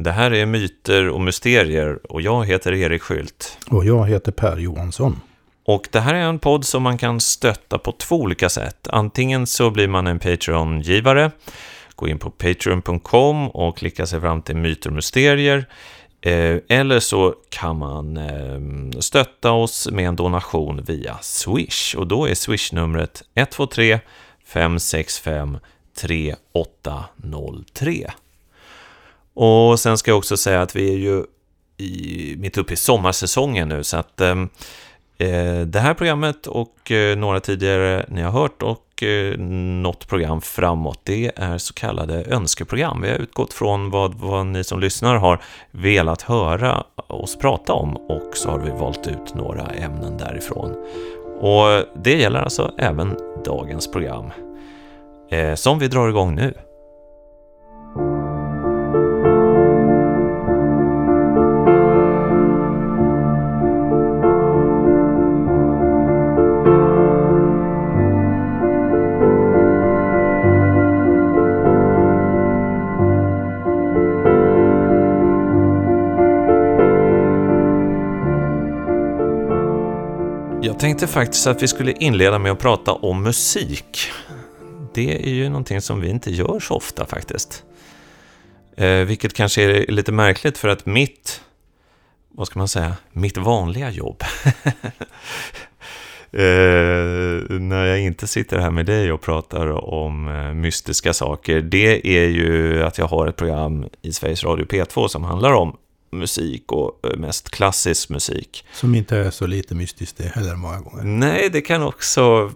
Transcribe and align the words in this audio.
Det 0.00 0.12
här 0.12 0.30
är 0.30 0.46
Myter 0.46 1.08
och 1.08 1.20
Mysterier 1.20 2.12
och 2.12 2.22
jag 2.22 2.46
heter 2.46 2.72
Erik 2.72 3.02
Skylt. 3.02 3.58
Och 3.70 3.84
jag 3.84 4.08
heter 4.08 4.32
Per 4.32 4.56
Johansson. 4.56 5.20
Och 5.64 5.88
det 5.92 6.00
här 6.00 6.14
är 6.14 6.22
en 6.22 6.38
podd 6.38 6.64
som 6.64 6.82
man 6.82 6.98
kan 6.98 7.20
stötta 7.20 7.78
på 7.78 7.92
två 7.92 8.16
olika 8.16 8.48
sätt. 8.48 8.88
Antingen 8.88 9.46
så 9.46 9.70
blir 9.70 9.88
man 9.88 10.06
en 10.06 10.18
Patreon-givare, 10.18 11.30
gå 11.94 12.08
in 12.08 12.18
på 12.18 12.30
patreon.com 12.30 13.48
och 13.48 13.76
klicka 13.76 14.06
sig 14.06 14.20
fram 14.20 14.42
till 14.42 14.56
Myter 14.56 14.90
och 14.90 14.96
Mysterier. 14.96 15.66
Eh, 16.20 16.56
eller 16.68 17.00
så 17.00 17.34
kan 17.48 17.78
man 17.78 18.16
eh, 18.16 18.60
stötta 19.00 19.52
oss 19.52 19.90
med 19.90 20.08
en 20.08 20.16
donation 20.16 20.84
via 20.84 21.18
Swish. 21.20 21.94
Och 21.94 22.06
då 22.06 22.28
är 22.28 22.34
Swish-numret 22.34 23.22
123 23.34 24.00
565 24.44 25.58
3803. 25.94 28.10
Och 29.40 29.80
sen 29.80 29.98
ska 29.98 30.10
jag 30.10 30.18
också 30.18 30.36
säga 30.36 30.62
att 30.62 30.76
vi 30.76 30.94
är 30.94 30.98
ju 30.98 31.24
i, 31.76 32.36
mitt 32.38 32.58
uppe 32.58 32.72
i 32.72 32.76
sommarsäsongen 32.76 33.68
nu, 33.68 33.84
så 33.84 33.96
att 33.96 34.20
ehm, 34.20 34.48
eh, 35.18 35.60
det 35.60 35.80
här 35.80 35.94
programmet 35.94 36.46
och 36.46 36.90
eh, 36.90 37.16
några 37.16 37.40
tidigare 37.40 38.06
ni 38.08 38.22
har 38.22 38.30
hört 38.30 38.62
och 38.62 39.02
eh, 39.02 39.38
något 39.82 40.08
program 40.08 40.40
framåt, 40.40 41.00
det 41.02 41.32
är 41.36 41.58
så 41.58 41.74
kallade 41.74 42.24
önskeprogram. 42.24 43.02
Vi 43.02 43.08
har 43.08 43.16
utgått 43.16 43.52
från 43.52 43.90
vad, 43.90 44.14
vad 44.14 44.46
ni 44.46 44.64
som 44.64 44.80
lyssnar 44.80 45.16
har 45.16 45.40
velat 45.70 46.22
höra 46.22 46.84
oss 47.06 47.36
prata 47.36 47.72
om 47.72 47.96
och 47.96 48.30
så 48.34 48.50
har 48.50 48.58
vi 48.58 48.70
valt 48.70 49.06
ut 49.06 49.34
några 49.34 49.66
ämnen 49.66 50.16
därifrån. 50.16 50.74
Och 51.40 51.84
det 52.04 52.16
gäller 52.16 52.40
alltså 52.40 52.72
även 52.78 53.16
dagens 53.44 53.90
program, 53.90 54.30
eh, 55.30 55.54
som 55.54 55.78
vi 55.78 55.88
drar 55.88 56.08
igång 56.08 56.34
nu. 56.34 56.54
Jag 80.78 80.80
tänkte 80.80 81.06
faktiskt 81.06 81.46
att 81.46 81.62
vi 81.62 81.68
skulle 81.68 81.92
inleda 81.92 82.38
med 82.38 82.52
att 82.52 82.58
prata 82.58 82.92
om 82.92 83.22
musik. 83.22 84.10
Det 84.94 85.24
är 85.24 85.30
ju 85.30 85.48
någonting 85.48 85.80
som 85.80 86.00
vi 86.00 86.08
inte 86.08 86.30
gör 86.30 86.60
så 86.60 86.74
ofta 86.74 87.06
faktiskt. 87.06 87.64
Eh, 88.76 88.98
vilket 88.98 89.34
kanske 89.34 89.62
är 89.62 89.92
lite 89.92 90.12
märkligt 90.12 90.58
för 90.58 90.68
att 90.68 90.86
mitt, 90.86 91.40
vad 92.28 92.46
ska 92.46 92.58
man 92.58 92.68
säga, 92.68 92.96
mitt 93.12 93.36
vanliga 93.36 93.90
jobb. 93.90 94.22
eh, 96.32 96.40
när 97.60 97.84
jag 97.84 98.00
inte 98.00 98.26
sitter 98.26 98.58
här 98.58 98.70
med 98.70 98.86
dig 98.86 99.12
och 99.12 99.20
pratar 99.20 99.66
om 99.94 100.28
eh, 100.28 100.54
mystiska 100.54 101.12
saker, 101.12 101.60
det 101.60 102.18
är 102.18 102.28
ju 102.28 102.82
att 102.82 102.98
jag 102.98 103.06
har 103.06 103.26
ett 103.26 103.36
program 103.36 103.86
i 104.02 104.12
Sveriges 104.12 104.44
Radio 104.44 104.66
P2 104.66 105.08
som 105.08 105.24
handlar 105.24 105.52
om 105.52 105.76
musik 106.10 106.72
och 106.72 107.06
eh, 107.06 107.18
mest 107.18 107.50
klassisk 107.50 108.08
musik. 108.08 108.64
Som 108.72 108.94
inte 108.94 109.16
är 109.16 109.30
så 109.30 109.46
lite 109.46 109.74
mystiskt 109.74 110.16
det 110.16 110.28
heller 110.28 110.56
många 110.56 110.80
gånger. 110.80 111.04
Nej, 111.04 111.50
det 111.50 111.60
kan 111.60 111.82
också... 111.82 112.52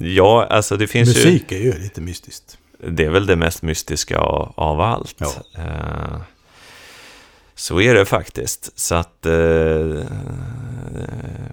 Ja, 0.00 0.46
alltså 0.50 0.76
det 0.76 0.86
finns 0.86 1.08
Musik 1.08 1.52
ju... 1.52 1.58
är 1.58 1.62
ju 1.62 1.78
lite 1.78 2.00
mystiskt. 2.00 2.58
Det 2.88 3.04
är 3.04 3.10
väl 3.10 3.26
det 3.26 3.36
mest 3.36 3.62
mystiska 3.62 4.18
av, 4.18 4.52
av 4.56 4.80
allt. 4.80 5.16
Ja. 5.18 5.32
Eh, 5.54 6.20
så 7.54 7.80
är 7.80 7.94
det 7.94 8.04
faktiskt. 8.04 8.78
Så 8.78 8.94
att 8.94 9.26
eh, 9.26 9.32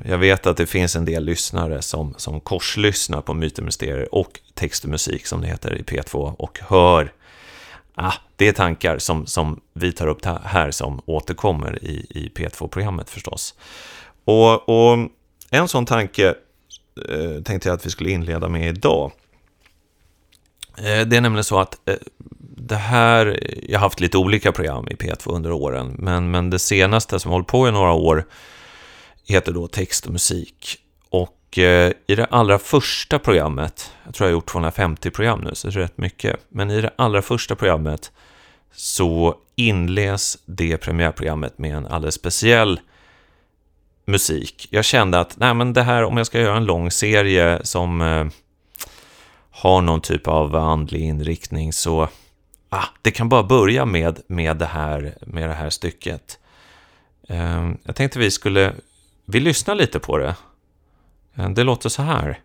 jag 0.05 0.17
vet 0.17 0.47
att 0.47 0.57
det 0.57 0.65
finns 0.65 0.95
en 0.95 1.05
del 1.05 1.23
lyssnare 1.23 1.81
som, 1.81 2.13
som 2.17 2.39
korslyssnar 2.39 3.21
på 3.21 3.33
Myter 3.33 3.61
och 3.61 3.65
Mysterier 3.65 4.15
och 4.15 4.39
text 4.53 4.83
och 4.83 4.89
musik 4.89 5.27
som 5.27 5.41
det 5.41 5.47
heter 5.47 5.75
i 5.75 5.83
P2 5.83 6.35
och 6.37 6.59
hör 6.61 7.11
Ah, 7.95 8.13
det 8.35 8.47
är 8.47 8.51
tankar 8.51 8.97
som, 8.97 9.25
som 9.25 9.61
vi 9.73 9.91
tar 9.91 10.07
upp 10.07 10.25
här 10.25 10.71
som 10.71 11.01
återkommer 11.05 11.83
i, 11.83 12.05
i 12.09 12.31
P2-programmet 12.35 13.09
förstås. 13.09 13.55
Och, 14.25 14.69
och 14.69 15.09
en 15.49 15.67
sån 15.67 15.85
tanke 15.85 16.35
eh, 17.09 17.43
tänkte 17.43 17.69
jag 17.69 17.75
att 17.75 17.85
vi 17.85 17.89
skulle 17.89 18.09
inleda 18.09 18.49
med 18.49 18.69
idag. 18.69 19.11
Eh, 20.77 21.07
det 21.07 21.17
är 21.17 21.21
nämligen 21.21 21.43
så 21.43 21.59
att 21.59 21.89
eh, 21.89 21.95
det 22.57 22.75
här, 22.75 23.39
jag 23.69 23.79
har 23.79 23.85
haft 23.85 23.99
lite 23.99 24.17
olika 24.17 24.51
program 24.51 24.87
i 24.87 24.93
P2 24.93 25.35
under 25.35 25.51
åren, 25.51 25.95
men, 25.99 26.31
men 26.31 26.49
det 26.49 26.59
senaste 26.59 27.19
som 27.19 27.31
hållit 27.31 27.47
på 27.47 27.67
i 27.67 27.71
några 27.71 27.91
år 27.91 28.25
heter 29.27 29.51
då 29.51 29.67
Text 29.67 30.05
och 30.05 30.11
musik. 30.11 30.82
Och 31.53 31.59
eh, 31.59 31.91
i 32.07 32.15
det 32.15 32.25
allra 32.25 32.59
första 32.59 33.19
programmet, 33.19 33.91
jag 34.05 34.13
tror 34.13 34.27
jag 34.27 34.31
har 34.31 34.37
gjort 34.37 34.49
250 34.49 35.09
program 35.09 35.41
nu, 35.41 35.55
så 35.55 35.67
det 35.67 35.75
är 35.75 35.79
rätt 35.79 35.97
mycket, 35.97 36.39
men 36.49 36.71
i 36.71 36.81
det 36.81 36.89
allra 36.95 37.21
första 37.21 37.55
programmet 37.55 38.11
så 38.71 39.35
inleds 39.55 40.37
det 40.45 40.77
premiärprogrammet 40.77 41.57
med 41.57 41.75
en 41.75 41.87
alldeles 41.87 42.15
speciell 42.15 42.79
musik. 44.05 44.67
Jag 44.69 44.85
kände 44.85 45.19
att, 45.19 45.37
nej 45.37 45.53
men 45.53 45.73
det 45.73 45.81
här, 45.81 46.03
om 46.03 46.17
jag 46.17 46.27
ska 46.27 46.39
göra 46.39 46.57
en 46.57 46.65
lång 46.65 46.91
serie 46.91 47.59
som 47.63 48.01
eh, 48.01 48.25
har 49.51 49.81
någon 49.81 50.01
typ 50.01 50.27
av 50.27 50.55
andlig 50.55 51.01
inriktning 51.01 51.73
så, 51.73 52.07
ah, 52.69 52.85
det 53.01 53.11
kan 53.11 53.29
bara 53.29 53.43
börja 53.43 53.85
med, 53.85 54.21
med, 54.27 54.57
det, 54.57 54.65
här, 54.65 55.17
med 55.21 55.49
det 55.49 55.55
här 55.55 55.69
stycket. 55.69 56.39
Eh, 57.29 57.71
jag 57.83 57.95
tänkte 57.95 58.19
vi 58.19 58.31
skulle, 58.31 58.73
vi 59.25 59.39
lyssnar 59.39 59.75
lite 59.75 59.99
på 59.99 60.17
det. 60.17 60.35
Eh, 61.35 61.49
det 61.49 61.63
låter 61.63 61.89
så 61.89 62.01
här. 62.01 62.39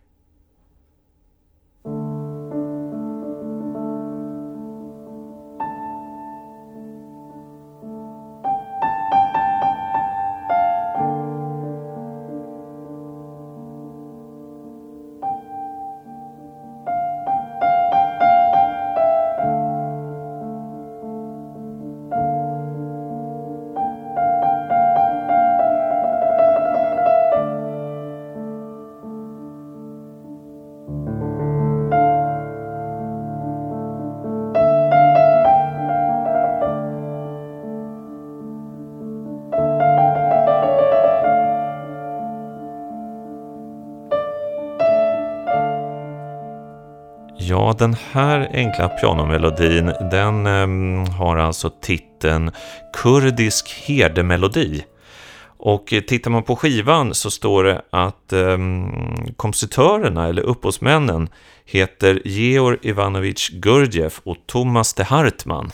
Den 47.78 47.96
här 48.12 48.50
enkla 48.52 48.88
pianomelodin, 48.88 49.92
den 50.10 50.46
eh, 50.46 51.14
har 51.14 51.36
alltså 51.36 51.70
titeln 51.80 52.50
Kurdisk 52.92 53.68
herdemelodi. 53.86 54.84
Och 55.58 55.92
eh, 55.92 56.00
tittar 56.00 56.30
man 56.30 56.42
på 56.42 56.56
skivan 56.56 57.14
så 57.14 57.30
står 57.30 57.64
det 57.64 57.82
att 57.90 58.32
eh, 58.32 58.58
kompositörerna, 59.36 60.28
eller 60.28 60.42
upphovsmännen, 60.42 61.28
heter 61.64 62.22
Georg 62.24 62.78
Ivanovich 62.82 63.50
Gurdjieff 63.50 64.20
och 64.24 64.36
Thomas 64.46 64.94
de 64.94 65.02
Hartman. 65.02 65.70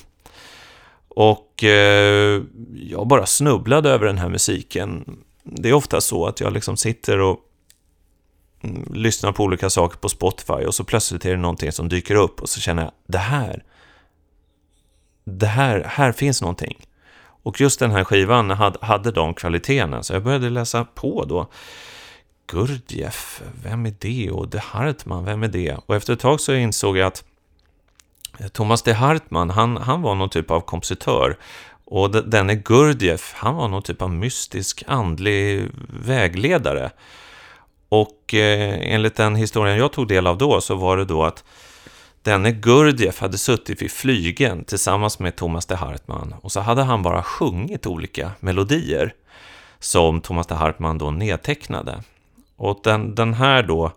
Och 1.08 1.64
eh, 1.64 2.42
jag 2.74 3.06
bara 3.06 3.26
snubblade 3.26 3.90
över 3.90 4.06
den 4.06 4.18
här 4.18 4.28
musiken. 4.28 5.18
Det 5.42 5.68
är 5.68 5.72
ofta 5.72 6.00
så 6.00 6.26
att 6.26 6.40
jag 6.40 6.52
liksom 6.52 6.76
sitter 6.76 7.20
och 7.20 7.38
Mm, 8.64 8.94
lyssnar 8.94 9.32
på 9.32 9.42
olika 9.42 9.70
saker 9.70 9.98
på 9.98 10.08
Spotify 10.08 10.52
och 10.52 10.74
så 10.74 10.84
plötsligt 10.84 11.24
är 11.24 11.30
det 11.30 11.36
någonting 11.36 11.72
som 11.72 11.88
dyker 11.88 12.14
upp 12.14 12.40
och 12.40 12.48
så 12.48 12.60
känner 12.60 12.82
jag, 12.82 12.92
det 13.06 13.18
här, 13.18 13.64
det 15.24 15.46
här, 15.46 15.84
här 15.88 16.12
finns 16.12 16.42
någonting. 16.42 16.86
Och 17.42 17.60
just 17.60 17.80
den 17.80 17.90
här 17.90 18.04
skivan 18.04 18.50
hade, 18.50 18.78
hade 18.86 19.10
de 19.10 19.34
kvaliteterna, 19.34 20.02
så 20.02 20.12
jag 20.12 20.22
började 20.22 20.50
läsa 20.50 20.84
på 20.84 21.24
då. 21.24 21.50
Gurdjieff, 22.46 23.42
vem 23.62 23.86
är 23.86 23.94
det? 23.98 24.30
Och 24.30 24.48
de 24.48 24.58
Hartman, 24.58 25.24
vem 25.24 25.42
är 25.42 25.48
det? 25.48 25.76
Och 25.86 25.96
efter 25.96 26.12
ett 26.12 26.20
tag 26.20 26.40
så 26.40 26.54
insåg 26.54 26.96
jag 26.96 27.06
att 27.06 27.24
eh, 28.38 28.48
Thomas 28.48 28.82
de 28.82 28.92
Hartman, 28.92 29.50
han, 29.50 29.76
han 29.76 30.02
var 30.02 30.14
någon 30.14 30.30
typ 30.30 30.50
av 30.50 30.60
kompositör. 30.60 31.36
Och 31.84 32.10
denne 32.10 32.54
Gurdjieff, 32.54 33.32
han 33.36 33.54
var 33.54 33.68
någon 33.68 33.82
typ 33.82 34.02
av 34.02 34.10
mystisk 34.10 34.84
andlig 34.86 35.70
vägledare. 35.88 36.90
Och 37.94 38.34
eh, 38.34 38.94
enligt 38.94 39.16
den 39.16 39.36
historien 39.36 39.78
jag 39.78 39.92
tog 39.92 40.08
del 40.08 40.26
av 40.26 40.38
då 40.38 40.60
så 40.60 40.74
var 40.74 40.96
det 40.96 41.04
då 41.04 41.24
att 41.24 41.44
denne 42.22 42.52
Gurdjieff 42.52 43.20
hade 43.20 43.38
suttit 43.38 43.82
vid 43.82 43.90
flygen 43.90 44.64
tillsammans 44.64 45.18
med 45.18 45.36
Thomas 45.36 45.66
de 45.66 45.74
Hartman 45.74 46.34
och 46.40 46.52
så 46.52 46.60
hade 46.60 46.82
han 46.82 47.02
bara 47.02 47.22
sjungit 47.22 47.86
olika 47.86 48.30
melodier 48.40 49.14
som 49.78 50.20
Thomas 50.20 50.46
de 50.46 50.54
Hartman 50.54 50.98
då 50.98 51.10
nedtecknade. 51.10 52.02
Och 52.56 52.80
den, 52.84 53.14
den 53.14 53.34
här 53.34 53.62
då 53.62 53.92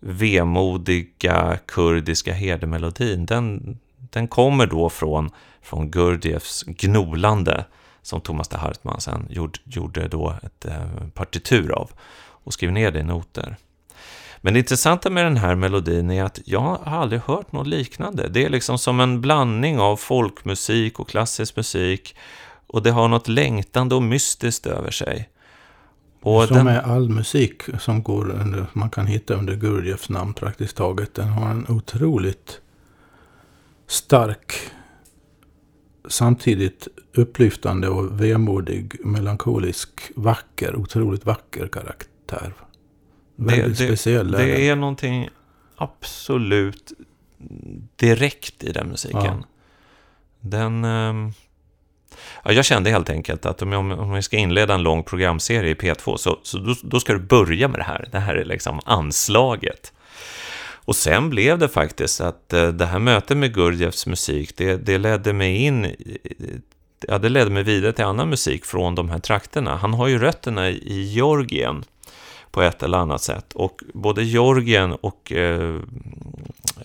vemodiga 0.00 1.58
kurdiska 1.66 2.32
herdemelodin, 2.32 3.26
den, 3.26 3.78
den 3.96 4.28
kommer 4.28 4.66
då 4.66 4.90
från, 4.90 5.30
från 5.62 5.90
Gurdjieffs 5.90 6.62
gnolande 6.62 7.64
som 8.02 8.20
Thomas 8.20 8.48
de 8.48 8.56
Hartman 8.56 9.00
sen 9.00 9.26
gjorde, 9.30 9.58
gjorde 9.64 10.08
då 10.08 10.34
ett 10.42 10.64
eh, 10.64 11.08
partitur 11.14 11.72
av 11.72 11.90
och 12.44 12.52
skrev 12.52 12.72
ner 12.72 12.90
det 12.90 13.00
i 13.00 13.02
noter. 13.02 13.56
Men 14.40 14.54
det 14.54 14.58
intressanta 14.58 15.10
med 15.10 15.24
den 15.24 15.36
här 15.36 15.54
melodin 15.54 16.10
är 16.10 16.24
att 16.24 16.40
jag 16.44 16.60
har 16.60 16.80
aldrig 16.84 17.20
hört 17.20 17.52
något 17.52 17.66
liknande. 17.66 18.28
Det 18.28 18.44
är 18.44 18.50
liksom 18.50 18.78
som 18.78 19.00
en 19.00 19.20
blandning 19.20 19.78
av 19.78 19.96
folkmusik 19.96 21.00
och 21.00 21.08
klassisk 21.08 21.56
musik 21.56 22.16
och 22.66 22.82
det 22.82 22.90
har 22.90 23.08
något 23.08 23.28
längtande 23.28 23.94
och 23.94 24.02
mystiskt 24.02 24.66
över 24.66 24.90
sig. 24.90 25.28
Och 26.20 26.44
som 26.44 26.56
den... 26.56 26.66
är 26.66 26.80
all 26.80 27.08
musik 27.08 27.62
som 27.78 28.02
går 28.02 28.30
under, 28.30 28.66
man 28.72 28.90
kan 28.90 29.06
hitta 29.06 29.34
under 29.34 29.54
Gurdjieffs 29.54 30.08
namn 30.08 30.34
praktiskt 30.34 30.76
taget. 30.76 31.14
Den 31.14 31.28
har 31.28 31.50
en 31.50 31.66
otroligt 31.68 32.60
stark, 33.86 34.52
samtidigt 36.08 36.88
upplyftande 37.14 37.88
och 37.88 38.20
vemodig, 38.20 39.06
melankolisk, 39.06 40.10
vacker, 40.16 40.76
otroligt 40.76 41.26
vacker 41.26 41.66
karaktär. 41.66 42.13
Väldigt 43.36 43.78
det, 43.78 43.86
speciell. 43.86 44.30
Det, 44.30 44.38
det 44.38 44.68
är 44.68 44.76
någonting 44.76 45.28
absolut 45.76 46.92
direkt 47.96 48.64
i 48.64 48.72
den 48.72 48.88
musiken. 48.88 49.22
Ja. 49.22 49.44
Den... 50.40 50.84
Um 50.84 51.32
Ja, 52.44 52.52
jag 52.52 52.64
kände 52.64 52.90
helt 52.90 53.10
enkelt 53.10 53.46
att 53.46 53.62
om 53.62 53.72
jag, 53.72 54.00
om 54.00 54.14
jag 54.14 54.24
ska 54.24 54.36
inleda 54.36 54.74
en 54.74 54.82
lång 54.82 55.02
programserie 55.02 55.70
i 55.70 55.74
P2 55.74 56.16
så, 56.16 56.38
så 56.42 56.58
då, 56.58 56.74
då, 56.82 57.00
ska 57.00 57.12
du 57.12 57.18
börja 57.18 57.68
med 57.68 57.80
det 57.80 57.84
här. 57.84 58.08
Det 58.12 58.18
här 58.18 58.34
är 58.34 58.44
liksom 58.44 58.80
anslaget. 58.84 59.92
Och 60.86 60.96
sen 60.96 61.30
blev 61.30 61.58
det 61.58 61.68
faktiskt 61.68 62.20
att 62.20 62.52
eh, 62.52 62.68
det 62.68 62.86
här 62.86 62.98
mötet 62.98 63.36
med 63.36 63.54
Gurdjieffs 63.54 64.06
musik, 64.06 64.56
det, 64.56 64.76
det 64.76 64.98
ledde 64.98 65.32
mig 65.32 65.56
in 65.56 65.96
Ja, 67.08 67.18
det 67.18 67.28
ledde 67.28 67.50
mig 67.50 67.62
vidare 67.62 67.92
till 67.92 68.04
annan 68.04 68.28
musik 68.28 68.64
från 68.64 68.94
de 68.94 69.10
här 69.10 69.18
trakterna. 69.18 69.76
Han 69.76 69.94
har 69.94 70.08
ju 70.08 70.18
rötterna 70.18 70.70
i 70.70 71.02
Georgien 71.02 71.84
på 72.54 72.62
ett 72.62 72.82
eller 72.82 72.98
annat 72.98 73.22
sätt. 73.22 73.52
Och 73.52 73.82
både 73.94 74.24
Georgien 74.24 74.92
och 74.92 75.32
eh, 75.32 75.80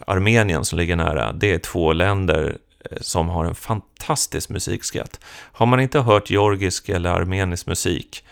Armenien 0.08 0.66
som 0.66 0.80
ligger 0.80 0.96
nära, 0.96 1.32
det 1.32 1.54
är 1.54 1.58
två 1.60 1.94
länder 1.94 2.58
eh, 2.92 2.98
som 3.02 3.30
har 3.30 3.46
en 3.46 3.56
fantastisk 3.56 4.50
musikskatt. 4.50 5.20
Har 5.28 5.66
man 5.66 5.80
inte 5.80 6.00
hört 6.00 6.30
georgisk 6.30 6.90
eller 6.90 7.10
armenisk 7.10 7.68
musik, 7.68 8.26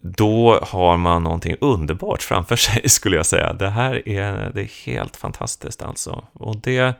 då 0.00 0.60
har 0.62 0.96
man 0.96 1.22
någonting 1.22 1.56
underbart 1.60 2.22
framför 2.22 2.56
sig, 2.66 2.88
skulle 2.88 3.16
jag 3.16 3.26
säga. 3.26 3.52
Det 3.52 3.70
här 3.70 4.08
är, 4.08 4.50
det 4.54 4.60
är 4.60 4.86
helt 4.86 5.16
fantastiskt 5.16 5.82
alltså. 5.82 6.24
Och 6.32 6.56
det, 6.56 6.94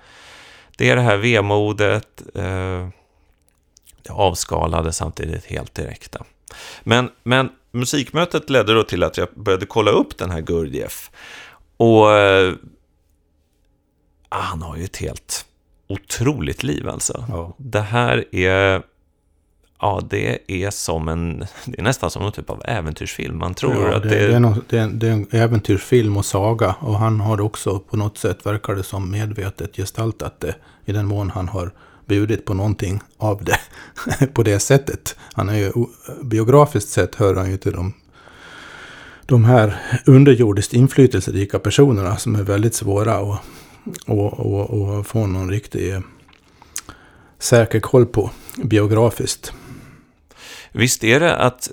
det 0.76 0.90
är 0.90 0.96
det 0.96 1.02
här 1.02 1.17
vemodet, 1.17 2.23
eh, 2.34 2.88
det 4.02 4.11
avskalade 4.11 4.93
samtidigt 4.93 5.44
helt 5.44 5.75
direkta. 5.75 6.25
Men, 6.82 7.11
men 7.23 7.50
musikmötet 7.76 8.50
ledde 8.50 8.75
då 8.75 8.82
till 8.82 9.02
att 9.02 9.17
jag 9.17 9.28
började 9.34 9.67
kolla 9.67 9.90
upp 9.90 10.19
den 10.19 10.31
här 10.31 10.40
Gurdjieff. 10.40 11.11
Och 11.76 12.12
eh, 12.12 12.55
han 14.28 14.62
har 14.62 14.76
ju 14.76 14.84
ett 14.84 14.96
helt 14.96 15.46
otroligt 15.88 16.62
liv 16.62 16.88
alltså. 16.88 17.25
Ja. 17.28 17.55
Det 17.58 17.81
här 17.81 18.34
är... 18.34 18.82
Ja, 19.81 20.02
det 20.11 20.52
är 20.52 20.70
som 20.70 21.08
en... 21.08 21.38
Det 21.64 21.78
är 21.78 21.82
nästan 21.82 22.11
som 22.11 22.23
någon 22.23 22.32
typ 22.32 22.50
av 22.50 22.62
äventyrsfilm. 22.64 23.38
Man 23.38 23.55
tror 23.55 23.88
ja, 23.88 23.96
att 23.96 24.02
det, 24.02 24.08
det, 24.08 24.34
är... 24.34 24.40
Någon, 24.40 24.64
det, 24.69 24.78
är, 24.78 24.88
det 24.88 25.08
är 25.08 25.12
en 25.12 25.26
äventyrsfilm 25.31 26.17
och 26.17 26.25
saga. 26.25 26.75
Och 26.81 26.99
han 26.99 27.20
har 27.20 27.40
också 27.40 27.78
på 27.78 27.96
något 27.96 28.19
sätt, 28.19 28.46
verkar 28.46 28.75
det 28.75 28.82
som, 28.82 29.11
medvetet 29.11 29.76
gestaltat 29.76 30.40
det. 30.40 30.55
I 30.84 30.93
den 30.93 31.06
mån 31.06 31.31
han 31.31 31.49
har 31.49 31.73
bjudit 32.06 32.44
på 32.44 32.55
någonting 32.55 33.00
av 33.17 33.44
det. 33.44 33.58
på 34.35 34.43
det 34.43 34.58
sättet. 34.58 35.17
Han 35.32 35.49
är 35.49 35.56
ju, 35.56 35.73
biografiskt 36.23 36.88
sett 36.88 37.14
hör 37.14 37.35
han 37.35 37.50
ju 37.50 37.56
till 37.56 37.73
de 37.73 37.93
de 39.29 39.44
här 39.44 39.76
underjordiskt 40.06 40.75
inflytelserika 40.75 41.58
personerna 41.58 42.17
som 42.17 42.35
är 42.35 42.43
väldigt 42.43 42.75
svåra 42.75 43.14
att 43.14 43.41
och, 44.06 44.41
och, 44.41 44.70
och 44.70 45.06
få 45.06 45.26
någon 45.26 45.50
riktig 45.50 45.94
eh, 45.94 46.00
säker 47.38 47.81
koll 47.81 48.06
på 48.06 48.31
biografiskt. 48.56 49.52
Visst 50.78 51.05
är 51.05 51.20
det 51.20 51.37
att, 51.37 51.70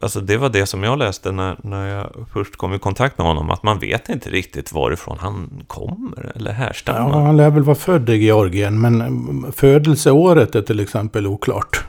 alltså 0.00 0.20
det 0.20 0.36
var 0.36 0.48
det 0.48 0.66
som 0.66 0.82
jag 0.82 0.98
läste 0.98 1.32
när, 1.32 1.56
när 1.62 1.88
jag 1.88 2.10
först 2.32 2.56
kom 2.56 2.74
i 2.74 2.78
kontakt 2.78 3.18
med 3.18 3.26
honom, 3.26 3.50
att 3.50 3.62
man 3.62 3.78
vet 3.78 4.08
inte 4.08 4.30
riktigt 4.30 4.72
varifrån 4.72 5.18
han 5.20 5.64
kommer 5.66 6.32
eller 6.34 6.52
härstammar. 6.52 7.18
Ja, 7.18 7.26
han 7.26 7.36
lär 7.36 7.50
väl 7.50 7.62
vara 7.62 7.76
född 7.76 8.10
i 8.10 8.16
Georgien, 8.16 8.80
men 8.80 9.52
födelseåret 9.52 10.54
är 10.54 10.62
till 10.62 10.80
exempel 10.80 11.26
oklart. 11.26 11.84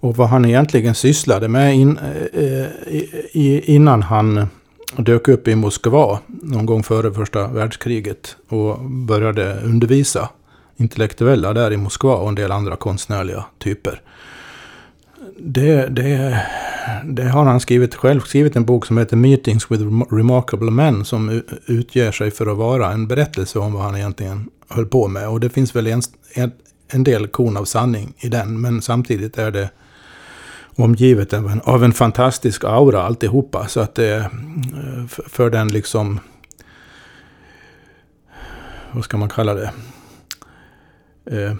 Och 0.00 0.16
vad 0.16 0.28
han 0.28 0.44
egentligen 0.44 0.94
sysslade 0.94 1.48
med 1.48 1.74
in, 1.74 1.98
eh, 1.98 2.66
eh 3.32 3.70
innan 3.70 4.02
han 4.02 4.46
dök 4.96 5.28
upp 5.28 5.48
i 5.48 5.54
Moskva 5.54 6.18
någon 6.26 6.66
gång 6.66 6.82
före 6.82 7.12
första 7.12 7.46
världskriget 7.46 8.36
och 8.48 8.80
började 8.80 9.60
undervisa 9.64 10.28
intellektuella 10.76 11.52
där 11.52 11.72
i 11.72 11.76
Moskva 11.76 12.14
och 12.14 12.28
en 12.28 12.34
del 12.34 12.52
andra 12.52 12.76
konstnärliga 12.76 13.44
typer. 13.58 14.00
Det, 15.38 15.86
det, 15.86 16.40
det 17.04 17.24
har 17.24 17.44
han 17.44 17.60
skrivit 17.60 17.94
själv, 17.94 18.20
skrivit 18.20 18.56
en 18.56 18.64
bok 18.64 18.86
som 18.86 18.98
heter 18.98 19.16
Meetings 19.16 19.70
with 19.70 19.82
Remarkable 20.10 20.70
Men 20.70 21.04
som 21.04 21.42
utger 21.66 22.12
sig 22.12 22.30
för 22.30 22.46
att 22.46 22.56
vara 22.56 22.92
en 22.92 23.06
berättelse 23.06 23.58
om 23.58 23.72
vad 23.72 23.82
han 23.82 23.96
egentligen 23.96 24.50
höll 24.68 24.86
på 24.86 25.08
med. 25.08 25.28
Och 25.28 25.40
det 25.40 25.50
finns 25.50 25.76
väl 25.76 25.86
en, 25.86 26.02
en 26.34 26.52
en 26.94 27.04
del 27.04 27.28
korn 27.28 27.56
av 27.56 27.64
sanning 27.64 28.14
i 28.18 28.28
den, 28.28 28.60
men 28.60 28.82
samtidigt 28.82 29.38
är 29.38 29.50
det 29.50 29.70
omgivet 30.76 31.32
av 31.32 31.50
en, 31.50 31.60
av 31.60 31.84
en 31.84 31.92
fantastisk 31.92 32.64
aura 32.64 33.02
alltihopa. 33.02 33.68
Så 33.68 33.80
att 33.80 33.94
det 33.94 34.14
eh, 34.14 34.26
för 35.06 35.50
den 35.50 35.68
liksom, 35.68 36.20
vad 38.92 39.04
ska 39.04 39.16
man 39.16 39.28
kalla 39.28 39.54
det? 39.54 39.72
Eh, 41.26 41.54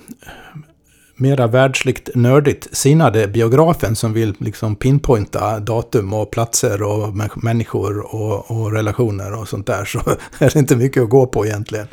mera 1.22 1.46
världsligt 1.46 2.10
nördigt 2.14 2.68
sinnade 2.72 3.28
biografen 3.28 3.96
som 3.96 4.12
vill 4.12 4.34
liksom 4.38 4.76
pinpointa 4.76 5.60
datum 5.60 6.12
och 6.12 6.30
platser 6.30 6.82
och 6.82 7.14
människor 7.34 8.14
och, 8.14 8.50
och, 8.50 8.72
relationer 8.72 9.40
och 9.40 9.48
sånt 9.48 9.66
där 9.66 9.84
så 9.84 9.98
är 10.38 10.50
det 10.52 10.58
inte 10.58 10.76
mycket 10.76 11.02
att 11.02 11.10
gå 11.10 11.26
på 11.26 11.46
egentligen. 11.46 11.86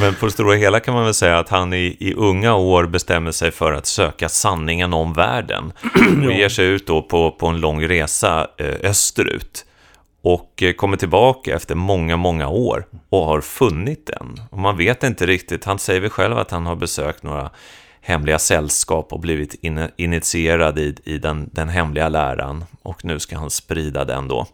Men 0.00 0.14
på 0.14 0.26
det 0.26 0.32
stora 0.32 0.54
hela 0.54 0.80
kan 0.80 0.94
man 0.94 1.04
väl 1.04 1.14
säga 1.14 1.38
att 1.38 1.48
han 1.48 1.72
i, 1.72 1.96
i 2.00 2.14
unga 2.14 2.54
år 2.54 2.86
bestämmer 2.86 3.32
sig 3.32 3.50
för 3.50 3.72
att 3.72 3.86
söka 3.86 4.28
sanningen 4.28 4.92
om 4.92 5.12
världen 5.12 5.72
och 6.26 6.32
ger 6.32 6.48
sig 6.48 6.66
ut 6.66 6.86
då 6.86 7.02
på, 7.02 7.30
på 7.30 7.46
en 7.46 7.60
lång 7.60 7.88
resa 7.88 8.46
eh, 8.58 8.90
österut 8.90 9.64
och 10.22 10.62
eh, 10.62 10.72
kommer 10.72 10.96
tillbaka 10.96 11.56
efter 11.56 11.74
många, 11.74 12.16
många 12.16 12.48
år 12.48 12.86
och 13.08 13.24
har 13.24 13.40
funnit 13.40 14.06
den. 14.06 14.40
Och 14.50 14.58
man 14.58 14.76
vet 14.76 15.02
inte 15.02 15.26
riktigt, 15.26 15.64
han 15.64 15.78
säger 15.78 16.00
väl 16.00 16.10
själv 16.10 16.38
att 16.38 16.50
han 16.50 16.66
har 16.66 16.76
besökt 16.76 17.22
några 17.22 17.50
hemliga 18.04 18.38
sällskap 18.38 19.12
och 19.12 19.20
blivit 19.20 19.54
in, 19.54 19.88
initierad 19.96 20.78
i, 20.78 20.94
i 21.04 21.18
den, 21.18 21.50
den 21.52 21.68
hemliga 21.68 22.08
läran. 22.08 22.64
Och 22.82 23.04
nu 23.04 23.18
ska 23.18 23.38
han 23.38 23.50
sprida 23.50 24.04
den 24.04 24.28
då 24.28 24.46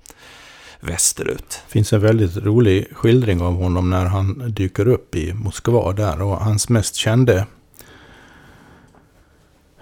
västerut. 0.80 1.62
Det 1.66 1.72
finns 1.72 1.92
en 1.92 2.00
väldigt 2.00 2.36
rolig 2.36 2.88
skildring 2.92 3.40
av 3.42 3.54
honom 3.54 3.90
när 3.90 4.04
han 4.04 4.54
dyker 4.54 4.88
upp 4.88 5.16
i 5.16 5.32
Moskva 5.32 5.92
där. 5.92 6.22
Och 6.22 6.36
hans 6.36 6.68
mest 6.68 6.94
kände 6.94 7.46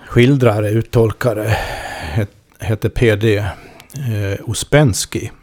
skildrare, 0.06 0.70
uttolkare, 0.70 1.56
hette 2.58 2.88
PD 2.90 3.36
eh, 3.36 3.44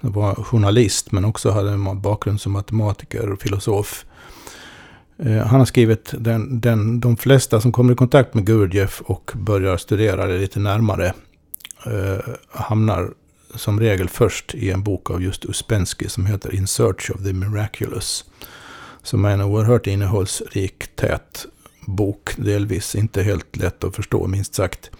Det 0.01 0.09
var 0.09 0.35
journalist 0.35 1.11
men 1.11 1.25
också 1.25 1.51
hade 1.51 1.71
en 1.71 2.01
bakgrund 2.01 2.41
som 2.41 2.51
matematiker 2.51 3.31
och 3.31 3.41
filosof. 3.41 4.05
Eh, 5.17 5.37
han 5.37 5.59
har 5.59 5.65
skrivit 5.65 6.13
den, 6.17 6.59
den, 6.59 6.99
de 6.99 7.17
flesta 7.17 7.61
som 7.61 7.71
kommer 7.71 7.93
i 7.93 7.95
kontakt 7.95 8.33
med 8.33 8.45
Gurdjieff 8.45 9.01
och 9.01 9.31
börjar 9.35 9.77
studera 9.77 10.25
det 10.25 10.37
lite 10.37 10.59
närmare 10.59 11.13
eh, 11.85 12.33
hamnar 12.51 13.09
som 13.55 13.79
regel 13.79 14.09
först 14.09 14.55
i 14.55 14.71
en 14.71 14.83
bok 14.83 15.11
av 15.11 15.23
just 15.23 15.45
Uspensky 15.45 16.09
som 16.09 16.25
heter 16.25 16.55
In 16.55 16.67
Search 16.67 17.11
of 17.11 17.23
the 17.23 17.33
Miraculous. 17.33 18.25
Som 19.03 19.25
är 19.25 19.29
en 19.29 19.41
oerhört 19.41 19.87
innehållsrik, 19.87 20.95
tät 20.95 21.45
bok, 21.87 22.29
delvis 22.37 22.95
inte 22.95 23.23
helt 23.23 23.55
lätt 23.55 23.83
att 23.83 23.95
förstå 23.95 24.27
minst 24.27 24.55
sagt. 24.55 24.91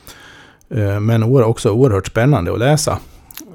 Eh, 0.69 0.99
men 0.99 1.23
också 1.23 1.71
oerhört 1.71 2.07
spännande 2.07 2.53
att 2.53 2.59
läsa. 2.59 2.99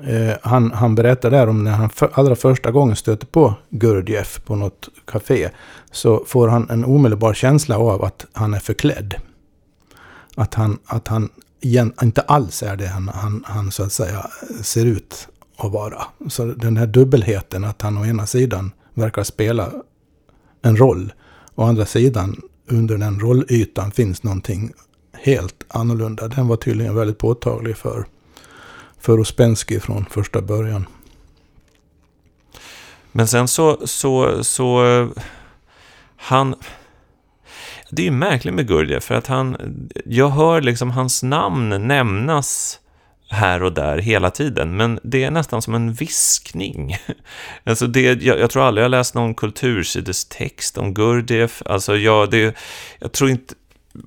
Eh, 0.06 0.36
han, 0.42 0.72
han 0.72 0.94
berättar 0.94 1.30
där 1.30 1.46
om 1.46 1.64
när 1.64 1.70
han 1.70 1.90
för, 1.90 2.10
allra 2.14 2.36
första 2.36 2.70
gången 2.70 2.96
stöter 2.96 3.26
på 3.26 3.54
Gurdjieff 3.70 4.40
på 4.44 4.56
något 4.56 4.88
café. 5.04 5.50
Så 5.90 6.24
får 6.26 6.48
han 6.48 6.70
en 6.70 6.84
omedelbar 6.84 7.34
känsla 7.34 7.78
av 7.78 8.04
att 8.04 8.26
han 8.32 8.54
är 8.54 8.58
förklädd. 8.58 9.14
Att 10.36 10.54
han, 10.54 10.78
att 10.86 11.08
han 11.08 11.28
igen, 11.60 11.92
inte 12.02 12.20
alls 12.20 12.62
är 12.62 12.76
det 12.76 12.86
han, 12.86 13.08
han, 13.08 13.44
han 13.46 13.70
så 13.70 13.82
att 13.82 13.92
säga 13.92 14.18
eh, 14.18 14.62
ser 14.62 14.86
ut 14.86 15.28
att 15.56 15.72
vara. 15.72 16.02
Så 16.28 16.44
den 16.44 16.76
här 16.76 16.86
dubbelheten 16.86 17.64
att 17.64 17.82
han 17.82 17.98
å 17.98 18.06
ena 18.06 18.26
sidan 18.26 18.72
verkar 18.94 19.24
spela 19.24 19.72
en 20.62 20.76
roll. 20.76 21.12
Å 21.54 21.62
andra 21.62 21.86
sidan 21.86 22.36
under 22.70 22.98
den 22.98 23.20
rollytan 23.20 23.90
finns 23.90 24.22
någonting 24.22 24.72
helt 25.12 25.64
annorlunda. 25.68 26.28
Den 26.28 26.48
var 26.48 26.56
tydligen 26.56 26.94
väldigt 26.94 27.18
påtaglig 27.18 27.76
för, 27.76 28.06
för 29.00 29.20
Ospensky 29.20 29.80
från 29.80 30.06
första 30.10 30.42
början. 30.42 30.86
Men 33.12 33.28
sen 33.28 33.48
så, 33.48 33.86
så, 33.86 34.44
så 34.44 35.08
han... 36.16 36.54
Det 37.90 38.02
är 38.02 38.04
ju 38.04 38.12
märkligt 38.12 38.54
med 38.54 38.68
Gurdjieff, 38.68 39.04
för 39.04 39.14
att 39.14 39.26
han... 39.26 39.56
Jag 40.04 40.28
hör 40.28 40.60
liksom 40.60 40.90
hans 40.90 41.22
namn 41.22 41.88
nämnas 41.88 42.80
här 43.30 43.62
och 43.62 43.72
där 43.72 43.98
hela 43.98 44.30
tiden, 44.30 44.76
men 44.76 45.00
det 45.02 45.24
är 45.24 45.30
nästan 45.30 45.62
som 45.62 45.74
en 45.74 45.92
viskning. 45.92 46.96
Alltså 47.64 47.86
det, 47.86 48.22
jag, 48.22 48.38
jag 48.38 48.50
tror 48.50 48.62
aldrig 48.62 48.84
jag 48.84 48.90
läst 48.90 49.14
någon 49.14 49.34
kultursidestext 49.34 50.78
om 50.78 50.94
Gurdjieff. 50.94 51.62
Alltså 51.66 51.96
jag, 51.96 52.30
det, 52.30 52.56
jag 52.98 53.12
tror 53.12 53.30
inte... 53.30 53.54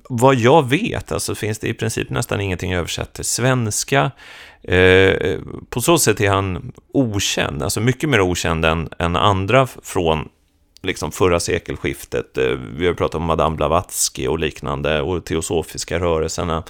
Vad 0.08 0.34
jag 0.34 0.68
vet, 0.68 1.12
alltså 1.12 1.34
finns 1.34 1.58
det 1.58 1.68
i 1.68 1.74
princip 1.74 2.10
nästan 2.10 2.40
ingenting 2.40 2.74
översatt 2.74 3.12
till 3.12 3.24
svenska. 3.24 4.10
Eh, 4.64 5.38
på 5.70 5.80
så 5.80 5.98
sätt 5.98 6.20
är 6.20 6.30
han 6.30 6.72
okänd, 6.92 7.62
alltså 7.62 7.80
mycket 7.80 8.08
mer 8.08 8.20
okänd 8.20 8.64
än, 8.64 8.88
än 8.98 9.16
andra 9.16 9.66
från 9.82 10.28
liksom 10.82 11.12
förra 11.12 11.40
sekelskiftet. 11.40 12.38
Eh, 12.38 12.58
vi 12.76 12.86
har 12.86 12.94
pratat 12.94 13.14
om 13.14 13.22
Madame 13.22 13.56
Blavatsky 13.56 14.26
och 14.26 14.38
liknande 14.38 15.00
och 15.00 15.24
teosofiska 15.24 15.98
rörelserna. 15.98 16.62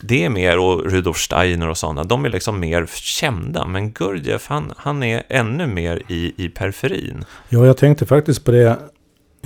Det 0.00 0.24
är 0.24 0.30
mer, 0.30 0.58
och 0.58 0.90
Rudolf 0.90 1.16
Steiner 1.16 1.68
och 1.68 1.78
sådana, 1.78 2.04
de 2.04 2.24
är 2.24 2.28
liksom 2.28 2.60
mer 2.60 2.86
kända. 2.94 3.66
Men 3.66 3.92
Gurdjieff, 3.92 4.46
han, 4.46 4.72
han 4.76 5.02
är 5.02 5.22
ännu 5.28 5.66
mer 5.66 6.02
i, 6.08 6.34
i 6.36 6.48
periferin. 6.48 7.24
Ja, 7.48 7.66
jag 7.66 7.76
tänkte 7.76 8.06
faktiskt 8.06 8.44
på 8.44 8.50
det 8.50 8.78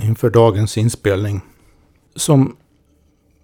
inför 0.01 0.29
dagens 0.29 0.77
inspelning. 0.77 1.41
Som, 2.15 2.55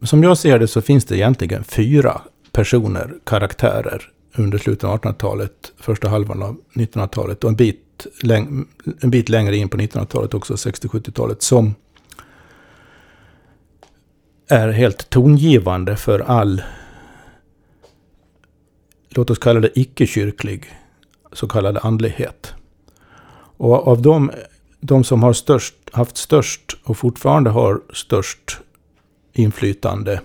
som 0.04 0.24
jag 0.24 0.38
ser 0.38 0.60
det 0.60 0.68
så 0.68 0.82
finns 0.82 1.06
det 1.06 1.18
egentligen 1.18 1.64
fyra 1.64 2.22
personer, 2.52 3.14
karaktärer, 3.24 4.12
under 4.38 4.58
slutet 4.58 4.84
av 4.84 5.02
1800-talet, 5.02 5.72
första 5.78 6.10
halvan 6.10 6.44
av 6.44 6.58
1900-talet 6.74 7.44
och 7.44 7.50
en 7.50 7.56
bit 7.56 7.84
en 9.00 9.10
bit 9.10 9.30
längre 9.30 9.58
in 9.58 9.70
på 9.70 9.78
1900-talet 9.78 10.34
också, 10.34 10.54
60-70-talet, 10.54 11.42
som 11.42 11.76
är 14.48 14.70
helt 14.70 15.10
tongivande 15.10 15.96
för 15.96 16.20
all, 16.20 16.62
låt 19.10 19.30
oss 19.30 19.40
kalla 19.40 19.60
det 19.60 19.80
icke-kyrklig, 19.80 20.66
så 21.32 21.48
kallad 21.48 21.78
andlighet. 21.82 22.54
Och 23.58 23.88
av 23.88 24.02
dem, 24.02 24.32
de 24.80 25.04
som 25.04 25.24
har 25.24 25.34
störst, 25.34 25.76
haft 25.92 26.18
störst 26.18 26.78
och 26.84 26.98
fortfarande 26.98 27.50
har 27.50 27.82
störst 27.94 28.60
inflytande 29.34 30.22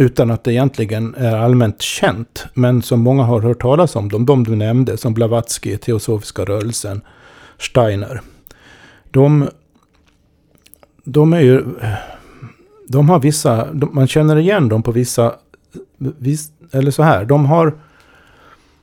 utan 0.00 0.30
att 0.30 0.44
det 0.44 0.52
egentligen 0.52 1.14
är 1.14 1.36
allmänt 1.36 1.82
känt, 1.82 2.46
men 2.54 2.82
som 2.82 3.00
många 3.00 3.22
har 3.22 3.40
hört 3.40 3.60
talas 3.60 3.96
om, 3.96 4.08
de, 4.08 4.26
de 4.26 4.44
du 4.44 4.56
nämnde, 4.56 4.96
som 4.96 5.14
Blavatsky, 5.14 5.76
Teosofiska 5.76 6.44
rörelsen, 6.44 7.00
Steiner. 7.58 8.20
De, 9.10 9.48
de 11.04 11.32
är 11.32 11.40
ju... 11.40 11.64
De 12.88 13.08
har 13.08 13.20
vissa... 13.20 13.72
De, 13.72 13.90
man 13.92 14.06
känner 14.06 14.36
igen 14.36 14.68
dem 14.68 14.82
på 14.82 14.92
vissa... 14.92 15.34
Viss, 15.98 16.52
eller 16.72 16.90
så 16.90 17.02
här, 17.02 17.24
de 17.24 17.46
har... 17.46 17.74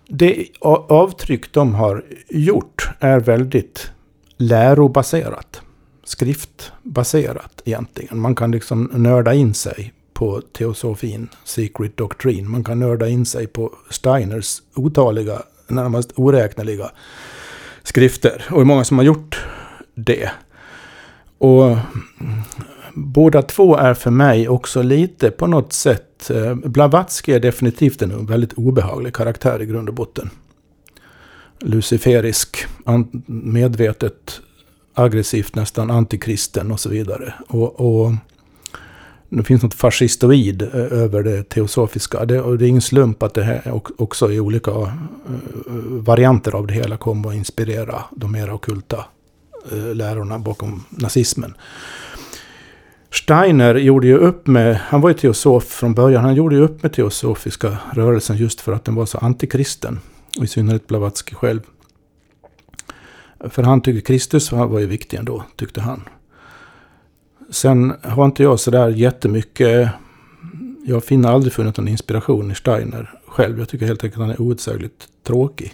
Det 0.08 0.48
avtryck 0.90 1.54
de 1.54 1.76
har 1.76 2.04
gjort 2.30 2.90
är 3.00 3.20
väldigt 3.20 3.92
lärobaserat. 4.38 5.62
Skriftbaserat 6.04 7.62
egentligen. 7.66 8.20
Man 8.20 8.36
kan 8.36 8.52
liksom 8.52 8.90
nörda 8.94 9.34
in 9.34 9.54
sig 9.54 9.94
på 10.18 10.42
teosofin, 10.42 11.30
Secret 11.44 11.98
Doctrine. 11.98 12.50
Man 12.50 12.64
kan 12.64 12.80
nörda 12.80 13.08
in 13.08 13.26
sig 13.26 13.48
på 13.48 13.74
Steiners 13.90 14.62
otaliga, 14.76 15.42
närmast 15.68 16.12
oräkneliga 16.16 16.92
skrifter. 17.84 18.46
Och 18.50 18.58
det 18.58 18.64
är 18.64 18.66
många 18.66 18.84
som 18.84 18.98
har 18.98 19.06
gjort 19.06 19.46
det. 19.96 20.30
Och 21.38 21.78
båda 22.94 23.42
två 23.42 23.78
är 23.78 23.94
för 23.94 24.12
mig 24.12 24.50
också 24.50 24.82
lite 24.82 25.32
på 25.32 25.48
något 25.48 25.74
sätt... 25.74 26.30
Eh, 26.30 26.56
Blavatsky 26.56 27.32
är 27.32 27.40
definitivt 27.40 28.02
en 28.02 28.26
väldigt 28.26 28.54
obehaglig 28.54 29.16
karaktär 29.16 29.62
i 29.62 29.66
grund 29.66 29.90
och 29.90 29.96
botten. 29.96 30.30
Luciferisk, 31.60 32.66
medvetet 33.26 34.42
aggressivt, 34.94 35.56
nästan 35.56 35.92
antikristen 35.92 36.72
och 36.72 36.80
så 36.80 36.90
vidare. 36.90 37.34
Och, 37.48 37.80
och 37.80 38.12
det 39.30 39.44
finns 39.44 39.64
något 39.64 39.74
fascistoid 39.74 40.62
eh, 40.62 40.70
över 40.76 41.24
det 41.24 41.50
teosofiska. 41.50 42.26
Det, 42.26 42.42
och 42.42 42.58
det 42.58 42.66
är 42.66 42.70
ingen 42.70 42.82
slump 42.82 43.24
att 43.24 43.34
det 43.34 43.44
här 43.44 43.82
också 43.98 44.32
i 44.32 44.40
olika 44.40 44.72
eh, 44.72 44.88
varianter 45.82 46.56
av 46.56 46.68
det 46.68 46.74
hela 46.74 46.98
kommer 46.98 47.30
att 47.30 47.36
inspirera 47.36 48.04
de 48.12 48.32
mer 48.32 48.54
okulta 48.54 49.06
eh, 49.72 49.96
lärorna 49.96 50.40
bakom 50.40 50.84
nazismen. 50.90 51.54
Steiner 53.12 53.76
gjorde 53.76 54.08
ju 54.08 54.18
upp 54.18 54.48
med, 54.48 54.76
han 54.76 55.02
var 55.02 55.10
ju 55.10 55.14
teosof 55.14 55.64
från 55.64 55.94
början, 55.94 56.24
han 56.24 56.36
gjorde 56.36 56.56
ju 56.56 56.62
upp 56.62 56.84
med 56.84 56.94
teosofiska 56.94 57.78
rörelsen 57.94 58.38
just 58.38 58.62
för 58.62 58.72
att 58.72 58.86
den 58.86 58.96
var 58.96 59.06
så 59.06 59.18
antikristen. 59.18 60.00
Och 60.38 60.44
i 60.44 60.48
synnerhet 60.48 60.88
Blavatsky 60.88 61.36
själv. 61.36 61.62
För 63.50 63.64
han 63.64 63.82
tyckte 63.82 64.02
Kristus 64.02 64.52
var 64.52 64.80
ju 64.80 64.86
viktig 64.86 65.18
ändå, 65.18 65.44
tyckte 65.56 65.82
han. 65.82 66.02
Sen 67.50 67.94
har 68.02 68.26
inte 68.26 68.44
jag 68.44 68.60
sådär 68.60 68.90
jättemycket... 68.90 69.90
Jag 70.86 71.04
finner 71.04 71.30
aldrig 71.30 71.54
funnit 71.54 71.78
någon 71.78 71.88
inspiration 71.88 72.52
i 72.52 72.56
Steiner 72.56 73.20
själv. 73.28 73.60
Jag 73.60 73.70
tycker 73.70 73.86
helt 73.86 74.04
enkelt 74.04 74.22
att 74.22 74.28
han 74.28 74.36
är 74.36 74.42
outsägligt 74.42 75.08
tråkig. 75.24 75.74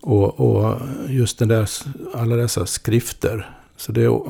Och, 0.00 0.40
och 0.40 0.80
just 1.08 1.38
den 1.38 1.48
där, 1.48 1.70
alla 2.14 2.36
dessa 2.36 2.66
skrifter. 2.66 3.50
Så 3.76 3.92
det 3.92 4.20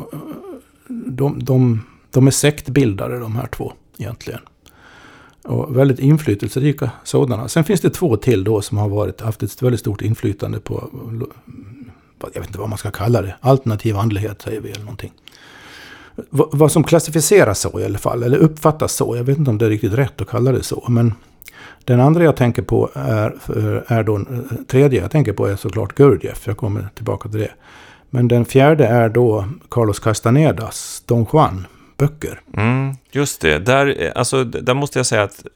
de, 0.88 1.44
de, 1.44 1.86
de 2.10 2.26
är 2.26 2.30
sektbildare 2.30 3.18
de 3.18 3.36
här 3.36 3.46
två 3.46 3.72
egentligen. 3.98 4.40
Och 5.42 5.76
väldigt 5.76 5.98
inflytelserika 5.98 6.90
sådana. 7.04 7.48
Sen 7.48 7.64
finns 7.64 7.80
det 7.80 7.90
två 7.90 8.16
till 8.16 8.44
då 8.44 8.62
som 8.62 8.78
har 8.78 8.88
varit, 8.88 9.20
haft 9.20 9.42
ett 9.42 9.62
väldigt 9.62 9.80
stort 9.80 10.02
inflytande 10.02 10.60
på, 10.60 10.90
jag 12.32 12.40
vet 12.40 12.46
inte 12.46 12.58
vad 12.58 12.68
man 12.68 12.78
ska 12.78 12.90
kalla 12.90 13.22
det, 13.22 13.34
alternativ 13.40 13.96
andlighet 13.96 14.42
säger 14.42 14.60
vi 14.60 14.70
eller 14.70 14.84
någonting 14.84 15.12
vad 16.30 16.72
som 16.72 16.84
klassificeras 16.84 17.60
så 17.60 17.80
i 17.80 17.84
alla 17.84 17.98
fall, 17.98 18.22
eller 18.22 18.38
uppfattas 18.38 18.92
så. 18.92 19.16
Jag 19.16 19.24
vet 19.24 19.38
inte 19.38 19.50
om 19.50 19.58
det 19.58 19.66
är 19.66 19.70
riktigt 19.70 19.92
rätt 19.92 20.20
att 20.20 20.28
kalla 20.28 20.52
det 20.52 20.62
så. 20.62 20.84
Men 20.88 21.14
den 21.84 22.00
andra 22.00 22.24
jag 22.24 22.36
tänker 22.36 22.62
på 22.62 22.90
är, 22.94 23.36
är 23.86 24.02
då, 24.02 24.20
tredje 24.66 25.00
jag 25.00 25.10
tänker 25.10 25.32
på 25.32 25.46
är 25.46 25.56
såklart 25.56 25.94
Gurdjieff. 25.94 26.46
Jag 26.46 26.56
kommer 26.56 26.88
tillbaka 26.94 27.28
till 27.28 27.40
det. 27.40 27.50
Men 28.10 28.28
den 28.28 28.44
fjärde 28.44 28.86
är 28.86 29.08
då 29.08 29.44
Carlos 29.70 29.98
Castanedas 29.98 31.02
Don 31.06 31.26
Juan 31.32 31.66
böcker. 31.96 32.40
Mm, 32.56 32.94
just 33.10 33.40
det, 33.40 33.58
där, 33.58 34.12
alltså, 34.14 34.44
där 34.44 34.74
måste 34.74 34.98
jag 34.98 35.06
säga 35.06 35.22
att 35.22 35.46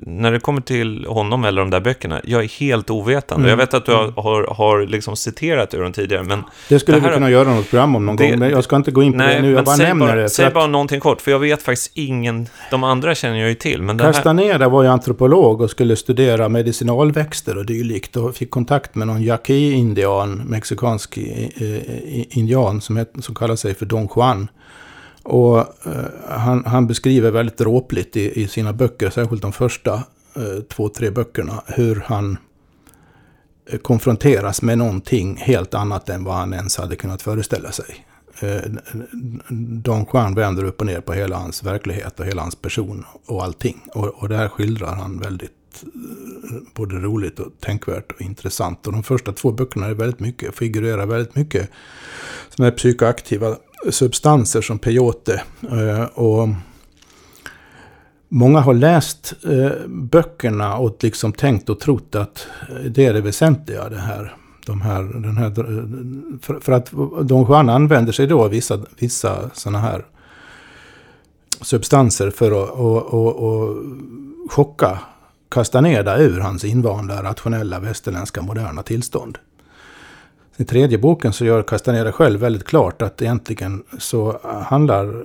när 0.00 0.32
det 0.32 0.40
kommer 0.40 0.60
till 0.60 1.06
honom 1.08 1.44
eller 1.44 1.62
de 1.62 1.70
där 1.70 1.80
böckerna, 1.80 2.20
jag 2.24 2.44
är 2.44 2.48
helt 2.48 2.90
ovetande. 2.90 3.40
Mm. 3.40 3.50
Jag 3.50 3.56
vet 3.56 3.74
att 3.74 3.86
du 3.86 3.92
har, 3.92 4.12
har, 4.22 4.54
har 4.54 4.86
liksom 4.86 5.16
citerat 5.16 5.74
ur 5.74 5.82
dem 5.82 5.92
tidigare, 5.92 6.22
men... 6.22 6.42
Det 6.68 6.78
skulle 6.78 6.96
det 6.96 7.02
här, 7.02 7.08
vi 7.08 7.14
kunna 7.14 7.30
göra 7.30 7.54
något 7.54 7.70
program 7.70 7.96
om 7.96 8.06
någon 8.06 8.16
det, 8.16 8.30
gång, 8.30 8.38
men 8.38 8.50
jag 8.50 8.64
ska 8.64 8.76
inte 8.76 8.90
gå 8.90 9.02
in 9.02 9.12
på 9.12 9.18
nej, 9.18 9.36
det 9.36 9.42
nu, 9.42 9.52
jag 9.52 9.64
bara 9.64 9.76
nämner 9.76 10.06
bara, 10.06 10.16
det. 10.16 10.28
Säg 10.28 10.46
att... 10.46 10.54
bara 10.54 10.66
någonting 10.66 11.00
kort, 11.00 11.20
för 11.20 11.30
jag 11.30 11.38
vet 11.38 11.62
faktiskt 11.62 11.92
ingen... 11.94 12.46
De 12.70 12.84
andra 12.84 13.14
känner 13.14 13.38
jag 13.38 13.48
ju 13.48 13.54
till, 13.54 13.82
men 13.82 13.98
Castaneda 13.98 14.68
var 14.68 14.82
ju 14.82 14.88
antropolog 14.88 15.60
och 15.60 15.70
skulle 15.70 15.96
studera 15.96 16.48
medicinalväxter 16.48 17.58
och 17.58 17.66
dylikt 17.66 18.16
och 18.16 18.36
fick 18.36 18.50
kontakt 18.50 18.94
med 18.94 19.06
någon 19.06 19.22
Yaqui-indian, 19.22 20.42
mexikansk 20.46 21.18
indian, 22.30 22.80
som, 22.80 22.96
het, 22.96 23.12
som 23.20 23.34
kallar 23.34 23.56
sig 23.56 23.74
för 23.74 23.86
Don 23.86 24.08
Juan. 24.16 24.48
Och 25.24 25.58
eh, 25.58 26.04
han, 26.28 26.64
han, 26.64 26.86
beskriver 26.86 27.30
väldigt 27.30 27.58
dråpligt 27.58 28.16
i, 28.16 28.42
i, 28.42 28.48
sina 28.48 28.72
böcker, 28.72 29.10
särskilt 29.10 29.42
de 29.42 29.52
första 29.52 29.94
eh, 30.36 30.62
två, 30.68 30.88
tre 30.88 31.10
böckerna, 31.10 31.62
hur 31.66 32.02
han 32.06 32.38
eh, 33.70 33.78
konfronteras 33.78 34.62
med 34.62 34.78
någonting 34.78 35.36
helt 35.36 35.74
annat 35.74 36.08
än 36.08 36.24
vad 36.24 36.34
han 36.34 36.54
ens 36.54 36.76
hade 36.76 36.96
kunnat 36.96 37.22
föreställa 37.22 37.72
sig. 37.72 38.06
Eh, 38.40 38.62
Don 39.82 40.06
Juan 40.12 40.34
vänder 40.34 40.64
upp 40.64 40.80
och 40.80 40.86
ner 40.86 41.00
på 41.00 41.12
hela 41.12 41.36
hans 41.36 41.62
verklighet 41.62 42.20
och 42.20 42.26
hela 42.26 42.42
hans 42.42 42.56
person 42.56 43.04
och 43.26 43.44
allting. 43.44 43.82
Och, 43.94 44.08
och 44.08 44.28
det 44.28 44.36
här 44.36 44.48
skildrar 44.48 44.94
han 44.94 45.18
väldigt 45.18 45.84
eh, 45.84 46.56
både 46.74 46.94
roligt 46.94 47.38
och 47.38 47.52
tänkvärt 47.60 48.12
och 48.12 48.20
intressant. 48.20 48.86
Och 48.86 48.92
de 48.92 49.02
första 49.02 49.32
två 49.32 49.52
böckerna 49.52 49.86
är 49.86 49.94
väldigt 49.94 50.20
mycket, 50.20 50.56
figurerar 50.56 51.06
väldigt 51.06 51.36
mycket 51.36 51.70
sådana 52.48 52.70
här 52.70 52.76
psykoaktiva 52.76 53.56
substanser 53.90 54.60
som 54.60 54.78
peyote. 54.78 55.42
Eh, 55.70 56.04
och 56.04 56.48
många 58.28 58.60
har 58.60 58.74
läst 58.74 59.34
eh, 59.44 59.86
böckerna 59.86 60.76
och 60.76 60.96
liksom 61.00 61.32
tänkt 61.32 61.68
och 61.68 61.80
trott 61.80 62.14
att 62.14 62.46
eh, 62.68 62.84
det 62.84 63.06
är 63.06 63.12
det 63.12 63.20
väsentliga 63.20 63.88
det 63.88 64.00
här. 64.00 64.36
De 64.66 64.80
här, 64.80 65.02
den 65.02 65.36
här 65.36 65.50
för, 66.42 66.60
för 66.60 66.72
att 66.72 66.90
Don 67.28 67.46
Juan 67.48 67.68
använder 67.68 68.12
sig 68.12 68.26
då 68.26 68.44
av 68.44 68.50
vissa, 68.50 68.80
vissa 68.98 69.50
sådana 69.54 69.78
här 69.78 70.04
substanser 71.60 72.30
för 72.30 72.64
att 72.64 72.70
och, 72.70 73.02
och, 73.02 73.36
och 73.36 73.76
chocka 74.50 74.98
Castaneda 75.48 76.18
ur 76.18 76.40
hans 76.40 76.64
invanda, 76.64 77.22
rationella, 77.22 77.80
västerländska, 77.80 78.42
moderna 78.42 78.82
tillstånd. 78.82 79.38
I 80.56 80.64
tredje 80.64 80.98
boken 80.98 81.32
så 81.32 81.44
gör 81.44 81.62
Castaneda 81.62 82.12
själv 82.12 82.40
väldigt 82.40 82.64
klart 82.64 83.02
att 83.02 83.22
egentligen 83.22 83.82
så 83.98 84.40
handlar 84.64 85.20
eh, 85.20 85.24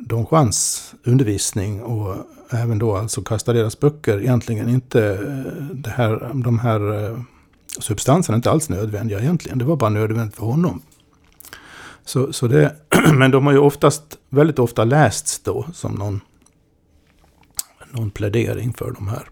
Don 0.00 0.26
Juans 0.30 0.94
undervisning 1.04 1.82
och 1.82 2.16
även 2.50 2.78
då 2.78 2.96
alltså 2.96 3.22
Castanedas 3.22 3.80
böcker 3.80 4.20
egentligen 4.20 4.68
inte 4.68 5.10
eh, 5.10 5.64
det 5.72 5.90
här, 5.90 6.30
de 6.34 6.58
här 6.58 7.04
eh, 7.04 7.18
substanserna 7.78 8.36
inte 8.36 8.50
alls 8.50 8.68
nödvändiga 8.68 9.20
egentligen. 9.20 9.58
Det 9.58 9.64
var 9.64 9.76
bara 9.76 9.90
nödvändigt 9.90 10.36
för 10.36 10.46
honom. 10.46 10.82
Så, 12.04 12.32
så 12.32 12.46
det, 12.46 12.76
men 13.14 13.30
de 13.30 13.46
har 13.46 13.52
ju 13.52 13.58
oftast, 13.58 14.18
väldigt 14.28 14.58
ofta 14.58 14.84
lästs 14.84 15.40
då 15.40 15.66
som 15.74 15.92
någon, 15.94 16.20
någon 17.90 18.10
plädering 18.10 18.72
för 18.72 18.90
de 18.90 19.08
här 19.08 19.28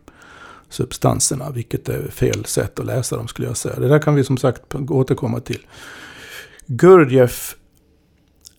substanserna, 0.73 1.51
vilket 1.51 1.89
är 1.89 2.09
fel 2.09 2.45
sätt 2.45 2.79
att 2.79 2.87
läsa 2.87 3.17
dem 3.17 3.29
skulle 3.29 3.49
jag 3.49 3.57
säga. 3.57 3.81
Det 3.81 3.89
där 3.89 3.99
kan 3.99 4.15
vi 4.15 4.25
som 4.25 4.37
sagt 4.37 4.75
återkomma 4.75 5.41
till. 5.41 5.67
Gurdjieff 6.67 7.57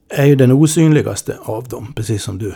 är 0.10 0.26
ju 0.26 0.36
den 0.36 0.52
osynligaste 0.52 1.38
av 1.42 1.68
dem, 1.68 1.94
precis 1.96 2.24
som 2.24 2.38
du 2.38 2.54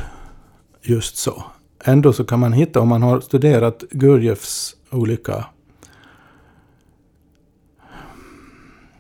just 0.82 1.18
sa. 1.18 1.46
Ändå 1.84 2.14
så 2.14 2.26
kan 2.26 2.40
man 2.40 2.54
hitta, 2.54 2.80
om 2.80 2.88
man 2.88 3.02
har 3.02 3.22
studerat 3.22 3.84
Gurdjieffs 3.92 4.76
olika 4.90 5.46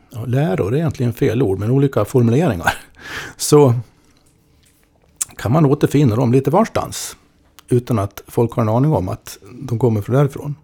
ja, 0.09 0.25
läror 0.25 0.73
är 0.73 0.77
egentligen 0.77 1.13
fel 1.13 1.41
ord, 1.41 1.59
men 1.59 1.71
olika 1.71 2.05
formuleringar. 2.05 2.73
Så 3.37 3.73
kan 5.37 5.51
man 5.51 5.65
återfinna 5.65 6.15
dem 6.15 6.31
lite 6.31 6.51
varstans. 6.51 7.15
Utan 7.69 7.99
att 7.99 8.23
folk 8.27 8.51
har 8.51 8.63
en 8.63 8.69
aning 8.69 8.93
om 8.93 9.09
att 9.09 9.37
de 9.61 9.79
kommer 9.79 10.01
från 10.01 10.15
därifrån. 10.15 10.55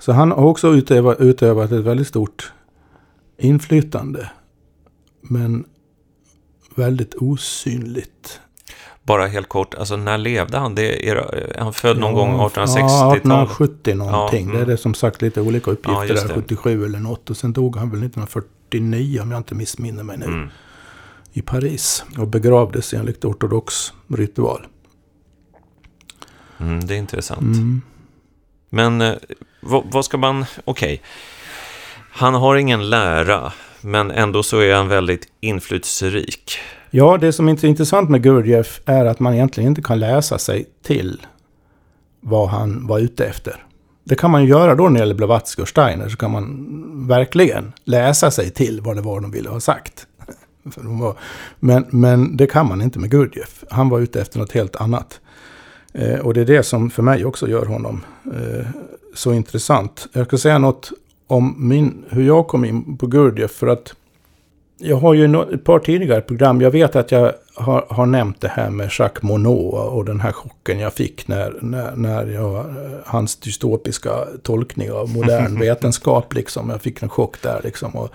Så 0.00 0.12
han 0.12 0.30
har 0.30 0.44
också 0.44 0.68
utövat, 0.68 1.20
utövat 1.20 1.72
ett 1.72 1.84
väldigt 1.84 2.08
stort 2.08 2.52
inflytande. 3.38 4.30
Men 5.20 5.64
väldigt 6.74 7.14
osynligt. 7.14 8.40
Bara 9.02 9.26
helt 9.26 9.48
kort, 9.48 9.74
alltså 9.74 9.96
när 9.96 10.18
levde 10.18 10.58
han? 10.58 10.74
Det 10.74 11.08
är, 11.08 11.56
han 11.58 11.72
född 11.72 11.98
någon 11.98 12.10
ja, 12.10 12.16
gång 12.16 12.48
1860-talet? 12.48 12.82
Ja, 12.84 13.16
1870 13.16 13.94
någonting. 13.94 14.38
Ja, 14.38 14.50
mm. 14.50 14.52
Det 14.52 14.58
är 14.58 14.62
mm. 14.62 14.68
det 14.68 14.76
som 14.76 14.94
sagt 14.94 15.22
lite 15.22 15.40
olika 15.40 15.70
uppgifter 15.70 16.14
ja, 16.14 16.14
där, 16.14 16.34
77 16.34 16.84
eller 16.84 16.98
något. 16.98 17.30
Och 17.30 17.36
sen 17.36 17.52
dog 17.52 17.76
han 17.76 17.90
väl 17.90 17.98
1949 17.98 19.20
om 19.22 19.30
jag 19.30 19.40
inte 19.40 19.54
missminner 19.54 20.02
mig 20.02 20.18
nu. 20.18 20.24
Mm. 20.24 20.48
I 21.32 21.42
Paris. 21.42 22.04
Och 22.18 22.28
begravdes 22.28 22.94
enligt 22.94 23.24
ortodox 23.24 23.92
ritual. 24.08 24.66
Mm, 26.60 26.86
det 26.86 26.94
är 26.94 26.98
intressant. 26.98 27.56
Mm. 27.56 27.82
Men 28.70 29.00
eh, 29.00 29.14
vad, 29.60 29.84
vad, 29.92 30.04
ska 30.04 30.18
man... 30.18 30.44
Okej. 30.64 30.94
Okay. 30.94 30.98
Han 32.12 32.34
har 32.34 32.56
ingen 32.56 32.90
lära, 32.90 33.52
men 33.80 34.10
ändå 34.10 34.42
så 34.42 34.58
är 34.58 34.74
han 34.74 34.88
väldigt 34.88 35.28
inflytelserik. 35.40 36.58
Ja, 36.90 37.18
det 37.18 37.32
som 37.32 37.48
är 37.48 37.64
intressant 37.64 38.10
med 38.10 38.22
Gurdjieff 38.22 38.80
är 38.86 39.04
att 39.04 39.20
man 39.20 39.34
egentligen 39.34 39.68
inte 39.68 39.82
kan 39.82 39.98
läsa 39.98 40.38
sig 40.38 40.66
till 40.82 41.26
vad 42.20 42.48
han 42.48 42.86
var 42.86 42.98
ute 42.98 43.26
efter. 43.26 43.64
Det 44.04 44.14
kan 44.14 44.30
man 44.30 44.44
göra 44.44 44.74
då 44.74 44.84
när 44.84 44.92
det 44.92 44.98
gäller 44.98 45.14
Blavatsky 45.14 45.62
och 45.62 45.68
Steiner, 45.68 46.08
så 46.08 46.16
kan 46.16 46.30
man 46.30 47.08
verkligen 47.08 47.72
läsa 47.84 48.30
sig 48.30 48.50
till 48.50 48.80
vad 48.80 48.96
det 48.96 49.02
var 49.02 49.20
de 49.20 49.30
ville 49.30 49.48
ha 49.48 49.60
sagt. 49.60 50.06
Men, 51.60 51.86
men 51.90 52.36
det 52.36 52.46
kan 52.46 52.68
man 52.68 52.82
inte 52.82 52.98
med 52.98 53.10
Gurdjieff. 53.10 53.64
Han 53.70 53.88
var 53.88 54.00
ute 54.00 54.20
efter 54.20 54.38
något 54.38 54.52
helt 54.52 54.76
annat. 54.76 55.20
Eh, 55.92 56.18
och 56.18 56.34
det 56.34 56.40
är 56.40 56.44
det 56.44 56.62
som 56.62 56.90
för 56.90 57.02
mig 57.02 57.24
också 57.24 57.48
gör 57.48 57.66
honom 57.66 58.04
eh, 58.24 58.66
så 59.14 59.32
intressant. 59.32 60.08
Jag 60.12 60.26
ska 60.26 60.38
säga 60.38 60.58
något 60.58 60.92
om 61.26 61.54
min, 61.58 62.04
hur 62.08 62.26
jag 62.26 62.48
kom 62.48 62.64
in 62.64 62.96
på 62.96 63.06
Gurdjieff. 63.06 63.50
För 63.50 63.66
att 63.66 63.94
jag 64.78 64.96
har 64.96 65.14
ju 65.14 65.42
ett 65.54 65.64
par 65.64 65.78
tidigare 65.78 66.20
program. 66.20 66.60
Jag 66.60 66.70
vet 66.70 66.96
att 66.96 67.12
jag 67.12 67.32
har, 67.54 67.86
har 67.88 68.06
nämnt 68.06 68.40
det 68.40 68.48
här 68.48 68.70
med 68.70 68.90
Jacques 68.98 69.22
Monod 69.22 69.74
och 69.74 70.04
den 70.04 70.20
här 70.20 70.32
chocken 70.32 70.78
jag 70.78 70.92
fick 70.92 71.28
när, 71.28 71.58
när, 71.60 71.96
när 71.96 72.26
jag, 72.26 72.56
eh, 72.56 72.92
hans 73.04 73.36
dystopiska 73.36 74.10
tolkning 74.42 74.92
av 74.92 75.08
modern 75.08 75.58
vetenskap. 75.60 76.34
Liksom. 76.34 76.70
Jag 76.70 76.82
fick 76.82 77.02
en 77.02 77.08
chock 77.08 77.42
där 77.42 77.60
liksom. 77.64 77.94
Och 77.94 78.10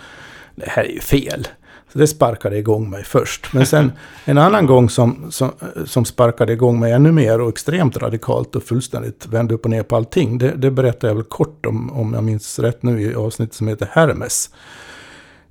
det 0.56 0.70
här 0.70 0.84
är 0.84 0.90
ju 0.90 1.00
fel. 1.00 1.48
Så 1.96 2.00
det 2.00 2.08
sparkade 2.08 2.58
igång 2.58 2.90
mig 2.90 3.04
först. 3.04 3.54
Men 3.54 3.66
sen 3.66 3.92
en 4.26 4.38
annan 4.38 4.66
gång 4.66 4.90
som, 4.90 5.32
som, 5.32 5.52
som 5.86 6.06
sparkade 6.06 6.54
igång 6.54 6.80
mig 6.80 6.92
ännu 6.92 7.12
mer 7.12 7.42
och 7.42 7.50
extremt 7.50 7.98
radikalt 7.98 8.56
och 8.56 8.64
fullständigt 8.64 9.28
vände 9.28 9.54
upp 9.54 9.66
och 9.66 9.72
ner 9.72 9.84
på 9.84 9.96
allting. 9.96 10.38
Det, 10.38 10.52
det 10.52 10.72
berättar 10.72 11.08
jag 11.08 11.16
väl 11.16 11.24
kort 11.24 11.66
om, 11.66 11.92
om 11.92 12.14
jag 12.14 12.24
minns 12.24 12.60
rätt 12.60 12.84
nu 12.84 13.02
i 13.02 13.16
avsnittet 13.16 13.56
som 13.56 13.68
heter 13.68 13.88
Hermes. 13.92 14.50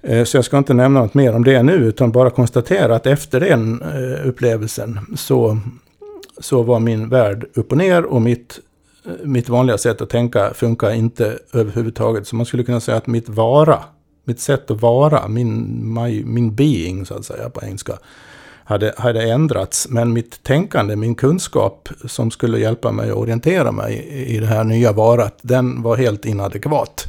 Eh, 0.02 0.24
så 0.24 0.36
jag 0.36 0.44
ska 0.44 0.58
inte 0.58 0.74
nämna 0.74 1.00
något 1.00 1.14
mer 1.14 1.34
om 1.34 1.44
det 1.44 1.62
nu, 1.62 1.72
utan 1.72 2.12
bara 2.12 2.30
konstatera 2.30 2.96
att 2.96 3.06
efter 3.06 3.40
den 3.40 3.82
eh, 3.82 4.28
upplevelsen 4.28 4.98
så, 5.16 5.58
så 6.38 6.62
var 6.62 6.80
min 6.80 7.08
värld 7.08 7.46
upp 7.54 7.72
och 7.72 7.78
ner 7.78 8.04
och 8.04 8.22
mitt, 8.22 8.58
eh, 9.06 9.12
mitt 9.22 9.48
vanliga 9.48 9.78
sätt 9.78 10.00
att 10.00 10.10
tänka 10.10 10.54
funkar 10.54 10.90
inte 10.90 11.38
överhuvudtaget. 11.52 12.26
Så 12.26 12.36
man 12.36 12.46
skulle 12.46 12.64
kunna 12.64 12.80
säga 12.80 12.96
att 12.96 13.06
mitt 13.06 13.28
vara 13.28 13.78
mitt 14.24 14.40
sätt 14.40 14.70
att 14.70 14.82
vara, 14.82 15.28
min, 15.28 15.80
my, 15.94 16.24
min 16.24 16.54
being 16.54 17.06
så 17.06 17.14
att 17.14 17.24
säga 17.24 17.50
på 17.50 17.60
engelska, 17.62 17.98
hade, 18.64 18.94
hade 18.96 19.22
ändrats. 19.22 19.88
Men 19.90 20.12
mitt 20.12 20.42
tänkande, 20.42 20.96
min 20.96 21.14
kunskap 21.14 21.88
som 22.04 22.30
skulle 22.30 22.58
hjälpa 22.58 22.92
mig 22.92 23.10
att 23.10 23.16
orientera 23.16 23.72
mig 23.72 24.06
i 24.28 24.38
det 24.38 24.46
här 24.46 24.64
nya 24.64 24.92
varat, 24.92 25.38
den 25.42 25.82
var 25.82 25.96
helt 25.96 26.24
inadekvat. 26.24 27.06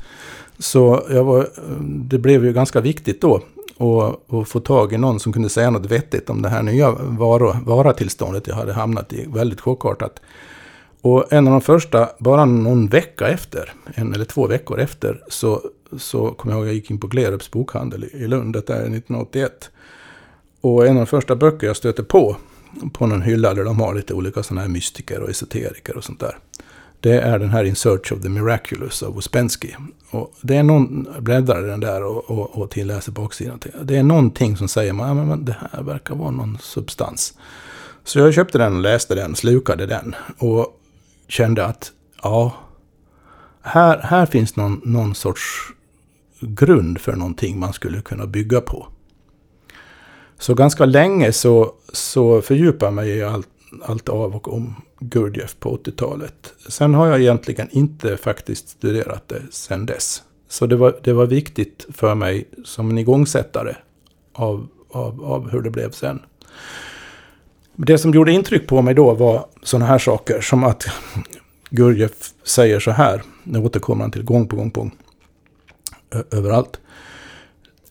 Så 0.60 1.04
jag 1.10 1.24
var, 1.24 1.48
det 1.88 2.18
blev 2.18 2.46
ju 2.46 2.54
ganska 2.54 2.82
viktigt 2.82 3.22
då 3.22 3.36
att, 3.78 4.34
att 4.34 4.50
få 4.50 4.60
tag 4.60 4.94
i 4.94 4.98
någon 4.98 5.20
som 5.20 5.34
kunde 5.34 5.50
säga 5.50 5.70
något 5.70 5.92
vettigt 5.92 6.30
om 6.30 6.42
det 6.42 6.50
här 6.50 6.64
nya 6.64 6.92
varo, 6.92 7.56
varatillståndet 7.66 8.48
jag 8.48 8.56
hade 8.56 8.74
hamnat 8.74 9.14
i. 9.14 9.26
Väldigt 9.28 9.62
chockartat. 9.62 10.20
Och 11.02 11.34
en 11.34 11.48
av 11.48 11.52
de 11.52 11.62
första, 11.62 12.10
bara 12.20 12.46
någon 12.46 12.88
vecka 12.88 13.28
efter, 13.28 13.74
en 13.94 14.14
eller 14.14 14.26
två 14.26 14.48
veckor 14.48 14.80
efter, 14.80 15.24
så 15.28 15.62
så 15.98 16.32
kommer 16.32 16.56
jag 16.56 16.60
ihåg 16.60 16.66
att 16.66 16.70
jag 16.70 16.76
gick 16.76 16.92
in 16.92 17.00
på 17.00 17.08
Glerups 17.08 17.52
bokhandel 17.52 18.04
i 18.04 18.28
Lund, 18.28 18.54
detta 18.54 18.76
är 18.76 18.80
1981. 18.80 19.70
Och 20.62 20.88
en 20.88 20.90
av 20.90 20.96
de 20.96 21.06
första 21.06 21.36
böcker 21.36 21.68
jag 21.68 21.76
stöter 21.76 22.04
på, 22.04 22.38
på 22.94 23.08
någon 23.08 23.22
hylla 23.22 23.54
där 23.54 23.64
de 23.64 23.80
har 23.80 23.96
lite 23.96 24.14
olika 24.14 24.44
sådana 24.44 24.62
här 24.62 24.70
mystiker 24.70 25.22
och 25.22 25.30
esoteriker 25.30 25.98
och 25.98 26.04
sånt 26.04 26.20
där. 26.20 26.38
Det 27.00 27.20
är 27.20 27.40
den 27.40 27.50
här 27.50 27.64
In 27.64 27.76
Search 27.76 28.12
of 28.12 28.22
the 28.22 28.30
Miraculous 28.30 29.04
av 29.04 29.16
Ouspensky. 29.16 29.70
Och 30.12 30.34
det 30.42 30.56
är 30.56 30.64
någon, 30.64 31.08
bläddrar 31.20 31.62
den 31.62 31.80
där 31.80 32.04
och, 32.04 32.32
och, 32.32 32.58
och 32.58 32.70
tilläser 32.70 33.12
baksidan. 33.12 33.60
Det 33.84 33.98
är 33.98 34.04
någonting 34.04 34.58
som 34.58 34.68
säger 34.68 34.94
man, 34.94 35.18
ja, 35.18 35.26
men 35.26 35.46
det 35.46 35.56
här 35.72 35.84
verkar 35.84 36.16
vara 36.16 36.32
någon 36.32 36.58
substans. 36.62 37.34
Så 38.04 38.20
jag 38.20 38.34
köpte 38.34 38.58
den 38.58 38.76
och 38.76 38.82
läste 38.82 39.16
den, 39.16 39.36
slukade 39.36 39.86
den. 39.86 40.16
Och 40.38 40.80
kände 41.28 41.66
att, 41.66 41.92
ja, 42.24 42.54
här, 43.66 44.00
här 44.00 44.26
finns 44.26 44.56
någon, 44.56 44.82
någon 44.84 45.16
sorts 45.16 45.42
grund 46.40 47.02
för 47.02 47.16
någonting 47.16 47.60
man 47.60 47.74
skulle 47.74 48.02
kunna 48.02 48.28
bygga 48.28 48.62
på. 48.62 48.88
Så 50.40 50.54
ganska 50.54 50.86
länge 50.86 51.32
så, 51.32 51.74
så 51.94 52.42
fördjupar 52.42 52.88
jag 52.88 52.94
mig 52.94 53.10
i 53.10 53.24
allt, 53.24 53.48
allt 53.84 54.10
av 54.10 54.36
och 54.36 54.54
om 54.54 54.76
Gurdjieff 55.00 55.56
på 55.60 55.78
80-talet. 55.78 56.54
Sen 56.68 56.94
har 56.94 57.08
jag 57.08 57.22
egentligen 57.22 57.68
inte 57.72 58.18
faktiskt 58.18 58.70
studerat 58.70 59.28
det 59.28 59.42
sen 59.52 59.86
dess. 59.86 60.24
Så 60.50 60.66
det 60.66 60.76
var, 60.76 61.00
det 61.04 61.14
var 61.14 61.26
viktigt 61.26 61.86
för 61.94 62.16
mig 62.16 62.48
som 62.64 62.90
en 62.90 62.98
igångsättare 62.98 63.76
av, 64.34 64.68
av, 64.90 65.24
av 65.24 65.50
hur 65.50 65.62
det 65.62 65.70
blev 65.70 65.92
sen. 65.92 66.20
Det 67.76 67.98
som 67.98 68.12
gjorde 68.12 68.32
intryck 68.32 68.68
på 68.68 68.82
mig 68.82 68.94
då 68.94 69.14
var 69.14 69.46
sådana 69.64 69.86
här 69.86 69.98
saker 69.98 70.42
som 70.42 70.64
att 70.64 70.86
Gurdjieff 71.76 72.34
säger 72.44 72.80
så 72.80 72.92
här, 72.92 73.24
nu 73.44 73.60
återkommer 73.60 74.02
han 74.02 74.12
till 74.12 74.24
gång 74.24 74.48
på 74.48 74.56
gång 74.56 74.72
på 74.72 74.80
gång 74.80 74.92
överallt. 76.32 76.80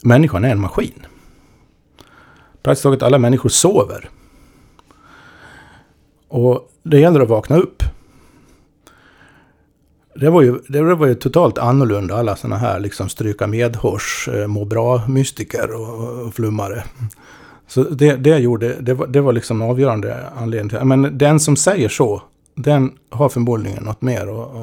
Människan 0.03 0.45
är 0.45 0.51
en 0.51 0.61
maskin. 0.61 1.07
Praktiskt 2.63 2.83
taget 2.83 3.03
alla 3.03 3.19
människor 3.19 3.49
sover. 3.49 4.11
Och 6.29 6.71
det 6.83 7.01
gäller 7.01 7.21
att 7.21 7.29
vakna 7.29 7.57
upp. 7.57 7.83
Det 10.15 10.31
var, 10.31 10.43
ju, 10.43 10.59
det 10.69 10.95
var 10.95 11.07
ju 11.07 11.15
totalt 11.15 11.59
annorlunda 11.59 12.15
alla 12.15 12.37
sådana 12.37 12.57
här 12.57 12.81
liksom 12.81 13.09
stryka 13.09 13.47
medhårs, 13.47 14.29
eh, 14.33 14.47
må 14.47 14.65
bra-mystiker 14.65 15.75
och, 15.75 16.27
och 16.27 16.35
flummare. 16.35 16.85
Så 17.67 17.83
det, 17.83 18.17
det 18.17 18.39
gjorde, 18.39 18.81
det 18.81 18.95
var, 18.95 19.07
det 19.07 19.21
var 19.21 19.33
liksom 19.33 19.63
en 19.63 19.71
avgörande 19.71 20.29
anledning. 20.37 20.89
Men 20.89 21.19
den 21.19 21.41
som 21.41 21.57
säger 21.57 21.89
så, 21.89 22.23
den 22.55 22.99
har 23.11 23.29
förmodligen 23.29 23.85
något 23.85 24.03
mer 24.03 24.21
att, 24.21 24.57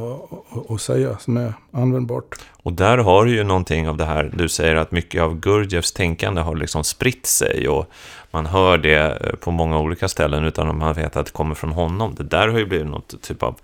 att, 0.58 0.72
att 0.72 0.82
säga 0.82 1.18
som 1.18 1.38
är 1.38 1.54
användbart. 1.72 2.36
Och 2.64 2.74
där 2.74 2.98
har 2.98 3.26
du 3.26 3.36
ju 3.36 3.44
någonting 3.44 3.90
av 3.90 3.98
det 3.98 4.06
här, 4.06 4.32
du 4.34 4.50
säger 4.50 4.76
att 4.76 4.92
mycket 4.92 5.22
av 5.22 5.40
Gurdjieffs 5.40 5.92
tänkande 5.92 6.42
har 6.42 6.56
liksom 6.56 6.84
spritt 6.84 7.26
sig 7.26 7.68
och 7.68 7.86
man 8.32 8.46
hör 8.46 8.78
det 8.78 9.36
på 9.40 9.52
många 9.52 9.80
olika 9.80 10.08
ställen 10.08 10.44
utan 10.44 10.70
att 10.70 10.76
man 10.76 10.94
vet 10.94 11.16
att 11.16 11.26
det 11.26 11.32
kommer 11.32 11.56
från 11.56 11.72
honom. 11.72 12.16
Det 12.18 12.24
där 12.24 12.48
har 12.48 12.60
ju 12.60 12.66
blivit 12.66 12.88
något 12.88 13.22
typ 13.22 13.44
av 13.44 13.56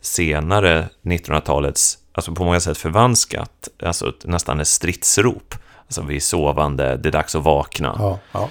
senare 0.00 0.88
1900-talets, 1.02 1.98
alltså 2.12 2.34
på 2.34 2.44
många 2.44 2.60
sätt 2.60 2.78
förvanskat, 2.78 3.68
alltså 3.82 4.12
nästan 4.24 4.60
ett 4.60 4.68
stridsrop. 4.68 5.54
Alltså 5.86 6.02
vi 6.02 6.16
är 6.16 6.20
sovande, 6.20 6.96
det 6.96 7.08
är 7.08 7.12
dags 7.12 7.34
att 7.34 7.44
vakna. 7.44 7.96
Ja, 7.98 8.18
ja. 8.32 8.48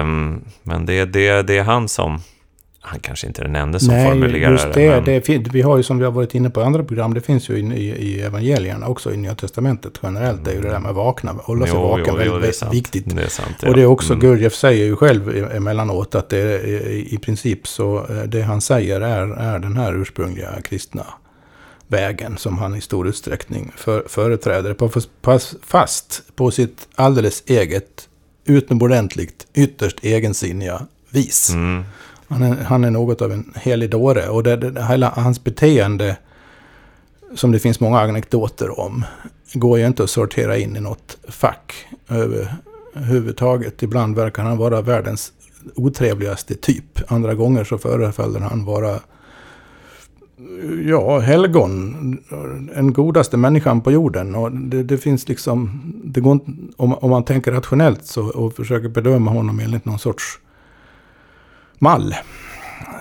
Um, 0.00 0.44
men 0.62 0.86
det, 0.86 1.04
det, 1.04 1.42
det 1.42 1.58
är 1.58 1.62
han 1.62 1.88
som, 1.88 2.20
han 2.86 3.00
kanske 3.00 3.26
inte 3.26 3.42
är 3.42 3.44
den 3.44 3.56
enda 3.56 3.78
som 3.78 3.94
Nej, 3.94 4.08
formulerar 4.08 4.52
just 4.52 4.72
det. 4.74 4.90
men- 4.90 5.04
det 5.04 5.26
fin- 5.26 5.48
vi 5.52 5.62
har 5.62 5.76
ju 5.76 5.82
som 5.82 5.98
vi 5.98 6.04
har 6.04 6.12
varit 6.12 6.34
inne 6.34 6.50
på 6.50 6.60
i 6.60 6.64
andra 6.64 6.84
program, 6.84 7.14
det 7.14 7.20
finns 7.20 7.48
ju 7.48 7.54
i, 7.56 7.60
i, 7.60 7.88
i 7.88 8.20
evangelierna 8.20 8.86
också 8.88 9.12
i 9.12 9.16
Nya 9.16 9.34
Testamentet 9.34 9.92
generellt. 10.02 10.44
Det 10.44 10.50
är 10.50 10.54
ju 10.54 10.60
det 10.60 10.68
där 10.68 10.78
med 10.78 10.90
att 10.90 10.96
vakna, 10.96 11.32
hålla 11.32 11.66
sig 11.66 11.74
Jo, 11.74 11.82
vaken, 11.82 12.14
jo, 12.18 12.22
jo, 12.26 12.32
väldigt, 12.32 12.48
är 12.48 12.52
sant. 12.52 12.74
viktigt. 12.74 13.16
Det 13.16 13.22
är 13.22 13.28
sant, 13.28 13.62
Och 13.66 13.74
det 13.74 13.82
är 13.82 13.86
också, 13.86 14.12
Mm. 14.12 14.20
Gurdjieff 14.26 14.54
säger 14.54 14.84
ju 14.84 14.96
själv 14.96 15.36
e- 15.36 15.56
emellanåt 15.56 16.14
att 16.14 16.28
det 16.28 16.38
är, 16.38 16.66
i, 17.14 17.18
princip 17.22 17.66
så 17.66 18.06
eh, 18.10 18.22
det 18.22 18.42
han 18.42 18.60
säger 18.60 19.00
är, 19.00 19.26
är 19.28 19.58
den 19.58 19.76
här 19.76 19.94
ursprungliga 19.94 20.60
kristna 20.64 21.06
vägen 21.88 22.36
som 22.38 22.58
han 22.58 22.74
i 22.76 22.80
stor 22.80 23.08
utsträckning 23.08 23.72
för, 23.76 24.04
företräder. 24.08 24.74
På, 24.74 24.88
fast, 25.22 25.54
fast 25.66 26.22
på 26.36 26.50
sitt 26.50 26.88
alldeles 26.94 27.42
eget, 27.46 28.08
utomordentligt, 28.46 29.46
ytterst 29.54 30.04
egensinniga 30.04 30.86
vis. 31.10 31.50
Mm. 31.50 31.84
Han 32.28 32.42
är, 32.42 32.56
han 32.56 32.84
är 32.84 32.90
något 32.90 33.22
av 33.22 33.32
en 33.32 33.52
helig 33.56 33.90
dåre. 33.90 34.28
Och 34.28 34.42
det, 34.42 34.56
det, 34.56 34.84
hela 34.84 35.08
hans 35.08 35.44
beteende, 35.44 36.16
som 37.34 37.52
det 37.52 37.58
finns 37.58 37.80
många 37.80 38.00
anekdoter 38.00 38.80
om, 38.80 39.04
går 39.54 39.78
ju 39.78 39.86
inte 39.86 40.04
att 40.04 40.10
sortera 40.10 40.56
in 40.56 40.76
i 40.76 40.80
något 40.80 41.18
fack 41.28 41.86
överhuvudtaget. 42.08 43.82
Ibland 43.82 44.16
verkar 44.16 44.42
han 44.42 44.56
vara 44.56 44.80
världens 44.80 45.32
otrevligaste 45.74 46.54
typ. 46.54 47.12
Andra 47.12 47.34
gånger 47.34 47.64
så 47.64 47.78
förefaller 47.78 48.40
han 48.40 48.64
vara 48.64 49.00
Ja, 50.86 51.18
helgon. 51.18 52.18
Den 52.74 52.92
godaste 52.92 53.36
människan 53.36 53.80
på 53.80 53.92
jorden. 53.92 54.34
Och 54.34 54.52
det, 54.52 54.82
det 54.82 54.98
finns 54.98 55.28
liksom... 55.28 55.80
Det 56.04 56.20
går 56.20 56.32
inte, 56.32 56.52
om, 56.76 56.94
om 56.94 57.10
man 57.10 57.24
tänker 57.24 57.52
rationellt 57.52 58.06
så, 58.06 58.28
och 58.28 58.54
försöker 58.54 58.88
bedöma 58.88 59.30
honom 59.30 59.60
enligt 59.60 59.84
någon 59.84 59.98
sorts 59.98 60.38
mall 61.78 62.14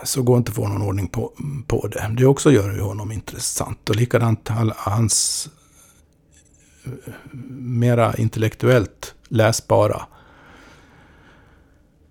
så 0.04 0.22
går 0.22 0.38
inte 0.38 0.50
att 0.50 0.56
få 0.56 0.68
någon 0.68 0.82
ordning 0.82 1.08
på, 1.08 1.32
på 1.68 1.88
det. 1.88 2.16
Det 2.18 2.26
också 2.26 2.52
gör 2.52 2.74
ju 2.74 2.82
honom 2.82 3.12
intressant. 3.12 3.90
Och 3.90 3.96
likadant 3.96 4.50
hans 4.76 5.50
eh, 6.86 7.14
mera 7.58 8.16
intellektuellt 8.16 9.16
läsbara 9.28 10.02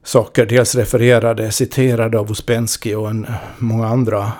saker. 0.02 0.46
Dels 0.46 0.74
refererade, 0.74 1.52
citerade 1.52 2.18
av 2.18 2.28
Ouspensky 2.28 2.94
och 2.94 3.10
en, 3.10 3.26
många 3.58 3.86
andra. 3.86 4.32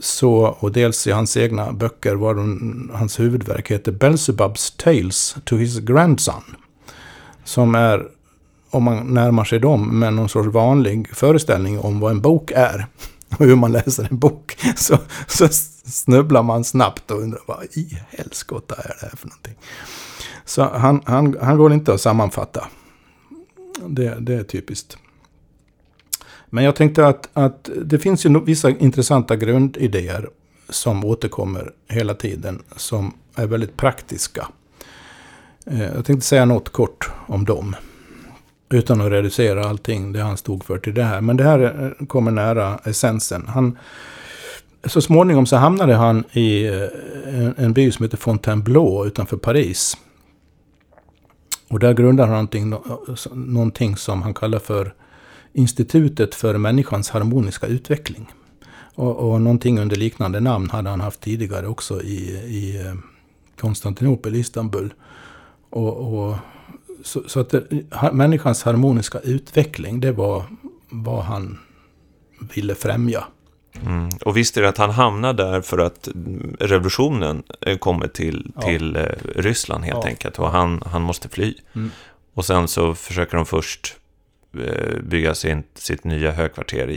Så, 0.00 0.56
och 0.58 0.72
dels 0.72 1.06
i 1.06 1.10
hans 1.10 1.36
egna 1.36 1.72
böcker 1.72 2.14
var 2.14 2.34
de, 2.34 2.90
hans 2.94 3.20
huvudverk 3.20 3.70
heter 3.70 3.92
Belzebub's 3.92 4.74
Tales 4.76 5.36
to 5.44 5.56
his 5.56 5.78
Grandson. 5.78 6.42
Som 7.44 7.74
är 7.74 8.08
om 8.70 8.82
man 8.82 9.14
närmar 9.14 9.44
sig 9.44 9.58
dem 9.58 9.98
med 9.98 10.12
någon 10.14 10.28
sorts 10.28 10.48
vanlig 10.48 11.16
föreställning 11.16 11.78
om 11.78 12.00
vad 12.00 12.10
en 12.10 12.20
bok 12.20 12.50
är 12.50 12.86
och 13.38 13.46
hur 13.46 13.56
man 13.56 13.72
läser 13.72 14.08
en 14.10 14.18
bok 14.18 14.56
så, 14.76 14.98
så 15.26 15.48
snubblar 15.84 16.42
man 16.42 16.64
snabbt 16.64 17.10
och 17.10 17.22
undrar 17.22 17.40
vad 17.46 17.64
i 17.64 17.98
helskotta 18.10 18.74
är 18.74 18.88
det 18.88 19.06
här 19.06 19.16
för 19.16 19.26
någonting. 19.26 19.54
Så 20.44 20.62
han, 20.62 21.02
han, 21.04 21.36
han 21.40 21.58
går 21.58 21.72
inte 21.72 21.94
att 21.94 22.00
sammanfatta. 22.00 22.66
Det, 23.86 24.16
det 24.20 24.34
är 24.34 24.42
typiskt. 24.42 24.98
Men 26.50 26.64
jag 26.64 26.76
tänkte 26.76 27.06
att, 27.06 27.28
att 27.32 27.70
det 27.84 27.98
finns 27.98 28.26
ju 28.26 28.40
vissa 28.44 28.70
intressanta 28.70 29.36
grundidéer 29.36 30.28
som 30.68 31.04
återkommer 31.04 31.72
hela 31.88 32.14
tiden 32.14 32.62
som 32.76 33.14
är 33.34 33.46
väldigt 33.46 33.76
praktiska. 33.76 34.48
Eh, 35.66 35.82
jag 35.82 36.04
tänkte 36.04 36.26
säga 36.26 36.44
något 36.44 36.68
kort 36.68 37.10
om 37.26 37.44
dem. 37.44 37.76
Utan 38.70 39.00
att 39.00 39.12
reducera 39.12 39.64
allting 39.64 40.12
det 40.12 40.22
han 40.22 40.36
stod 40.36 40.64
för 40.64 40.78
till 40.78 40.94
det 40.94 41.02
här. 41.02 41.20
Men 41.20 41.36
det 41.36 41.44
här 41.44 41.60
eh, 42.00 42.06
kommer 42.06 42.30
nära 42.30 42.78
essensen. 42.84 43.46
Han, 43.48 43.78
så 44.84 45.00
småningom 45.00 45.46
så 45.46 45.56
hamnade 45.56 45.94
han 45.94 46.24
i 46.32 46.66
eh, 46.66 46.82
en, 47.26 47.54
en 47.56 47.72
by 47.72 47.90
som 47.90 48.04
heter 48.04 48.16
Fontainebleau 48.16 49.06
utanför 49.06 49.36
Paris. 49.36 49.96
Och 51.68 51.78
där 51.78 51.94
grundade 51.94 52.28
han 52.28 52.34
någonting, 52.34 52.72
eh, 52.72 53.32
någonting 53.32 53.96
som 53.96 54.22
han 54.22 54.34
kallar 54.34 54.58
för 54.58 54.94
Institutet 55.52 56.34
för 56.34 56.58
människans 56.58 57.10
harmoniska 57.10 57.66
utveckling. 57.66 58.28
Och, 58.94 59.16
och 59.16 59.40
någonting 59.40 59.78
under 59.78 59.96
liknande 59.96 60.40
namn 60.40 60.70
hade 60.70 60.90
han 60.90 61.00
haft 61.00 61.20
tidigare 61.20 61.66
också 61.66 62.02
i, 62.02 62.18
i 62.30 62.92
Konstantinopel, 63.60 64.34
Istanbul. 64.34 64.94
Och, 65.70 65.96
och 65.96 66.36
så, 67.04 67.22
så 67.28 67.40
att 67.40 67.50
det, 67.50 67.64
människans 68.12 68.62
harmoniska 68.62 69.18
utveckling, 69.18 70.00
det 70.00 70.12
var 70.12 70.44
vad 70.90 71.24
han 71.24 71.58
ville 72.54 72.74
främja. 72.74 73.24
Mm. 73.86 74.08
Och 74.24 74.36
visst 74.36 74.56
är 74.56 74.62
det 74.62 74.68
att 74.68 74.78
han 74.78 74.90
hamnar 74.90 75.32
där 75.32 75.60
för 75.60 75.78
att 75.78 76.08
revolutionen 76.60 77.42
eh, 77.60 77.78
kommer 77.78 78.08
till, 78.08 78.52
Ja. 78.54 78.62
till 78.62 78.96
eh, 78.96 79.02
Ryssland 79.36 79.84
helt 79.84 79.98
Ja. 80.02 80.08
enkelt. 80.08 80.38
Och 80.38 80.50
han, 80.50 80.82
han 80.86 81.02
måste 81.02 81.28
fly. 81.28 81.54
Mm. 81.74 81.90
Och 82.34 82.44
sen 82.44 82.68
så 82.68 82.94
försöker 82.94 83.36
de 83.36 83.46
först 83.46 83.96
eh, 84.58 85.02
bygga 85.02 85.34
sin, 85.34 85.62
sitt 85.74 86.04
nya 86.04 86.32
högkvarter 86.32 86.90
i, 86.90 86.94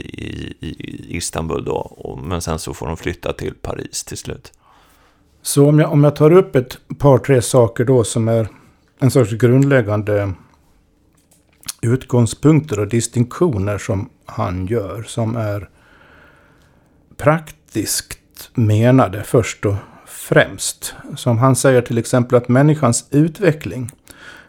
i, 0.60 0.66
i 0.68 1.16
Istanbul 1.16 1.64
då. 1.64 1.74
Och, 1.76 2.18
men 2.18 2.40
sen 2.40 2.58
så 2.58 2.74
får 2.74 2.86
de 2.86 2.96
flytta 2.96 3.32
till 3.32 3.54
Paris 3.54 4.04
till 4.04 4.18
slut. 4.18 4.52
Så 5.42 5.68
om 5.68 5.78
jag, 5.78 5.92
om 5.92 6.04
jag 6.04 6.16
tar 6.16 6.32
upp 6.32 6.56
ett 6.56 6.78
par, 6.98 7.18
tre 7.18 7.42
saker 7.42 7.84
då 7.84 8.04
som 8.04 8.28
är 8.28 8.48
en 9.02 9.10
sorts 9.10 9.32
grundläggande 9.32 10.32
utgångspunkter 11.80 12.80
och 12.80 12.88
distinktioner 12.88 13.78
som 13.78 14.08
han 14.26 14.66
gör. 14.66 15.02
Som 15.02 15.36
är 15.36 15.68
praktiskt 17.16 18.18
menade 18.54 19.22
först 19.22 19.66
och 19.66 19.74
främst. 20.06 20.94
Som 21.16 21.38
han 21.38 21.56
säger 21.56 21.82
till 21.82 21.98
exempel 21.98 22.38
att 22.38 22.48
människans 22.48 23.06
utveckling 23.10 23.90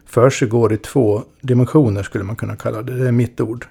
försiggår 0.05 0.73
i 0.73 0.77
två 0.77 1.23
dimensioner 1.41 2.03
skulle 2.03 2.23
man 2.23 2.35
kunna 2.35 2.55
kalla 2.55 2.81
det. 2.81 2.97
Det 2.97 3.07
är 3.07 3.11
mitt 3.11 3.41
ord. 3.41 3.65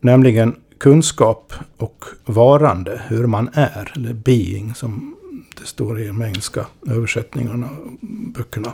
Nämligen 0.00 0.56
kunskap 0.78 1.52
och 1.76 2.04
varande, 2.24 3.02
hur 3.06 3.26
man 3.26 3.50
är, 3.52 3.92
eller 3.96 4.12
being 4.12 4.74
som 4.74 5.16
det 5.60 5.66
står 5.66 6.00
i 6.00 6.06
de 6.06 6.22
engelska 6.22 6.66
översättningarna 6.86 7.66
och 7.66 7.92
böckerna. 8.34 8.72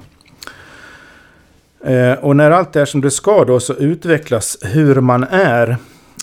Eh, 1.85 2.13
och 2.13 2.37
när 2.37 2.51
allt 2.51 2.77
är 2.77 2.85
som 2.85 3.01
det 3.01 3.11
ska 3.11 3.45
då 3.45 3.61
så 3.61 3.75
utvecklas 3.75 4.59
hur 4.63 5.01
man 5.01 5.25
är 5.31 5.77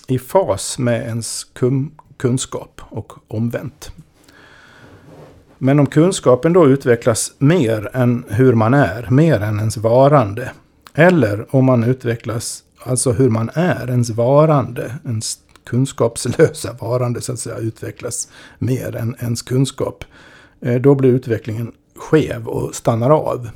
i 0.08 0.20
fas 0.20 0.80
med 0.80 1.02
ens 1.02 1.46
kunskap 2.18 2.82
och 2.90 3.14
omvänt. 3.28 3.92
Men 5.58 5.80
om 5.80 5.86
kunskapen 5.86 6.54
då 6.54 6.68
utvecklas 6.68 7.32
mer 7.38 7.90
än 7.94 8.24
hur 8.30 8.54
man 8.54 8.74
är, 8.74 9.08
mer 9.10 9.42
än 9.42 9.60
ens 9.60 9.78
varande. 9.78 10.52
Eller 10.94 11.56
om 11.56 11.66
man 11.66 11.84
utvecklas, 11.84 12.64
alltså 12.84 13.12
hur 13.12 13.30
man 13.30 13.50
är, 13.54 13.90
ens 13.90 14.10
varande, 14.10 14.96
ens 15.06 15.38
kunskapslösa 15.64 16.74
varande 16.82 17.22
så 17.22 17.32
att 17.32 17.40
säga, 17.40 17.58
utvecklas 17.58 18.28
mer 18.58 18.96
än 18.96 19.16
ens 19.20 19.42
kunskap. 19.42 20.04
Eh, 20.62 20.76
då 20.76 20.96
blir 20.96 21.10
utvecklingen 21.10 21.72
skev 21.96 22.48
och 22.48 22.76
stannar 22.76 23.10
av. 23.10 23.50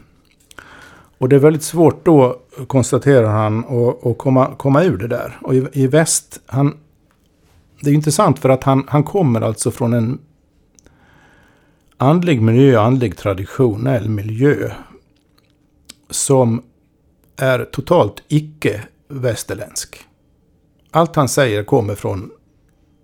Och 1.24 1.30
det 1.30 1.36
är 1.36 1.40
väldigt 1.40 1.64
svårt 1.64 2.06
då, 2.06 2.40
konstaterar 2.68 3.30
han, 3.30 3.66
att, 4.04 4.18
komma, 4.18 4.56
komma 4.56 4.84
ur 4.84 4.98
det 4.98 5.08
där. 5.08 5.40
Och 5.42 5.56
i, 5.56 5.68
i 5.74 5.88
väst, 5.88 6.40
han, 6.46 6.78
det 7.82 7.90
är 7.90 7.94
intressant 7.94 8.40
för 8.40 8.50
att 8.50 8.64
han, 8.64 8.84
han 8.88 9.04
kommer 9.04 9.42
alltså 9.42 9.72
från 9.72 9.94
en 9.94 10.20
andlig 11.98 12.42
miljö, 12.42 12.80
andlig 12.80 13.18
traditionell 13.18 14.10
miljö. 14.10 14.72
Som 16.10 16.64
är 17.36 17.66
totalt 17.66 18.24
icke-västerländsk. 18.28 20.00
Allt 20.92 21.16
han 21.16 21.30
säger 21.30 21.64
kommer 21.64 21.96
från 21.96 22.32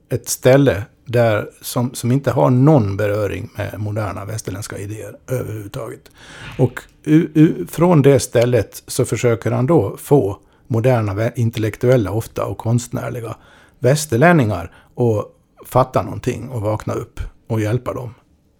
ett 0.09 0.29
ställe 0.29 0.83
där, 1.09 1.49
som, 1.61 1.93
som 1.93 2.11
inte 2.11 2.31
har 2.31 2.49
någon 2.49 2.97
beröring 2.97 3.49
med 3.57 3.79
moderna 3.79 4.25
västerländska 4.25 4.77
idéer 4.77 5.17
överhuvudtaget. 5.27 6.11
Och 6.57 6.81
u, 7.03 7.27
u, 7.33 7.65
från 7.69 8.01
det 8.01 8.19
stället 8.19 8.83
så 8.87 9.05
försöker 9.05 9.51
han 9.51 9.65
då 9.67 9.97
få 9.97 10.37
moderna 10.67 11.31
intellektuella 11.35 12.11
ofta 12.11 12.45
och 12.45 12.57
konstnärliga 12.57 13.35
västerlänningar 13.79 14.71
att 14.95 15.25
fatta 15.67 16.01
någonting 16.01 16.49
och 16.49 16.61
vakna 16.61 16.93
upp 16.93 17.19
och 17.47 17.61
hjälpa 17.61 17.93
dem 17.93 18.13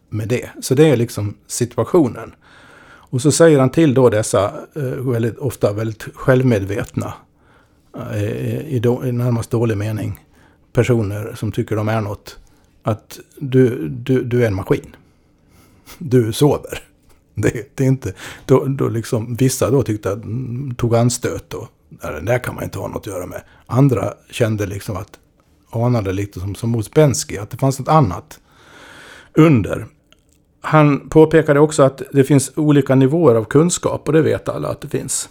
med 0.09 0.27
det. 0.27 0.49
Så 0.61 0.75
det 0.75 0.89
är 0.89 0.97
liksom 0.97 1.37
situationen. 1.47 2.33
Och 3.11 3.21
så 3.21 3.31
säger 3.31 3.59
han 3.59 3.69
till 3.69 3.93
då 3.93 4.09
dessa 4.09 4.53
eh, 4.75 4.83
väldigt, 4.83 5.37
ofta 5.37 5.73
väldigt 5.73 6.03
självmedvetna, 6.13 7.13
eh, 8.13 8.23
i, 8.23 8.81
i 9.03 9.11
närmast 9.11 9.51
dålig 9.51 9.77
mening, 9.77 10.19
personer 10.73 11.35
som 11.35 11.51
tycker 11.51 11.75
de 11.75 11.89
är 11.89 12.01
något. 12.01 12.39
Att 12.83 13.19
du, 13.39 13.87
du, 13.87 14.23
du 14.23 14.43
är 14.43 14.47
en 14.47 14.55
maskin. 14.55 14.95
Du 15.97 16.33
sover. 16.33 16.83
Det, 17.35 17.75
det 17.75 17.83
är 17.83 17.87
inte, 17.87 18.13
då, 18.45 18.65
då 18.65 18.87
liksom, 18.87 19.35
vissa 19.35 19.69
då 19.69 19.83
tyckte 19.83 20.11
att, 20.11 20.23
mm, 20.23 20.75
tog 20.75 20.95
anstöt 20.95 21.49
då. 21.49 21.67
det 21.89 22.21
där 22.21 22.39
kan 22.39 22.55
man 22.55 22.63
inte 22.63 22.79
ha 22.79 22.87
något 22.87 22.97
att 22.97 23.07
göra 23.07 23.25
med. 23.25 23.41
Andra 23.65 24.13
kände 24.31 24.65
liksom 24.65 24.97
att, 24.97 25.19
anade 25.71 26.13
lite 26.13 26.39
som, 26.39 26.55
som 26.55 26.75
Ospensky, 26.75 27.37
att 27.37 27.49
det 27.49 27.57
fanns 27.57 27.79
något 27.79 27.87
annat 27.87 28.39
under. 29.33 29.85
Han 30.61 31.09
påpekade 31.09 31.59
också 31.59 31.83
att 31.83 32.01
det 32.11 32.23
finns 32.23 32.51
olika 32.55 32.95
nivåer 32.95 33.35
av 33.35 33.43
kunskap 33.43 34.07
och 34.07 34.13
det 34.13 34.21
vet 34.21 34.49
alla 34.49 34.67
att 34.67 34.81
det 34.81 34.87
finns. 34.87 35.29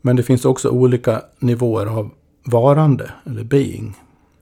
Men 0.00 0.16
det 0.16 0.22
finns 0.22 0.44
också 0.44 0.68
olika 0.68 1.22
nivåer 1.38 1.86
av 1.86 2.10
varande, 2.44 3.10
eller 3.26 3.44
being. 3.44 3.96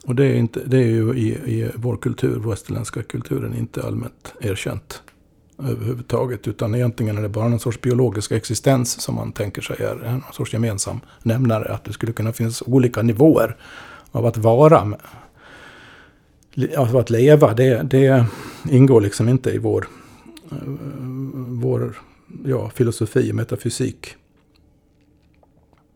Och 0.06 0.14
det 0.14 0.24
är, 0.24 0.34
inte, 0.34 0.60
det 0.66 0.76
är 0.76 0.86
ju 0.86 1.14
i, 1.14 1.28
i 1.28 1.70
vår 1.74 1.96
kultur, 1.96 2.40
västerländska 2.48 3.02
kulturen, 3.02 3.54
inte 3.54 3.82
allmänt 3.82 4.34
erkänt 4.40 5.02
överhuvudtaget. 5.58 6.48
Utan 6.48 6.74
egentligen 6.74 7.18
är 7.18 7.22
det 7.22 7.28
bara 7.28 7.48
någon 7.48 7.60
sorts 7.60 7.80
biologisk 7.80 8.32
existens 8.32 9.00
som 9.00 9.14
man 9.14 9.32
tänker 9.32 9.62
sig 9.62 9.76
är 9.78 10.04
en 10.04 10.22
sorts 10.32 10.52
gemensam 10.52 11.00
nämnare. 11.22 11.74
Att 11.74 11.84
det 11.84 11.92
skulle 11.92 12.12
kunna 12.12 12.32
finnas 12.32 12.62
olika 12.66 13.02
nivåer 13.02 13.56
av 14.10 14.26
att 14.26 14.36
vara. 14.36 14.94
Av 16.76 16.96
att 16.96 17.10
leva, 17.10 17.54
det, 17.54 17.82
det 17.82 18.26
ingår 18.70 19.00
liksom 19.00 19.28
inte 19.28 19.50
i 19.50 19.58
vår, 19.58 19.86
eh, 20.50 20.56
vår 21.48 21.96
ja, 22.44 22.70
filosofi, 22.70 23.32
metafysik. 23.32 24.16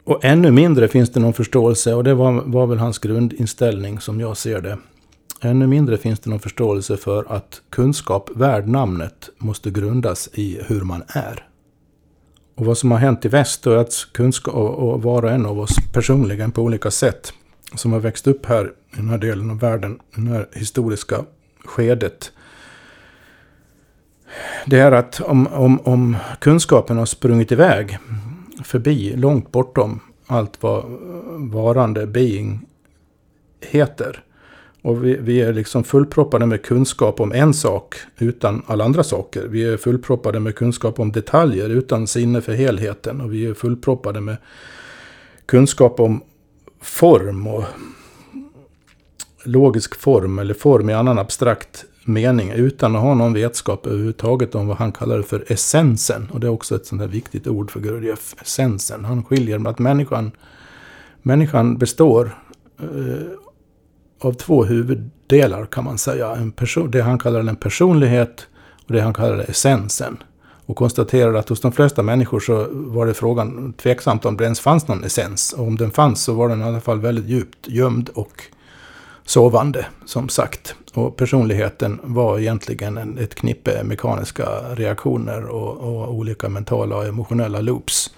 Och 0.04 0.24
ännu 0.24 0.50
mindre 0.50 0.88
finns 0.88 1.10
det 1.10 1.20
någon 1.20 1.32
förståelse, 1.32 1.94
och 1.94 2.04
det 2.04 2.14
var, 2.14 2.32
var 2.32 2.66
väl 2.66 2.78
hans 2.78 2.98
grundinställning 2.98 4.00
som 4.00 4.20
jag 4.20 4.36
ser 4.36 4.60
det. 4.60 4.78
Ännu 5.42 5.66
mindre 5.66 5.96
finns 5.96 6.20
det 6.20 6.30
någon 6.30 6.40
förståelse 6.40 6.96
för 6.96 7.32
att 7.32 7.62
kunskap 7.70 8.30
värd 8.34 8.68
namnet 8.68 9.30
måste 9.38 9.70
grundas 9.70 10.28
i 10.32 10.60
hur 10.66 10.80
man 10.80 11.02
är. 11.08 11.46
Och 12.54 12.66
vad 12.66 12.78
som 12.78 12.90
har 12.90 12.98
hänt 12.98 13.24
i 13.24 13.28
väst 13.28 13.66
är 13.66 13.76
att 13.76 14.06
kunskap, 14.12 14.54
och 14.54 15.02
var 15.02 15.22
och 15.22 15.30
en 15.30 15.46
av 15.46 15.60
oss 15.60 15.76
personligen 15.92 16.52
på 16.52 16.62
olika 16.62 16.90
sätt, 16.90 17.32
som 17.74 17.92
har 17.92 18.00
växt 18.00 18.26
upp 18.26 18.46
här 18.46 18.72
i 18.92 18.96
den 18.96 19.08
här 19.08 19.18
delen 19.18 19.50
av 19.50 19.58
världen, 19.58 19.98
i 20.16 20.20
det 20.20 20.30
här 20.30 20.48
historiska 20.52 21.24
skedet. 21.64 22.32
Det 24.66 24.78
är 24.78 24.92
att 24.92 25.20
om, 25.20 25.46
om, 25.46 25.80
om 25.80 26.16
kunskapen 26.40 26.96
har 26.96 27.06
sprungit 27.06 27.52
iväg 27.52 27.98
förbi, 28.64 29.16
långt 29.16 29.52
bortom 29.52 30.00
allt 30.26 30.62
vad 30.62 30.84
varande 31.36 32.06
being 32.06 32.66
heter. 33.60 34.24
Och 34.82 35.04
vi, 35.04 35.16
vi, 35.20 35.40
är 35.40 35.52
liksom 35.52 35.84
fullproppade 35.84 36.46
med 36.46 36.62
kunskap 36.62 37.20
om 37.20 37.32
en 37.32 37.54
sak 37.54 37.94
utan 38.18 38.62
alla 38.66 38.84
andra 38.84 39.04
saker. 39.04 39.46
Vi 39.46 39.64
är 39.64 39.76
fullproppade 39.76 40.40
med 40.40 40.54
kunskap 40.54 41.00
om 41.00 41.12
detaljer 41.12 41.68
utan 41.68 42.06
sinne 42.06 42.40
för 42.40 42.52
helheten. 42.52 43.20
Och 43.20 43.32
vi 43.32 43.46
är 43.46 43.54
fullproppade 43.54 44.20
med 44.20 44.36
kunskap 45.46 46.00
om 46.00 46.22
form 46.80 47.46
och 47.46 47.64
logisk 49.44 50.00
form 50.00 50.38
eller 50.38 50.54
form 50.54 50.90
i 50.90 50.92
annan 50.92 51.18
abstrakt 51.18 51.84
mening 52.04 52.50
utan 52.50 52.96
att 52.96 53.02
ha 53.02 53.14
någon 53.14 53.32
vetskap 53.32 53.86
överhuvudtaget 53.86 54.54
om 54.54 54.66
vad 54.66 54.76
han 54.76 54.92
kallar 54.92 55.22
för 55.22 55.52
essensen. 55.52 56.28
Och 56.32 56.40
det 56.40 56.46
är 56.46 56.50
också 56.50 56.76
ett 56.76 56.86
sånt 56.86 57.00
här 57.00 57.08
viktigt 57.08 57.46
ord 57.46 57.70
för 57.70 57.80
Gurdjieff, 57.80 58.34
essensen. 58.42 59.04
Han 59.04 59.24
skiljer 59.24 59.58
med 59.58 59.70
att 59.70 59.78
människan, 59.78 60.30
människan 61.22 61.78
består 61.78 62.38
eh, 62.80 62.86
av 64.20 64.32
två 64.32 64.64
huvuddelar 64.64 65.66
kan 65.66 65.84
man 65.84 65.98
säga. 65.98 66.36
En 66.36 66.52
person, 66.52 66.90
det 66.90 67.02
han 67.02 67.18
kallar 67.18 67.40
en 67.40 67.56
personlighet 67.56 68.46
och 68.86 68.92
det 68.92 69.00
han 69.00 69.14
kallar 69.14 69.50
essensen. 69.50 70.16
Och 70.66 70.76
konstaterar 70.76 71.34
att 71.34 71.48
hos 71.48 71.60
de 71.60 71.72
flesta 71.72 72.02
människor 72.02 72.40
så 72.40 72.66
var 72.70 73.06
det 73.06 73.14
frågan 73.14 73.72
tveksamt 73.72 74.24
om 74.24 74.36
det 74.36 74.44
ens 74.44 74.60
fanns 74.60 74.88
någon 74.88 75.04
essens. 75.04 75.52
Och 75.52 75.66
om 75.66 75.76
den 75.76 75.90
fanns 75.90 76.22
så 76.22 76.34
var 76.34 76.48
den 76.48 76.60
i 76.60 76.64
alla 76.64 76.80
fall 76.80 77.00
väldigt 77.00 77.26
djupt 77.26 77.68
gömd 77.68 78.08
och 78.08 78.42
sovande, 79.30 79.86
som 80.04 80.28
sagt. 80.28 80.74
Och 80.94 81.16
personligheten 81.16 82.00
var 82.02 82.38
egentligen 82.38 83.18
ett 83.18 83.34
knippe 83.34 83.84
mekaniska 83.84 84.44
reaktioner 84.74 85.44
och, 85.44 85.76
och, 85.76 86.14
olika 86.14 86.48
mentala 86.48 86.96
och 86.96 87.06
emotionella 87.06 87.60
loops. 87.60 88.10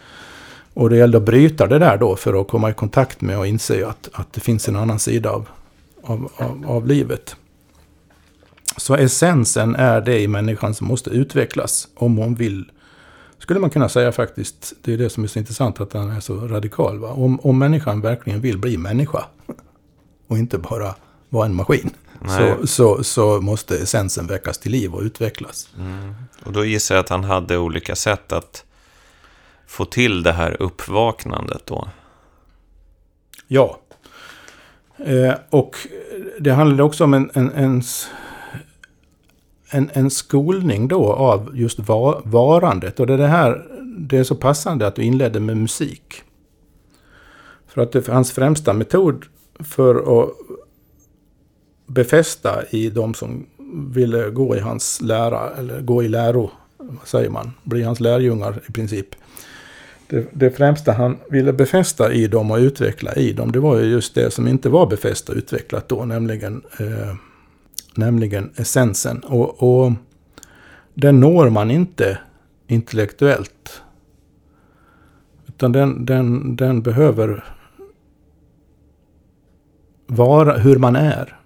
Och 0.75 0.90
det 0.90 0.96
gällde 0.96 1.18
att 1.18 1.25
bryta 1.25 1.66
det 1.66 1.79
där 1.79 1.96
då 1.96 2.16
för 2.16 2.40
att 2.40 2.48
komma 2.48 2.70
i 2.70 2.75
kontakt 2.75 3.20
med 3.20 3.38
och 3.38 3.46
inse 3.46 3.87
att, 3.87 4.09
att 4.12 4.33
det 4.33 4.40
finns 4.40 4.68
en 4.68 4.77
annan 4.77 4.98
sida 4.98 5.31
av, 5.31 5.48
av, 6.03 6.31
av, 6.37 6.64
av 6.66 6.87
livet. 6.87 7.37
Så 8.77 8.94
essensen 8.94 9.77
är 9.77 10.01
det 10.01 10.20
i 10.20 10.29
människan 10.29 10.75
som 10.75 10.87
måste 10.87 11.11
utvecklas 11.11 11.88
om 11.94 12.16
hon 12.16 12.35
vill. 12.35 12.64
Skulle 13.38 13.61
man 13.61 13.70
kunna 13.70 13.88
säga 13.88 14.12
faktiskt. 14.12 14.72
Det 14.83 14.92
är 14.92 14.98
det 14.98 15.11
som 15.11 15.25
är 15.25 15.29
så 15.29 15.38
intressant 15.38 15.81
att 15.81 15.90
den 15.90 16.11
är 16.11 16.20
så 16.20 16.35
radikal. 16.35 16.98
Va? 16.98 17.09
Om, 17.09 17.40
om 17.40 17.59
människan 17.59 18.01
verkligen 18.01 18.40
vill 18.40 18.59
bli 18.59 18.79
människa. 18.79 19.25
Och 20.27 20.38
inte 20.38 20.59
bara 20.59 20.94
vara 21.33 21.47
en 21.47 21.55
maskin. 21.55 21.90
Så, 22.29 22.66
så, 22.66 23.05
så, 23.05 23.40
måste 23.40 23.77
essensen 23.77 24.27
väckas 24.27 24.59
till 24.59 24.73
liv 24.73 24.95
och 24.95 25.03
utvecklas. 25.03 25.68
Mm. 25.79 26.14
Och 26.45 26.53
då 26.53 26.64
gissar 26.64 26.95
jag 26.95 27.03
att 27.03 27.09
han 27.09 27.25
hade 27.25 27.59
olika 27.59 27.97
sätt 27.97 28.33
att 28.33 28.64
få 29.66 29.85
till 29.85 30.23
det 30.23 30.33
här 30.33 30.62
uppvaknandet 30.62 31.66
då. 31.66 31.88
Ja. 33.49 33.79
Eh, 34.97 35.35
och 35.51 35.77
det 36.40 36.53
handlade 36.53 36.83
också 36.83 37.05
om 37.05 37.14
en, 37.14 37.31
en, 37.35 37.51
en, 37.51 37.83
en, 39.71 39.90
en 39.92 40.11
skolning 40.11 40.88
då 40.88 41.12
av 41.12 41.51
just 41.55 41.79
var, 41.79 42.23
varandet. 42.25 43.01
Och 43.01 43.07
det, 43.07 43.12
är 43.12 43.18
det 43.18 43.27
här, 43.27 43.66
det 43.99 44.18
är 44.18 44.25
så 44.25 44.35
passande 44.35 44.87
att 44.87 44.95
du 44.95 45.03
inledde 45.03 45.40
med 45.40 45.57
musik. 45.57 46.23
För 47.66 47.83
att 47.83 47.92
det, 47.92 48.09
hans 48.09 48.33
främsta 48.33 48.73
metod 48.73 49.25
för 49.59 50.21
att 50.21 50.35
befästa 51.93 52.65
i 52.71 52.91
de 52.91 53.15
som 53.15 53.47
ville 53.95 54.31
gå 54.31 54.57
i 54.57 54.61
hans 54.61 55.01
lära, 55.01 55.51
eller 55.51 55.81
gå 55.81 56.03
i 56.03 56.09
läro, 56.09 56.51
vad 56.77 57.09
säger 57.09 57.31
man, 57.31 57.53
bli 57.63 57.83
hans 57.83 58.01
lärjungar 58.01 58.61
i 58.69 58.73
princip. 58.73 59.07
Det, 60.07 60.27
det 60.33 60.51
främsta 60.51 60.93
han 60.93 61.19
ville 61.31 61.53
befästa 61.53 62.13
i 62.13 62.27
dem 62.27 62.51
och 62.51 62.59
utveckla 62.59 63.15
i 63.15 63.33
dem, 63.33 63.53
det 63.53 63.61
var 63.61 63.79
ju 63.79 63.85
just 63.85 64.15
det 64.15 64.31
som 64.31 64.49
inte 64.49 64.69
var 64.69 64.87
befäst 64.87 65.29
och 65.29 65.37
utvecklat 65.37 65.89
då, 65.89 66.05
nämligen, 66.05 66.63
eh, 66.81 67.15
nämligen 67.95 68.51
essensen. 68.57 69.19
Och, 69.19 69.63
och 69.63 69.93
den 70.95 71.21
når 71.21 71.51
man 71.51 71.71
inte 71.71 72.19
intellektuellt. 72.67 73.83
Utan 75.47 75.73
den, 75.73 76.07
den, 76.07 76.57
den 76.57 76.83
behöver 76.83 77.45
vara 80.07 80.59
hur 80.59 80.77
man 80.77 80.97
är 80.97 81.42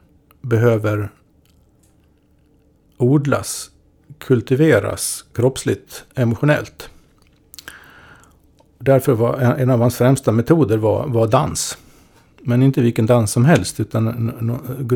behöver 0.48 1.10
odlas, 2.96 3.70
kultiveras 4.18 5.24
kroppsligt, 5.32 6.04
emotionellt. 6.14 6.90
Därför 8.78 9.12
var 9.12 9.38
en 9.38 9.70
av 9.70 9.80
hans 9.80 9.96
främsta 9.96 10.32
metoder 10.32 10.76
var, 10.76 11.06
var 11.06 11.26
dans. 11.26 11.78
Men 12.42 12.62
inte 12.62 12.80
vilken 12.80 13.06
dans 13.06 13.32
som 13.32 13.44
helst, 13.44 13.80
utan 13.80 14.32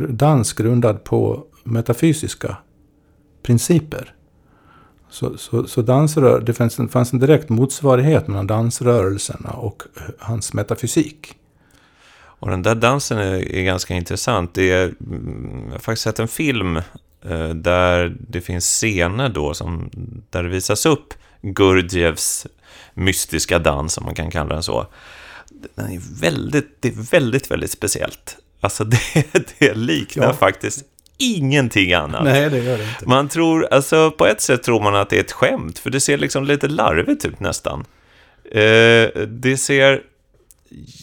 dans 0.09 0.53
grundad 0.53 1.05
på 1.05 1.45
metafysiska 1.65 2.57
principer. 3.43 4.15
Så, 5.11 5.39
så, 5.39 5.67
så 5.67 5.83
dansrör, 5.83 6.41
det 6.41 6.53
fanns 6.53 6.79
en, 6.79 6.89
fanns 6.89 7.13
en 7.13 7.19
direkt 7.19 7.49
motsvarighet 7.49 8.29
mellan 8.29 8.47
dansrörelserna 8.47 9.51
och 9.51 9.83
eh, 9.97 10.03
hans 10.19 10.53
metafysik. 10.53 11.37
Och 12.41 12.51
den 12.51 12.63
där 12.63 12.75
dansen 12.75 13.19
är, 13.19 13.55
är 13.55 13.63
ganska 13.63 13.95
intressant. 13.95 14.55
Det 14.55 14.73
är, 14.73 14.85
mm, 14.85 15.63
jag 15.67 15.73
har 15.73 15.79
faktiskt 15.79 16.03
sett 16.03 16.19
en 16.19 16.29
film 16.29 16.77
eh, 17.25 17.49
där 17.49 18.17
det 18.29 18.41
finns 18.41 18.65
scener 18.65 19.29
då 19.29 19.55
som, 19.55 19.91
där 20.31 20.43
det 20.43 20.49
visas 20.49 20.87
upp 20.87 21.15
Gurdjieffs 21.43 22.47
mystiska 22.95 23.59
dans, 23.59 23.99
om 23.99 24.05
man 24.05 24.15
kan 24.15 24.31
kalla 24.31 24.55
den 24.55 24.63
så. 24.63 24.87
Den 25.75 25.93
är 25.93 26.01
väldigt, 26.21 26.77
det 26.81 26.89
är 26.89 27.11
väldigt, 27.11 27.51
väldigt 27.51 27.71
speciellt. 27.71 28.37
Alltså 28.61 28.85
det, 29.25 29.27
det 29.59 29.75
liknar 29.75 30.27
ja. 30.27 30.35
faktiskt 30.35 30.85
ingenting 31.19 31.93
annat. 31.93 32.25
Nej, 32.25 32.51
det 32.51 32.59
gör 32.59 32.79
det 32.79 32.85
inte. 32.85 33.09
Man 33.09 33.29
tror, 33.29 33.69
alltså 33.71 34.11
på 34.11 34.27
ett 34.27 34.41
sätt 34.41 34.63
tror 34.63 34.83
man 34.83 34.95
att 34.95 35.11
det 35.11 35.17
är 35.17 35.21
ett 35.21 35.33
skämt, 35.33 35.79
för 35.79 35.91
det 35.91 36.01
ser 36.01 36.19
liksom 36.19 36.45
lite 36.45 36.69
larvigt 36.69 37.25
ut 37.25 37.41
nästan. 37.41 37.85
Eh, 38.45 39.09
det 39.29 39.61
ser, 39.61 40.03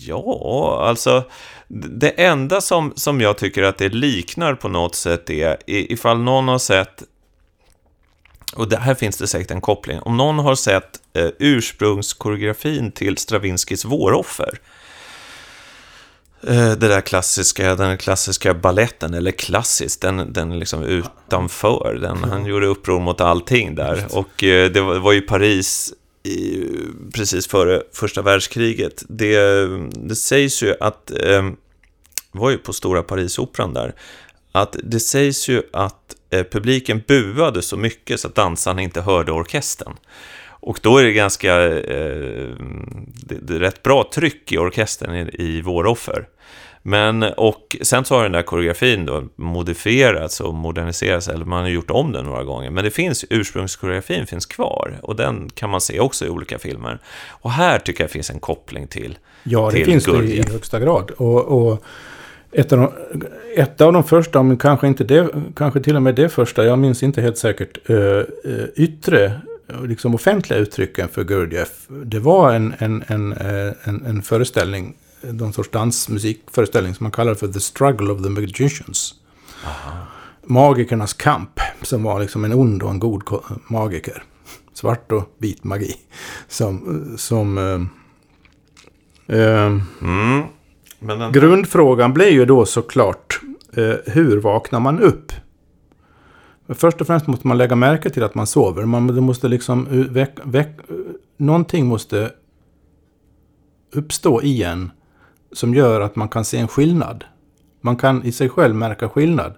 ja, 0.08 0.80
alltså, 0.84 1.24
det 1.68 2.10
enda 2.10 2.62
som, 2.62 2.94
som 2.96 3.22
jag 3.22 3.38
tycker 3.38 3.64
att 3.64 3.78
det 3.78 3.90
liknar 3.90 4.56
på 4.56 4.70
något 4.70 4.96
sätt 4.96 5.30
är, 5.30 5.58
ifall 5.68 6.20
någon 6.20 6.48
har 6.48 6.60
sett 6.60 7.04
och 8.56 8.70
det 8.70 8.78
här 8.78 8.96
finns 8.96 9.18
det 9.18 9.28
säkert 9.28 9.52
en 9.52 9.62
koppling. 9.62 10.00
Om 10.00 10.18
någon 10.18 10.40
har 10.40 10.56
sett 10.56 11.00
eh, 11.14 11.30
ursprungskoreografin 11.40 12.92
till 12.92 13.18
Stravinskys 13.18 13.86
Våroffer, 13.86 14.60
eh, 16.48 16.72
det 16.72 16.88
där 16.88 17.02
klassiska, 17.02 17.76
den 17.76 17.98
klassiska 17.98 18.54
balletten, 18.54 19.14
eller 19.14 19.32
klassiskt, 19.32 20.02
den, 20.02 20.34
den 20.34 20.60
liksom 20.60 20.84
utanför. 20.84 22.00
Den, 22.02 22.24
han 22.24 22.46
gjorde 22.46 22.68
uppror 22.68 23.00
mot 23.00 23.22
allting 23.22 23.76
där. 23.76 24.06
Och 24.12 24.44
eh, 24.44 24.72
det 24.72 24.82
var, 24.82 24.94
det 24.94 25.00
var 25.00 25.14
ju 25.14 25.22
Paris 25.22 25.94
i, 26.24 26.64
precis 27.14 27.48
före 27.48 27.84
första 27.94 28.22
världskriget. 28.22 29.04
Det, 29.10 29.68
det 29.90 30.16
sägs 30.16 30.64
ju 30.64 30.76
att, 30.80 31.12
eh, 31.12 31.50
var 32.32 32.50
ju 32.50 32.58
på 32.58 32.74
Stora 32.74 33.04
Parisoperan 33.04 33.74
där, 33.74 33.94
att 34.52 34.76
det 34.84 35.00
sägs 35.00 35.50
ju 35.50 35.62
att 35.74 36.16
eh, 36.30 36.44
publiken 36.44 37.02
buade 37.08 37.62
så 37.62 37.78
mycket 37.78 38.20
så 38.20 38.28
att 38.28 38.36
dansarna 38.36 38.82
inte 38.82 39.02
hörde 39.02 39.32
orkestern. 39.32 39.94
Och 40.60 40.80
då 40.82 40.98
är 40.98 41.04
det 41.04 41.12
ganska, 41.12 41.64
eh, 41.78 42.50
det, 43.08 43.36
det 43.42 43.56
är 43.56 43.60
rätt 43.60 43.84
bra 43.84 44.10
tryck 44.14 44.52
i 44.52 44.58
orkestern 44.58 45.16
i, 45.16 45.36
i 45.44 45.62
Våroffer. 45.62 46.28
Men, 46.90 47.24
och 47.24 47.78
sen 47.82 48.06
så 48.06 48.16
har 48.16 48.24
den 48.24 48.32
där 48.32 48.42
koreografin 48.42 49.06
då 49.06 49.24
modifierats 49.36 50.40
och 50.40 50.54
moderniserats, 50.54 51.28
eller 51.28 51.46
man 51.46 51.62
har 51.62 51.70
gjort 51.70 51.92
om 51.92 52.12
den 52.12 52.26
några 52.26 52.44
gånger. 52.44 52.72
Men 52.72 52.84
det 52.84 52.92
finns, 52.92 53.26
ursprungskoreografin 53.30 54.28
finns 54.28 54.46
kvar 54.46 55.00
och 55.02 55.16
den 55.16 55.50
kan 55.50 55.70
man 55.70 55.82
se 55.82 56.00
också 56.00 56.26
i 56.26 56.30
olika 56.30 56.60
filmer. 56.60 57.00
Och 57.30 57.52
här 57.52 57.80
tycker 57.80 58.04
jag 58.04 58.12
finns 58.12 58.30
en 58.30 58.40
koppling 58.40 58.88
till 58.88 59.18
Ja, 59.44 59.66
det 59.66 59.76
till 59.76 59.86
finns 59.86 60.06
det 60.06 60.12
Gurdjieff. 60.12 60.50
i 60.50 60.52
högsta 60.52 60.80
grad. 60.80 61.12
Och, 61.12 61.46
och 61.46 61.84
ett, 62.52 62.74
av 62.74 62.80
de, 62.80 62.92
ett 63.56 63.82
av 63.82 63.94
de 63.94 64.04
första, 64.04 64.44
men 64.44 64.58
kanske, 64.58 64.88
inte 64.88 65.04
det, 65.04 65.30
kanske 65.56 65.80
till 65.80 65.96
och 65.96 66.02
med 66.02 66.16
det 66.16 66.30
första, 66.30 66.66
jag 66.66 66.80
minns 66.80 67.04
inte 67.04 67.22
helt 67.22 67.38
säkert, 67.38 67.90
uh, 67.90 67.98
uh, 67.98 68.24
yttre, 68.76 69.32
liksom 69.84 70.16
offentliga 70.16 70.60
uttrycken 70.60 71.08
för 71.08 71.24
Gurdjieff. 71.24 71.88
Det 71.88 72.20
var 72.20 72.54
en, 72.54 72.74
en, 72.78 73.04
en, 73.08 73.34
eh, 73.34 73.74
en, 73.84 74.06
en 74.06 74.22
föreställning, 74.22 74.96
någon 75.22 75.54
sorts 75.54 75.70
dansmusikföreställning 75.72 76.96
som 76.96 77.04
man 77.04 77.12
kallar 77.12 77.36
för 77.36 77.48
The 77.48 77.60
Struggle 77.60 78.12
of 78.14 78.24
the 78.24 78.30
Magicians. 78.30 79.14
Magikernas 80.44 81.14
kamp, 81.14 81.60
som 81.82 82.04
var 82.04 82.20
liksom 82.20 82.46
en 82.46 82.54
ond 82.54 82.84
och 82.84 82.90
en 82.90 83.00
god 83.00 83.24
magiker. 83.68 84.24
Svart 84.74 85.12
och 85.12 85.36
vit 85.38 85.64
magi. 85.64 85.96
Som, 86.48 87.06
som 87.18 87.58
eh, 89.28 89.38
eh, 89.38 89.80
Mm. 90.02 90.44
Den, 91.00 91.32
Grundfrågan 91.32 92.14
blir 92.14 92.30
ju 92.30 92.46
då 92.46 92.66
såklart 92.66 93.40
eh, 93.74 93.94
hur 94.06 94.38
vaknar 94.38 94.80
man 94.80 95.00
upp? 95.00 95.32
Först 96.70 97.02
och 97.02 97.08
främst 97.08 97.28
måste 97.28 97.48
man 97.48 97.58
lägga 97.58 97.76
märke 97.76 98.10
till 98.10 98.24
att 98.24 98.36
man 98.36 98.48
sover. 98.48 98.86
Man 98.86 99.24
måste 99.24 99.48
liksom 99.48 99.88
uh, 99.88 100.12
väck, 100.12 100.40
väck, 100.44 100.80
uh, 100.92 100.98
någonting 101.38 101.86
måste 101.86 102.32
uppstå 103.92 104.42
i 104.42 104.64
en 104.64 104.92
som 105.52 105.74
gör 105.74 106.02
att 106.02 106.16
man 106.16 106.30
kan 106.30 106.46
se 106.46 106.58
en 106.58 106.68
skillnad. 106.68 107.24
Man 107.82 107.96
kan 107.96 108.24
i 108.24 108.32
sig 108.32 108.50
själv 108.50 108.76
märka 108.76 109.10
skillnad. 109.10 109.54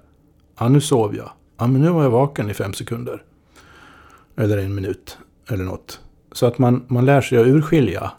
Ja, 0.59 0.69
nu 0.69 0.81
sov 0.81 1.15
jag. 1.15 1.31
Ja, 1.57 1.67
men 1.67 1.81
nu 1.81 1.89
var 1.89 2.03
jag 2.03 2.09
vaken 2.09 2.49
i 2.49 2.53
fem 2.53 2.73
sekunder. 2.73 3.23
Eller 4.35 4.57
en 4.57 4.75
minut. 4.75 5.17
Eller 5.49 5.63
något. 5.63 5.99
Så 6.31 6.45
att 6.45 6.57
man, 6.57 6.85
man 6.87 7.05
lär 7.05 7.21
sig 7.21 7.37
att 7.37 7.47
urskilja 7.47 8.11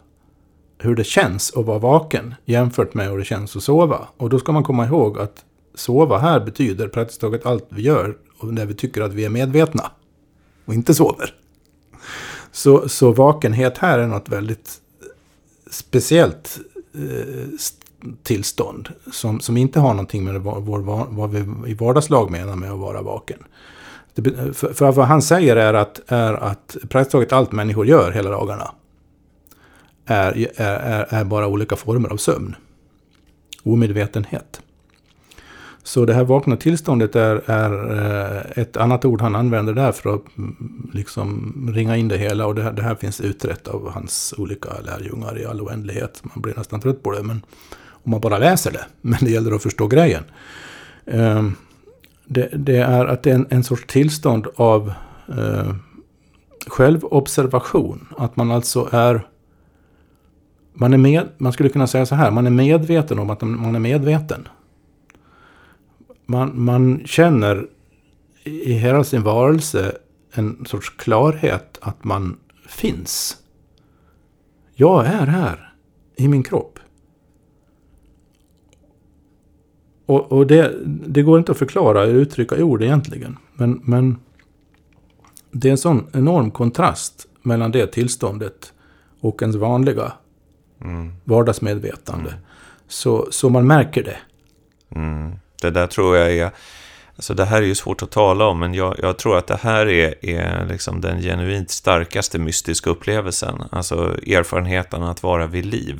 hur 0.77 0.95
det 0.95 1.03
känns 1.03 1.53
att 1.55 1.65
vara 1.65 1.79
vaken 1.79 2.35
jämfört 2.45 2.93
med 2.93 3.09
hur 3.09 3.17
det 3.17 3.25
känns 3.25 3.55
att 3.55 3.63
sova. 3.63 4.07
Och 4.17 4.29
då 4.29 4.39
ska 4.39 4.51
man 4.51 4.63
komma 4.63 4.85
ihåg 4.85 5.19
att 5.19 5.45
sova 5.75 6.17
här 6.17 6.39
betyder 6.39 6.87
praktiskt 6.87 7.21
taget 7.21 7.45
allt 7.45 7.67
vi 7.69 7.81
gör 7.81 8.17
när 8.43 8.65
vi 8.65 8.73
tycker 8.73 9.01
att 9.01 9.13
vi 9.13 9.25
är 9.25 9.29
medvetna 9.29 9.91
och 10.65 10.73
inte 10.73 10.93
sover. 10.93 11.33
Så, 12.51 12.89
så 12.89 13.11
vakenhet 13.11 13.77
här 13.77 13.99
är 13.99 14.07
något 14.07 14.29
väldigt 14.29 14.81
speciellt 15.71 16.59
Eh, 16.93 17.47
tillstånd 18.23 18.89
som, 19.11 19.39
som 19.39 19.57
inte 19.57 19.79
har 19.79 19.93
någonting 19.93 20.23
med 20.23 20.41
vår, 20.41 20.59
vår, 20.59 21.07
vad 21.09 21.29
vi 21.31 21.71
i 21.71 21.73
vardagslag 21.73 22.31
menar 22.31 22.55
med 22.55 22.71
att 22.71 22.79
vara 22.79 23.01
vaken. 23.01 23.43
Det, 24.15 24.39
eh, 24.39 24.51
för, 24.51 24.73
för 24.73 24.91
vad 24.91 25.07
han 25.07 25.21
säger 25.21 25.55
är 25.55 25.73
att, 25.73 26.01
är 26.07 26.33
att 26.33 26.77
praktiskt 26.89 27.11
taget 27.11 27.33
allt 27.33 27.51
människor 27.51 27.85
gör 27.85 28.11
hela 28.11 28.29
dagarna 28.29 28.71
är, 30.05 30.61
är, 30.61 30.79
är, 30.79 31.05
är 31.09 31.23
bara 31.23 31.47
olika 31.47 31.75
former 31.75 32.09
av 32.09 32.17
sömn. 32.17 32.55
Omedvetenhet. 33.63 34.61
Så 35.83 36.05
det 36.05 36.13
här 36.13 36.23
vakna 36.23 36.57
tillståndet 36.57 37.15
är, 37.15 37.41
är 37.45 37.97
eh, 37.97 38.63
ett 38.63 38.77
annat 38.77 39.05
ord 39.05 39.21
han 39.21 39.35
använder 39.35 39.73
där 39.73 39.91
för 39.91 40.15
att 40.15 40.37
mm, 40.37 40.91
liksom 40.93 41.53
ringa 41.75 41.97
in 41.97 42.07
det 42.07 42.17
hela. 42.17 42.45
Och 42.45 42.55
det 42.55 42.63
här, 42.63 42.71
det 42.71 42.81
här 42.81 42.95
finns 42.95 43.21
utrett 43.21 43.67
av 43.67 43.91
hans 43.91 44.33
olika 44.37 44.69
lärjungar 44.85 45.39
i 45.39 45.45
all 45.45 45.61
oändlighet. 45.61 46.21
Man 46.23 46.41
blir 46.41 46.53
nästan 46.57 46.79
trött 46.79 47.03
på 47.03 47.11
det, 47.11 47.23
men 47.23 47.45
om 48.03 48.11
man 48.11 48.21
bara 48.21 48.37
läser 48.37 48.71
det. 48.71 48.85
Men 49.01 49.19
det 49.21 49.31
gäller 49.31 49.51
att 49.51 49.63
förstå 49.63 49.87
grejen. 49.87 50.23
Ehm, 51.05 51.55
det, 52.25 52.49
det 52.53 52.77
är 52.77 53.05
att 53.05 53.23
det 53.23 53.31
är 53.31 53.35
en, 53.35 53.47
en 53.49 53.63
sorts 53.63 53.85
tillstånd 53.87 54.47
av 54.55 54.93
eh, 55.27 55.73
självobservation. 56.67 58.07
Att 58.17 58.35
man 58.35 58.51
alltså 58.51 58.89
är 58.91 59.27
man, 60.73 60.93
är 60.93 60.97
med, 60.97 61.27
man 61.37 61.53
skulle 61.53 61.69
kunna 61.69 61.87
säga 61.87 62.05
så 62.05 62.15
här, 62.15 62.31
man 62.31 62.47
är 62.47 62.51
medveten 62.51 63.19
om 63.19 63.29
att 63.29 63.41
man 63.41 63.75
är 63.75 63.79
medveten. 63.79 64.47
Man, 66.31 66.63
man 66.63 67.01
känner 67.05 67.67
i 68.43 68.73
hela 68.73 69.03
sin 69.03 69.23
varelse 69.23 69.97
en 70.33 70.65
sorts 70.65 70.89
klarhet 70.89 71.77
att 71.81 72.03
man 72.03 72.37
finns. 72.67 73.37
Jag 74.73 75.05
är 75.05 75.27
här 75.27 75.73
i 76.15 76.27
min 76.27 76.43
kropp. 76.43 76.79
Och, 80.05 80.31
och 80.31 80.47
det, 80.47 80.75
det 80.85 81.21
går 81.21 81.39
inte 81.39 81.51
att 81.51 81.57
förklara 81.57 82.03
eller 82.03 82.13
uttrycka 82.13 82.57
i 82.57 82.63
ord 82.63 82.83
egentligen. 82.83 83.37
Men, 83.53 83.81
men 83.83 84.17
det 85.51 85.67
är 85.67 85.71
en 85.71 85.77
sån 85.77 86.07
enorm 86.13 86.51
kontrast 86.51 87.27
mellan 87.41 87.71
det 87.71 87.87
tillståndet 87.87 88.73
och 89.19 89.41
ens 89.41 89.55
vanliga 89.55 90.13
mm, 90.81 91.13
vardagsmedvetande. 91.23 92.33
Så, 92.87 93.27
så 93.31 93.49
man 93.49 93.67
märker 93.67 94.03
det. 94.03 94.17
mm. 94.95 95.31
Det 95.61 95.71
där 95.71 95.87
tror 95.87 96.17
jag 96.17 96.31
är... 96.33 96.51
Alltså 97.15 97.33
det 97.33 97.45
här 97.45 97.61
är 97.61 97.65
ju 97.65 97.75
svårt 97.75 98.03
att 98.03 98.11
tala 98.11 98.45
om, 98.45 98.59
men 98.59 98.73
jag, 98.73 98.95
jag 99.01 99.17
tror 99.17 99.37
att 99.37 99.47
det 99.47 99.59
här 99.61 99.89
är, 99.89 100.25
är 100.25 100.65
liksom 100.65 101.01
den 101.01 101.21
genuint 101.21 101.71
starkaste 101.71 102.39
mystiska 102.39 102.89
upplevelsen. 102.89 103.63
Alltså 103.71 103.95
erfarenheten 104.27 105.03
att 105.03 105.23
vara 105.23 105.47
vid 105.47 105.65
liv. 105.65 105.97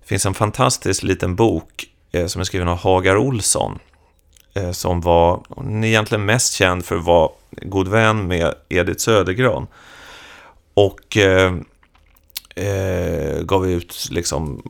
Det 0.00 0.06
finns 0.06 0.26
en 0.26 0.34
fantastisk 0.34 1.02
liten 1.02 1.36
bok 1.36 1.86
eh, 2.12 2.26
som 2.26 2.40
är 2.40 2.44
skriven 2.44 2.68
av 2.68 2.78
Hagar 2.78 3.16
Olsson. 3.16 3.78
Eh, 4.54 4.70
som 4.70 5.00
var 5.00 5.44
hon 5.48 5.84
är 5.84 5.88
egentligen 5.88 6.24
mest 6.24 6.52
känd 6.52 6.84
för 6.84 6.96
att 6.96 7.04
vara 7.04 7.30
god 7.50 7.88
vän 7.88 8.26
med 8.26 8.54
Edith 8.68 9.00
Södergran. 9.00 9.66
Och 10.74 11.16
eh, 11.16 11.54
eh, 12.56 13.42
gav 13.42 13.68
ut 13.68 14.08
liksom 14.10 14.62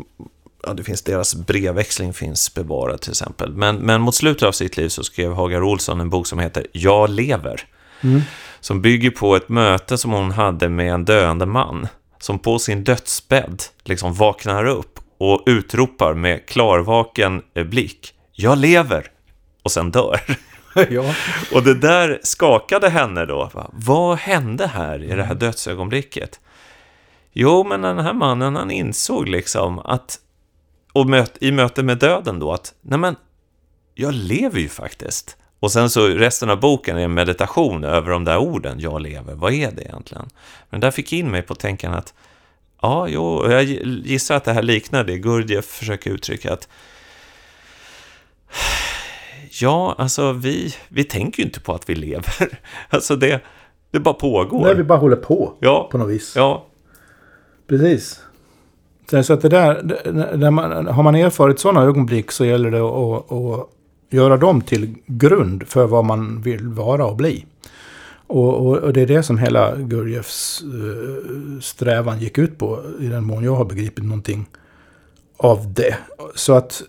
ja, 0.62 0.72
det 0.74 0.84
finns 0.84 1.02
deras 1.02 1.34
brevväxling 1.34 2.12
finns 2.12 2.54
bevarad 2.54 3.00
till 3.00 3.10
exempel. 3.10 3.52
Men, 3.52 3.76
men 3.76 4.00
mot 4.00 4.14
slutet 4.14 4.48
av 4.48 4.52
sitt 4.52 4.76
liv 4.76 4.88
så 4.88 5.04
skrev 5.04 5.32
Hagar 5.32 5.62
Olsson 5.62 6.00
en 6.00 6.10
bok 6.10 6.26
som 6.26 6.38
heter 6.38 6.66
Jag 6.72 7.10
lever. 7.10 7.64
Mm. 8.00 8.22
Som 8.60 8.82
bygger 8.82 9.10
på 9.10 9.36
ett 9.36 9.48
möte 9.48 9.98
som 9.98 10.10
hon 10.10 10.30
hade 10.30 10.68
med 10.68 10.92
en 10.92 11.04
döende 11.04 11.46
man. 11.46 11.88
Som 12.18 12.38
på 12.38 12.58
sin 12.58 12.84
dödsbädd 12.84 13.62
liksom 13.84 14.14
vaknar 14.14 14.64
upp 14.64 14.98
och 15.18 15.42
utropar 15.46 16.14
med 16.14 16.46
klarvaken 16.46 17.42
eh, 17.54 17.64
blick. 17.64 18.14
Jag 18.32 18.58
lever! 18.58 19.06
Och 19.62 19.72
sen 19.72 19.90
dör. 19.90 20.20
ja. 20.90 21.14
Och 21.52 21.62
det 21.62 21.74
där 21.74 22.20
skakade 22.22 22.88
henne 22.88 23.26
då. 23.26 23.50
Va? 23.54 23.70
Vad 23.72 24.18
hände 24.18 24.66
här 24.66 25.04
i 25.04 25.14
det 25.14 25.24
här 25.24 25.34
dödsögonblicket? 25.34 26.40
Jo, 27.32 27.64
men 27.64 27.82
den 27.82 27.98
här 27.98 28.12
mannen, 28.12 28.56
han 28.56 28.70
insåg 28.70 29.28
liksom 29.28 29.78
att, 29.78 30.18
och 30.92 31.06
möt, 31.06 31.36
i 31.40 31.52
möte 31.52 31.82
med 31.82 31.98
döden 31.98 32.38
då, 32.38 32.52
att 32.52 32.74
nej 32.80 32.98
men, 32.98 33.16
jag 33.94 34.14
lever 34.14 34.60
ju 34.60 34.68
faktiskt. 34.68 35.36
Och 35.60 35.72
sen 35.72 35.90
så 35.90 36.06
resten 36.06 36.50
av 36.50 36.60
boken 36.60 36.98
är 36.98 37.04
en 37.04 37.14
meditation 37.14 37.84
över 37.84 38.10
de 38.10 38.24
där 38.24 38.38
orden, 38.38 38.80
jag 38.80 39.02
lever, 39.02 39.34
vad 39.34 39.52
är 39.52 39.70
det 39.72 39.82
egentligen? 39.82 40.28
Men 40.70 40.80
där 40.80 40.90
fick 40.90 41.12
in 41.12 41.30
mig 41.30 41.42
på 41.42 41.54
tänkan 41.54 41.94
att, 41.94 42.14
ja, 42.82 43.08
jo, 43.08 43.50
jag 43.50 43.64
gissar 43.64 44.36
att 44.36 44.44
det 44.44 44.52
här 44.52 44.62
liknar 44.62 45.04
det 45.04 45.18
Gurdjieff 45.18 45.64
försöker 45.64 46.10
uttrycka 46.10 46.52
att 46.52 46.68
Ja, 49.60 49.94
alltså 49.98 50.32
vi, 50.32 50.74
vi 50.88 51.04
tänker 51.04 51.42
ju 51.42 51.46
inte 51.46 51.60
på 51.60 51.74
att 51.74 51.88
vi 51.88 51.94
lever. 51.94 52.58
Alltså 52.88 53.16
det, 53.16 53.40
det 53.90 54.00
bara 54.00 54.14
pågår. 54.14 54.64
Nej, 54.64 54.74
vi 54.74 54.84
bara 54.84 54.98
håller 54.98 55.16
på 55.16 55.56
ja, 55.60 55.88
på 55.92 55.98
något 55.98 56.10
vis. 56.10 56.32
ja, 56.36 56.66
Precis. 57.66 58.21
Så 59.12 59.22
så 59.22 59.32
att 59.32 59.40
det 59.40 59.48
där, 59.48 59.82
det- 59.82 60.36
när 60.36 60.50
man, 60.50 60.86
har 60.86 61.02
man 61.02 61.14
erfarit 61.14 61.58
sådana 61.58 61.82
ögonblick 61.82 62.32
så 62.32 62.44
gäller 62.44 62.70
det 62.70 62.80
att, 62.80 63.32
att 63.32 63.68
göra 64.10 64.36
dem 64.36 64.60
till 64.60 64.94
grund 65.06 65.62
för 65.66 65.86
vad 65.86 66.04
man 66.04 66.42
vill 66.42 66.68
vara 66.68 67.06
och 67.06 67.16
bli. 67.16 67.46
Och, 68.26 68.66
och, 68.66 68.76
och 68.78 68.92
det 68.92 69.00
är 69.00 69.06
det 69.06 69.22
som 69.22 69.38
hela 69.38 69.76
Gurjevs 69.76 70.64
uh, 70.74 70.90
eh, 70.90 71.60
strävan 71.60 72.18
gick 72.20 72.38
ut 72.38 72.58
på, 72.58 72.80
i 73.00 73.06
den 73.06 73.24
mån 73.24 73.44
jag 73.44 73.54
har 73.54 73.64
begripit 73.64 74.04
någonting 74.04 74.46
av 75.36 75.72
det. 75.74 75.96
Så 76.34 76.52
att 76.52 76.82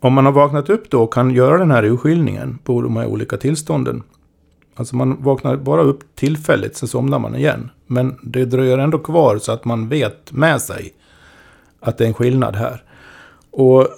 om 0.00 0.12
man 0.12 0.24
har 0.26 0.32
vaknat 0.32 0.70
upp 0.70 0.90
då 0.90 1.02
och 1.02 1.12
kan 1.12 1.30
göra 1.30 1.58
den 1.58 1.70
här 1.70 1.84
urskiljningen 1.84 2.58
på 2.64 2.82
de 2.82 2.96
här 2.96 3.06
olika 3.06 3.36
tillstånden. 3.36 4.02
Alltså 4.74 4.96
man 4.96 5.22
vaknar 5.22 5.56
bara 5.56 5.82
upp 5.82 6.00
tillfälligt, 6.14 6.76
sen 6.76 6.88
somnar 6.88 7.18
man 7.18 7.34
igen. 7.36 7.70
Men 7.86 8.16
det 8.22 8.44
dröjer 8.44 8.78
ändå 8.78 8.98
kvar 8.98 9.38
så 9.38 9.52
att 9.52 9.64
man 9.64 9.88
vet 9.88 10.32
med 10.32 10.60
sig 10.60 10.92
att 11.86 11.98
det 11.98 12.04
är 12.04 12.08
en 12.08 12.14
skillnad 12.14 12.56
här. 12.56 12.82
Och 13.50 13.88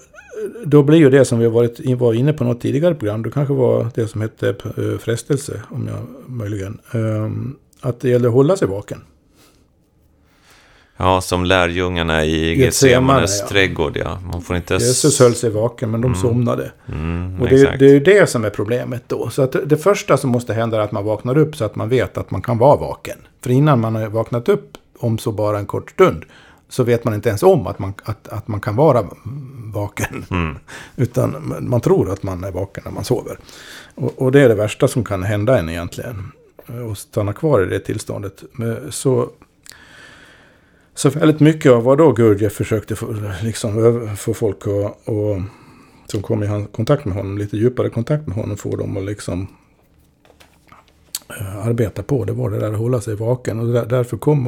då 0.64 0.82
blir 0.82 0.98
ju 0.98 1.10
det 1.10 1.24
som 1.24 1.38
vi 1.38 1.46
varit, 1.46 1.80
var 1.98 2.14
inne 2.14 2.32
på 2.32 2.44
något 2.44 2.60
tidigare 2.60 2.94
program, 2.94 3.22
det 3.22 3.30
kanske 3.30 3.54
var 3.54 3.86
det 3.94 4.08
som 4.08 4.20
hette 4.20 4.48
eh, 4.48 4.98
frestelse, 4.98 5.62
om 5.70 5.88
jag 5.88 6.30
möjligen, 6.30 6.78
ehm, 6.92 7.56
att 7.80 8.00
det 8.00 8.08
gäller 8.08 8.28
att 8.28 8.34
hålla 8.34 8.56
sig 8.56 8.68
vaken. 8.68 8.98
ja, 10.96 11.20
som 11.20 11.44
lärjungarna 11.44 12.24
i 12.24 12.58
Getsemane, 12.58 12.64
Getsemanes 12.64 13.40
ja. 13.40 13.48
trädgård, 13.48 13.96
ja. 13.96 14.18
Man 14.32 14.42
får 14.42 14.56
inte... 14.56 14.74
Jesus 14.74 15.20
höll 15.20 15.34
sig 15.34 15.50
vaken, 15.50 15.90
men 15.90 16.00
de 16.00 16.14
somnade. 16.14 16.72
Mm, 16.88 17.40
Och 17.40 17.48
det, 17.48 17.54
exakt. 17.54 17.78
det 17.78 17.86
är 17.86 17.90
ju 17.90 18.00
det 18.00 18.30
som 18.30 18.44
är 18.44 18.50
problemet 18.50 19.02
då. 19.06 19.30
Så 19.30 19.42
att 19.42 19.56
det 19.66 19.76
första 19.76 20.16
som 20.16 20.30
måste 20.30 20.54
hända 20.54 20.76
är 20.76 20.80
att 20.80 20.92
man 20.92 21.04
vaknar 21.04 21.38
upp 21.38 21.56
så 21.56 21.64
att 21.64 21.76
man 21.76 21.88
vet 21.88 22.18
att 22.18 22.30
man 22.30 22.42
kan 22.42 22.58
vara 22.58 22.76
vaken. 22.76 23.18
För 23.42 23.50
innan 23.50 23.80
man 23.80 23.94
har 23.94 24.06
vaknat 24.06 24.48
upp, 24.48 24.76
om 24.98 25.18
så 25.18 25.32
bara 25.32 25.58
en 25.58 25.66
kort 25.66 25.90
stund, 25.90 26.24
så 26.68 26.82
vet 26.82 27.04
man 27.04 27.14
inte 27.14 27.28
ens 27.28 27.42
om 27.42 27.66
att 27.66 27.78
man, 27.78 27.94
att, 28.04 28.28
att 28.28 28.48
man 28.48 28.60
kan 28.60 28.76
vara 28.76 29.06
vaken. 29.72 30.24
Mm. 30.30 30.56
Utan 30.96 31.54
man 31.60 31.80
tror 31.80 32.10
att 32.10 32.22
man 32.22 32.44
är 32.44 32.50
vaken 32.50 32.82
när 32.86 32.92
man 32.92 33.04
sover. 33.04 33.38
Och, 33.94 34.22
och 34.22 34.32
det 34.32 34.40
är 34.40 34.48
det 34.48 34.54
värsta 34.54 34.88
som 34.88 35.04
kan 35.04 35.22
hända 35.22 35.58
en 35.58 35.68
egentligen. 35.68 36.32
Och 36.90 36.98
stanna 36.98 37.32
kvar 37.32 37.62
i 37.62 37.66
det 37.66 37.78
tillståndet. 37.78 38.44
Så, 38.90 39.30
så 40.94 41.10
väldigt 41.10 41.40
mycket 41.40 41.72
av 41.72 41.82
vad 41.82 41.98
då 41.98 42.12
Gurdjieff 42.12 42.52
försökte 42.52 42.96
få, 42.96 43.14
liksom, 43.42 44.16
få 44.16 44.34
folk 44.34 44.66
att, 44.66 45.08
och, 45.08 45.40
som 46.06 46.22
kom 46.22 46.42
i 46.42 46.66
kontakt 46.72 47.04
med 47.04 47.16
honom, 47.16 47.38
lite 47.38 47.56
djupare 47.56 47.90
kontakt 47.90 48.26
med 48.26 48.36
honom, 48.36 48.56
få 48.56 48.76
dem 48.76 48.96
att 48.96 49.04
liksom 49.04 49.46
arbeta 51.64 52.02
på. 52.02 52.24
Det 52.24 52.32
var 52.32 52.50
det 52.50 52.58
där 52.58 52.72
att 52.72 52.78
hålla 52.78 53.00
sig 53.00 53.16
vaken. 53.16 53.60
Och 53.60 53.66
där, 53.66 53.86
därför 53.86 54.16
kom 54.16 54.46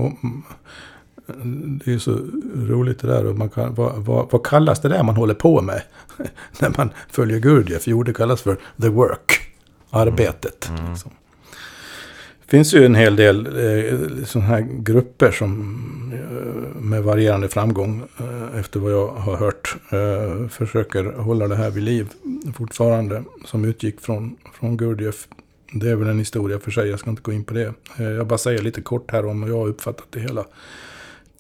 det 1.85 1.93
är 1.93 1.99
så 1.99 2.19
roligt 2.57 2.99
det 2.99 3.07
där. 3.07 3.27
Och 3.27 3.39
man 3.39 3.49
kan, 3.49 3.75
vad, 3.75 3.97
vad, 3.97 4.31
vad 4.31 4.47
kallas 4.47 4.81
det 4.81 4.89
där 4.89 5.03
man 5.03 5.17
håller 5.17 5.35
på 5.35 5.61
med 5.61 5.83
när 6.59 6.75
man 6.77 6.91
följer 7.09 7.39
Gurdjieff? 7.39 7.87
Jo, 7.87 8.03
det 8.03 8.13
kallas 8.13 8.43
för 8.43 8.57
the 8.83 8.89
work. 8.89 9.41
Arbetet. 9.91 10.71
Liksom. 10.91 11.11
Det 12.51 12.57
finns 12.57 12.75
ju 12.75 12.87
en 12.87 12.95
hel 12.95 13.17
del 13.17 13.47
eh, 13.47 14.25
sådana 14.25 14.49
här 14.49 14.61
grupper 14.61 15.31
som 15.31 16.13
eh, 16.15 16.81
med 16.83 17.03
varierande 17.03 17.49
framgång, 17.49 18.03
eh, 18.19 18.61
efter 18.61 18.81
vad 18.81 18.93
jag 18.93 19.09
har 19.09 19.37
hört, 19.37 19.77
eh, 19.91 20.49
försöker 20.49 21.05
hålla 21.05 21.49
det 21.49 21.57
här 21.57 21.71
vid 21.71 21.83
liv 21.83 22.09
fortfarande. 22.55 23.23
Som 23.45 23.65
utgick 23.65 24.01
från, 24.01 24.37
från 24.55 24.77
Gurdjieff. 24.77 25.29
Det 25.73 25.91
är 25.91 25.97
väl 25.97 26.09
en 26.09 26.19
historia 26.19 26.59
för 26.59 26.71
sig, 26.71 26.89
jag 26.89 26.99
ska 26.99 27.11
inte 27.11 27.23
gå 27.23 27.33
in 27.33 27.45
på 27.45 27.55
det. 27.55 27.75
Eh, 27.99 28.05
jag 28.05 28.27
bara 28.27 28.39
säger 28.39 28.63
lite 28.63 28.81
kort 28.81 29.11
här 29.11 29.27
om 29.27 29.43
hur 29.43 29.51
jag 29.51 29.59
har 29.59 29.69
uppfattat 29.69 30.07
det 30.11 30.21
hela. 30.21 30.45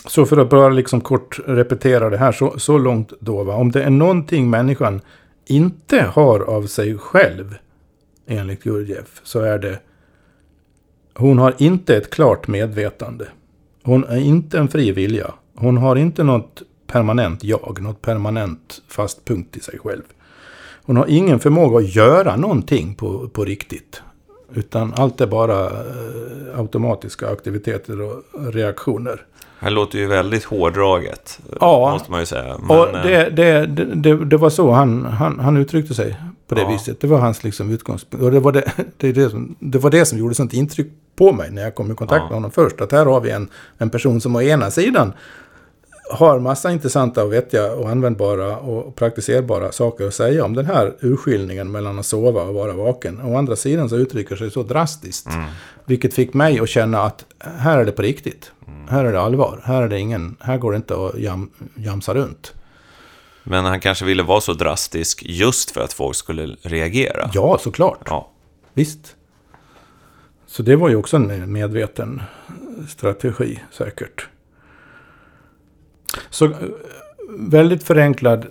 Så 0.06 0.26
för 0.26 0.36
att 0.36 0.50
bara 0.50 0.68
liksom 0.68 1.00
kort 1.00 1.40
repetera 1.46 2.10
det 2.10 2.16
här 2.16 2.32
så, 2.32 2.58
så 2.58 2.78
långt 2.78 3.12
då. 3.20 3.44
Va? 3.44 3.54
Om 3.54 3.72
det 3.72 3.82
är 3.82 3.90
någonting 3.90 4.50
människan 4.50 5.00
inte 5.46 6.00
har 6.02 6.40
av 6.40 6.66
sig 6.66 6.98
själv, 6.98 7.54
enligt 8.26 8.62
Gurdjieff, 8.62 9.20
så 9.22 9.40
är 9.40 9.58
det 9.58 9.80
hon 11.14 11.38
har 11.38 11.54
inte 11.58 11.96
ett 11.96 12.10
klart 12.10 12.48
medvetande. 12.48 13.28
Hon 13.82 14.04
är 14.04 14.18
inte 14.18 14.58
en 14.58 14.68
fri 14.68 14.92
vilja. 14.92 15.34
Hon 15.54 15.76
har 15.76 15.96
inte 15.96 16.24
något 16.24 16.62
permanent 16.86 17.44
jag, 17.44 17.80
något 17.80 18.02
permanent 18.02 18.82
fast 18.88 19.24
punkt 19.24 19.56
i 19.56 19.60
sig 19.60 19.78
själv. 19.78 20.02
Hon 20.82 20.96
har 20.96 21.06
ingen 21.08 21.38
förmåga 21.38 21.78
att 21.78 21.94
göra 21.94 22.36
någonting 22.36 22.94
på, 22.94 23.28
på 23.28 23.44
riktigt. 23.44 24.02
Utan 24.54 24.92
allt 24.96 25.20
är 25.20 25.26
bara 25.26 25.64
eh, 25.66 26.58
automatiska 26.58 27.28
aktiviteter 27.28 28.00
och 28.00 28.22
reaktioner. 28.54 29.26
Här 29.60 29.70
låter 29.70 29.98
ju 29.98 30.06
väldigt 30.06 30.44
hårdraget, 30.44 31.40
Ja. 31.60 31.90
måste 31.92 32.10
man 32.10 32.20
ju 32.20 32.26
säga. 32.26 32.58
Men, 32.58 32.78
och 32.78 32.88
eh, 32.96 33.02
det, 33.32 33.66
det, 33.66 33.66
det, 33.94 34.24
det 34.24 34.36
var 34.36 34.50
så 34.50 34.70
han, 34.70 35.04
han, 35.04 35.40
han 35.40 35.56
uttryckte 35.56 35.94
sig 35.94 36.16
på 36.48 36.54
det 36.54 36.60
Ja. 36.60 36.68
viset. 36.68 37.00
Det 37.00 37.06
var 37.06 37.18
hans 37.18 37.44
liksom 37.44 37.70
utgångspunkt. 37.70 38.24
Och 38.24 38.30
det 38.30 38.40
var 38.40 38.52
det, 38.52 38.72
det, 38.96 39.12
det, 39.12 39.30
som, 39.30 39.56
det 39.58 39.78
var 39.78 39.90
det 39.90 40.04
som 40.04 40.18
gjorde 40.18 40.34
sånt 40.34 40.52
intryck 40.52 40.86
på 41.16 41.32
mig 41.32 41.50
när 41.50 41.62
jag 41.62 41.74
kom 41.74 41.92
i 41.92 41.94
kontakt 41.94 42.18
Ja. 42.20 42.24
med 42.24 42.34
honom 42.34 42.50
först. 42.50 42.80
Att 42.80 42.92
här 42.92 43.06
har 43.06 43.20
vi 43.20 43.30
en, 43.30 43.48
en 43.78 43.90
person 43.90 44.20
som 44.20 44.36
å 44.36 44.42
ena 44.42 44.70
sidan 44.70 45.12
har 46.12 46.38
massa 46.38 46.72
intressanta 46.72 47.24
och 47.24 47.32
vettiga 47.32 47.72
och 47.72 47.88
användbara 47.90 48.56
och 48.58 48.96
praktiserbara 48.96 49.72
saker 49.72 50.06
att 50.06 50.14
säga 50.14 50.44
om 50.44 50.54
den 50.54 50.66
här 50.66 50.92
urskiljningen 51.00 51.70
mellan 51.70 51.98
att 51.98 52.06
sova 52.06 52.42
och 52.42 52.54
vara 52.54 52.72
vaken. 52.72 53.20
Å 53.24 53.36
andra 53.38 53.56
sidan 53.56 53.88
så 53.88 53.96
uttrycker 53.96 54.36
sig 54.36 54.50
så 54.50 54.62
drastiskt. 54.62 55.26
Vilket 55.84 56.14
fick 56.14 56.34
mig 56.34 56.60
att 56.60 56.68
känna 56.68 57.02
att 57.02 57.24
här 57.58 57.78
är 57.78 57.84
det 57.84 57.92
på 57.92 58.02
riktigt. 58.02 58.52
Här 58.88 59.04
är 59.04 59.12
det 59.12 59.20
allvar. 59.20 59.60
Här, 59.64 59.82
är 59.82 59.88
det 59.88 59.98
ingen, 59.98 60.36
här 60.40 60.58
går 60.58 60.72
det 60.72 60.76
inte 60.76 60.94
att 61.06 61.18
jam, 61.18 61.50
jamsa 61.76 62.14
runt. 62.14 62.54
men 63.44 63.64
han 63.64 63.80
kanske 63.80 64.04
ville 64.04 64.22
vara 64.22 64.40
så 64.40 64.52
drastisk 64.52 65.22
just 65.26 65.70
för 65.70 65.80
att 65.80 65.92
folk 65.92 66.16
skulle 66.16 66.56
reagera. 66.62 67.30
Ja, 67.34 67.58
såklart. 67.60 68.02
Ja. 68.06 68.30
Visst. 68.74 69.16
Så 70.46 70.62
det 70.62 70.76
var 70.76 70.88
ju 70.88 70.96
också 70.96 71.16
en 71.16 71.52
medveten 71.52 72.22
strategi 72.88 73.58
säkert. 73.70 74.28
Så 76.30 76.54
väldigt 77.38 77.82
förenklad 77.82 78.46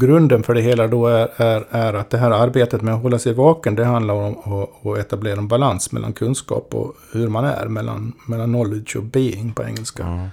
grunden 0.00 0.42
för 0.42 0.54
det 0.54 0.60
hela 0.60 0.86
då 0.86 1.06
är, 1.06 1.28
är, 1.36 1.64
är 1.70 1.94
att 1.94 2.10
det 2.10 2.18
här 2.18 2.30
arbetet 2.30 2.82
med 2.82 2.94
att 2.94 3.02
hålla 3.02 3.18
sig 3.18 3.32
vaken 3.32 3.74
det 3.74 3.84
handlar 3.84 4.14
om 4.14 4.38
att, 4.38 4.86
att 4.86 4.98
etablera 4.98 5.38
en 5.38 5.48
balans 5.48 5.92
mellan 5.92 6.12
kunskap 6.12 6.74
och 6.74 6.94
hur 7.12 7.28
man 7.28 7.44
är. 7.44 7.66
Mellan, 7.66 8.12
mellan 8.26 8.52
knowledge 8.52 8.96
och 8.96 9.02
being 9.02 9.52
på 9.52 9.64
engelska. 9.64 10.30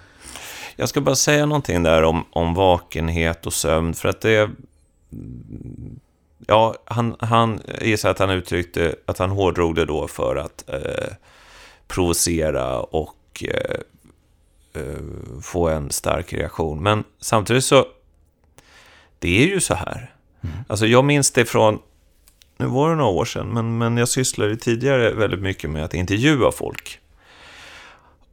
Jag 0.76 0.90
ska 0.90 1.02
bara 1.02 1.16
säga 1.16 1.46
någonting 1.46 1.84
där 1.84 2.04
om, 2.04 2.24
om 2.32 2.54
vakenhet 2.54 3.46
och 3.46 3.54
sömn, 3.54 3.94
för 3.94 4.10
att 4.10 4.22
det... 4.22 4.50
Ja, 6.48 6.76
han, 6.86 7.16
han 7.20 7.60
gissar 7.82 8.10
att 8.10 8.20
han 8.20 8.30
uttryckte 8.30 8.96
att 9.06 9.18
han 9.18 9.30
hårdrog 9.30 9.76
det 9.76 9.86
då 9.86 10.08
för 10.08 10.36
att 10.36 10.70
eh, 10.70 11.14
provocera 11.88 12.80
och 12.80 13.44
eh, 13.44 13.78
få 15.42 15.70
en 15.70 15.92
stark 15.92 16.34
reaktion. 16.34 16.84
Men 16.84 17.04
samtidigt 17.20 17.64
så, 17.64 17.86
det 19.20 19.44
är 19.44 19.48
ju 19.48 19.60
så 19.60 19.74
här. 19.74 20.16
Alltså 20.68 20.88
jag 20.88 21.06
minns 21.06 21.32
det 21.32 21.46
från, 21.46 21.80
nu 22.58 22.66
var 22.66 22.90
det 22.90 22.96
några 22.96 23.12
år 23.12 23.26
sedan, 23.26 23.48
men, 23.48 23.78
men 23.78 23.98
jag 23.98 24.08
sysslade 24.08 24.56
tidigare 24.56 25.14
väldigt 25.14 25.42
mycket 25.42 25.70
med 25.70 25.86
att 25.86 25.94
intervjua 25.94 26.52
folk. 26.52 27.00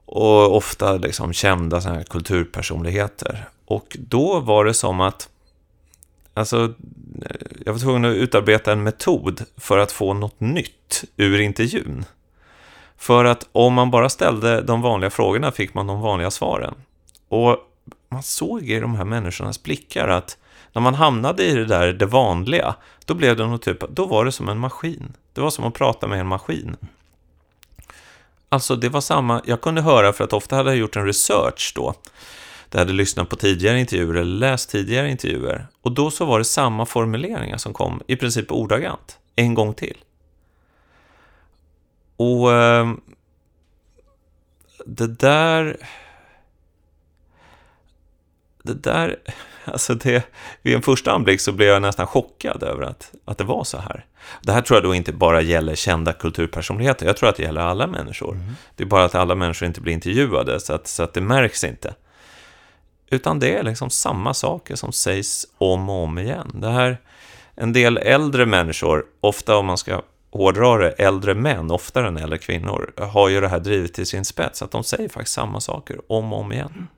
Och 0.05 0.57
ofta 0.57 0.97
liksom 0.97 1.33
kända 1.33 1.81
såna 1.81 1.95
här 1.95 2.03
kulturpersonligheter. 2.03 3.49
Och 3.65 3.97
då 4.01 4.41
var 4.41 4.65
det 4.65 4.75
som 4.75 5.01
att 5.01 5.29
Alltså, 6.35 6.75
jag 7.65 7.73
var 7.73 7.81
tvungen 7.81 8.05
att 8.05 8.17
utarbeta 8.17 8.73
en 8.73 8.83
metod 8.83 9.45
för 9.57 9.79
att 9.79 9.93
få 9.93 10.15
något 10.15 10.41
nytt 10.41 11.05
ur 11.17 11.41
intervjun. 11.41 12.05
För 13.03 13.25
att 13.25 13.49
om 13.53 13.75
man 13.75 13.91
bara 13.91 14.09
ställde 14.09 14.63
de 14.63 14.83
vanliga 14.83 15.11
frågorna 15.11 15.53
fick 15.53 15.75
man 15.75 15.87
de 15.87 16.01
vanliga 16.01 16.31
svaren. 16.31 16.75
Och 17.29 17.57
man 18.09 18.23
såg 18.23 18.63
i 18.63 18.81
de 18.81 18.95
här 18.95 19.05
människornas 19.05 19.63
blickar 19.63 20.09
att 20.09 20.39
när 20.73 20.83
man 20.83 20.95
hamnade 20.95 21.45
i 21.45 21.55
det 21.55 21.65
där, 21.65 21.93
det 21.93 22.07
vanliga, 22.07 22.75
då 23.05 23.15
blev 23.15 23.37
det 23.37 23.47
något 23.47 23.63
typ, 23.63 23.81
då 23.91 24.07
var 24.07 24.25
det 24.25 24.33
som 24.33 24.49
en 24.49 24.59
maskin. 24.59 25.13
Det 25.33 25.41
var 25.41 25.51
som 25.51 25.65
att 25.65 25.75
prata 25.75 26.07
med 26.07 26.21
en 26.21 26.27
maskin. 26.27 26.77
Alltså 28.49 28.77
det 28.77 28.89
var 28.89 29.01
samma, 29.01 29.43
jag 29.45 29.61
kunde 29.61 29.81
höra 29.81 30.13
för 30.13 30.25
att 30.25 30.33
ofta 30.33 30.57
hade 30.57 30.71
jag 30.71 30.79
gjort 30.79 30.97
en 30.97 31.07
research 31.07 31.73
då. 31.77 31.95
Där 32.69 32.79
jag 32.79 32.85
hade 32.85 32.93
lyssnat 32.93 33.29
på 33.29 33.37
tidigare 33.37 33.81
intervjuer 33.81 34.15
eller 34.15 34.39
läst 34.39 34.71
tidigare 34.71 35.11
intervjuer. 35.11 35.67
Och 35.83 35.93
då 35.93 36.11
så 36.11 36.25
var 36.25 36.39
det 36.39 36.45
samma 36.45 36.87
formuleringar 36.87 37.57
som 37.57 37.73
kom 37.73 38.03
i 38.07 38.17
princip 38.17 38.53
ordagrant. 38.53 39.19
En 39.37 39.55
gång 39.55 39.75
till. 39.75 39.97
Och 42.23 42.53
eh, 42.53 42.93
det 44.87 45.07
där... 45.07 45.77
det 48.63 48.75
där, 48.75 49.17
alltså 49.65 49.95
det, 49.95 50.27
vid 50.63 50.75
en 50.75 50.83
första 50.83 51.13
anblick 51.13 51.41
så 51.41 51.53
blev 51.53 51.69
jag 51.69 51.83
nästan 51.83 52.07
chockad 52.07 52.63
över 52.63 52.83
att, 52.83 53.13
att 53.25 53.39
det 53.39 53.45
var 53.45 53.65
så 53.65 53.79
här. 53.79 54.07
Det 54.43 54.53
här 54.53 54.63
tror 54.63 54.77
jag 54.77 54.85
då 54.85 54.95
inte 54.95 55.13
bara 55.13 55.41
gäller 55.41 55.75
kända 55.75 56.13
kulturpersonligheter, 56.13 57.07
jag 57.07 57.17
tror 57.17 57.29
att 57.29 57.37
det 57.37 57.43
gäller 57.43 57.61
alla 57.61 57.87
människor. 57.87 58.35
Mm. 58.35 58.55
Det 58.77 58.85
är 58.85 58.89
bara 58.89 59.05
att 59.05 59.15
alla 59.15 59.35
människor 59.35 59.67
inte 59.67 59.81
blir 59.81 59.93
intervjuade, 59.93 60.61
så 60.61 60.73
att, 60.73 60.89
så 60.89 61.03
att 61.03 61.15
det 61.15 61.21
märks 61.21 61.65
inte. 61.65 61.95
Utan 63.11 63.39
det 63.39 63.57
är 63.57 63.63
liksom 63.63 63.91
samma 63.91 64.35
saker 64.35 64.77
som 64.77 64.93
sägs 64.93 65.47
om 65.59 65.89
och 65.89 66.05
om 66.05 66.19
igen. 66.19 66.51
Det 66.55 66.71
här, 66.71 66.99
en 67.55 67.73
del 67.73 67.97
äldre 67.97 68.47
människor, 68.47 69.05
ofta 69.21 69.57
om 69.57 69.67
man 69.67 69.79
ska 69.79 70.03
hårdra 70.33 70.79
det, 70.79 70.91
äldre 70.91 71.35
män, 71.35 71.71
oftare 71.71 72.09
än 72.09 72.17
äldre 72.17 72.39
kvinnor, 72.39 72.93
har 72.97 73.29
ju 73.29 73.41
det 73.41 73.49
här 73.49 73.61
drivet 73.61 73.95
till 73.95 74.07
sin 74.07 74.25
spets, 74.25 74.63
att 74.63 74.71
de 74.71 74.85
säger 74.85 75.09
faktiskt 75.09 75.35
samma 75.35 75.61
saker 75.61 76.01
om 76.07 76.33
och 76.33 76.41
om 76.41 76.53
igen. 76.53 76.89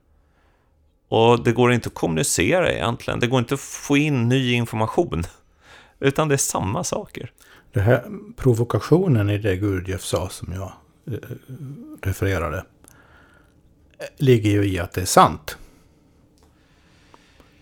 Och 1.09 1.45
det 1.45 1.53
går 1.53 1.73
inte 1.73 1.89
att 1.89 1.95
kommunicera 1.95 2.73
egentligen, 2.73 3.21
det 3.21 3.27
går 3.27 3.39
inte 3.39 3.55
att 3.55 3.61
få 3.61 3.97
in 3.97 4.29
ny 4.29 4.53
information, 4.53 5.23
utan 6.01 6.29
det 6.29 6.35
är 6.35 6.37
samma 6.37 6.85
saker. 6.85 7.33
Det 7.73 7.81
här 7.81 8.05
provokationen 8.37 9.31
i 9.31 9.39
det 9.39 9.57
Gurdjieff 9.57 10.03
sa 10.03 10.29
som 10.29 10.53
jag 10.53 10.73
eh, 11.15 11.29
refererade, 12.03 12.65
ligger 14.17 14.51
ju 14.51 14.65
i 14.65 14.79
att 14.79 14.93
det 14.93 15.01
är 15.01 15.05
sant. 15.07 15.59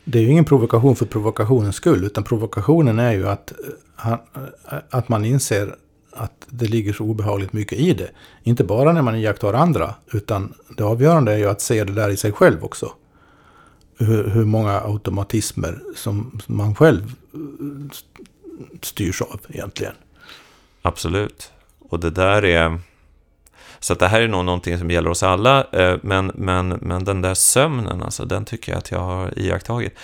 Det 0.05 0.19
är 0.19 0.23
ju 0.23 0.31
ingen 0.31 0.45
provokation 0.45 0.97
för 0.97 1.07
provokationens 1.07 1.77
skull, 1.77 2.05
utan 2.05 2.25
provokationen 2.25 2.99
är 2.99 3.13
ju 3.13 3.29
att, 3.29 3.53
eh, 4.05 4.13
eh, 4.13 4.19
att 4.91 5.09
man 5.09 5.25
inser 5.25 5.77
att 6.11 6.47
det 6.49 6.67
ligger 6.67 6.93
så 6.93 7.05
obehagligt 7.05 7.53
mycket 7.53 7.79
i 7.79 7.95
det. 7.95 8.11
Inte 8.43 8.65
bara 8.65 8.93
när 8.93 9.03
man 9.03 9.17
iakttar 9.17 9.55
andra, 9.55 9.95
utan 10.13 10.55
det 10.77 10.83
avgörande 10.83 11.33
är 11.33 11.39
ju 11.39 11.47
att 11.47 11.61
se 11.61 11.85
det 11.85 11.93
där 11.93 12.09
i 12.09 12.17
sig 12.17 12.33
själv 12.33 12.65
också. 12.65 12.93
Hur, 13.99 14.29
hur 14.29 14.45
många 14.45 14.81
automatismer 14.81 15.81
som 15.97 16.41
man 16.47 16.75
själv 16.75 17.15
eh, 17.35 17.41
styrs 18.83 19.23
av 19.23 19.41
egentligen. 19.49 19.95
Absolut. 20.83 21.53
Och 21.79 22.01
det 22.01 22.11
där 22.11 22.45
är... 22.45 22.79
Så 23.83 23.95
det 23.95 24.09
här 24.09 24.21
är 24.21 24.29
nog 24.29 24.45
någonting 24.45 24.79
som 24.79 24.91
gäller 24.91 25.11
oss 25.11 25.23
alla, 25.23 25.67
eh, 25.73 25.97
men, 26.03 26.33
men, 26.35 26.69
men 26.69 27.05
den 27.05 27.23
där 27.23 27.35
sömnen, 27.35 28.03
alltså, 28.03 28.25
den 28.25 28.45
tycker 28.45 28.73
jag 28.73 28.79
att 28.79 28.91
jag 28.91 28.99
har 28.99 29.39
iakttagit. 29.39 29.95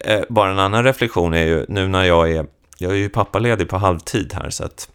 Eh, 0.00 0.20
bara 0.28 0.50
en 0.50 0.58
annan 0.58 0.84
reflektion 0.84 1.34
är 1.34 1.44
ju, 1.44 1.66
nu 1.68 1.88
när 1.88 2.04
jag 2.04 2.30
är, 2.32 2.46
jag 2.78 2.92
är 2.92 2.96
ju 2.96 3.08
pappaledig 3.08 3.68
på 3.68 3.76
halvtid 3.76 4.34
här, 4.34 4.50
så 4.50 4.64
att 4.64 4.88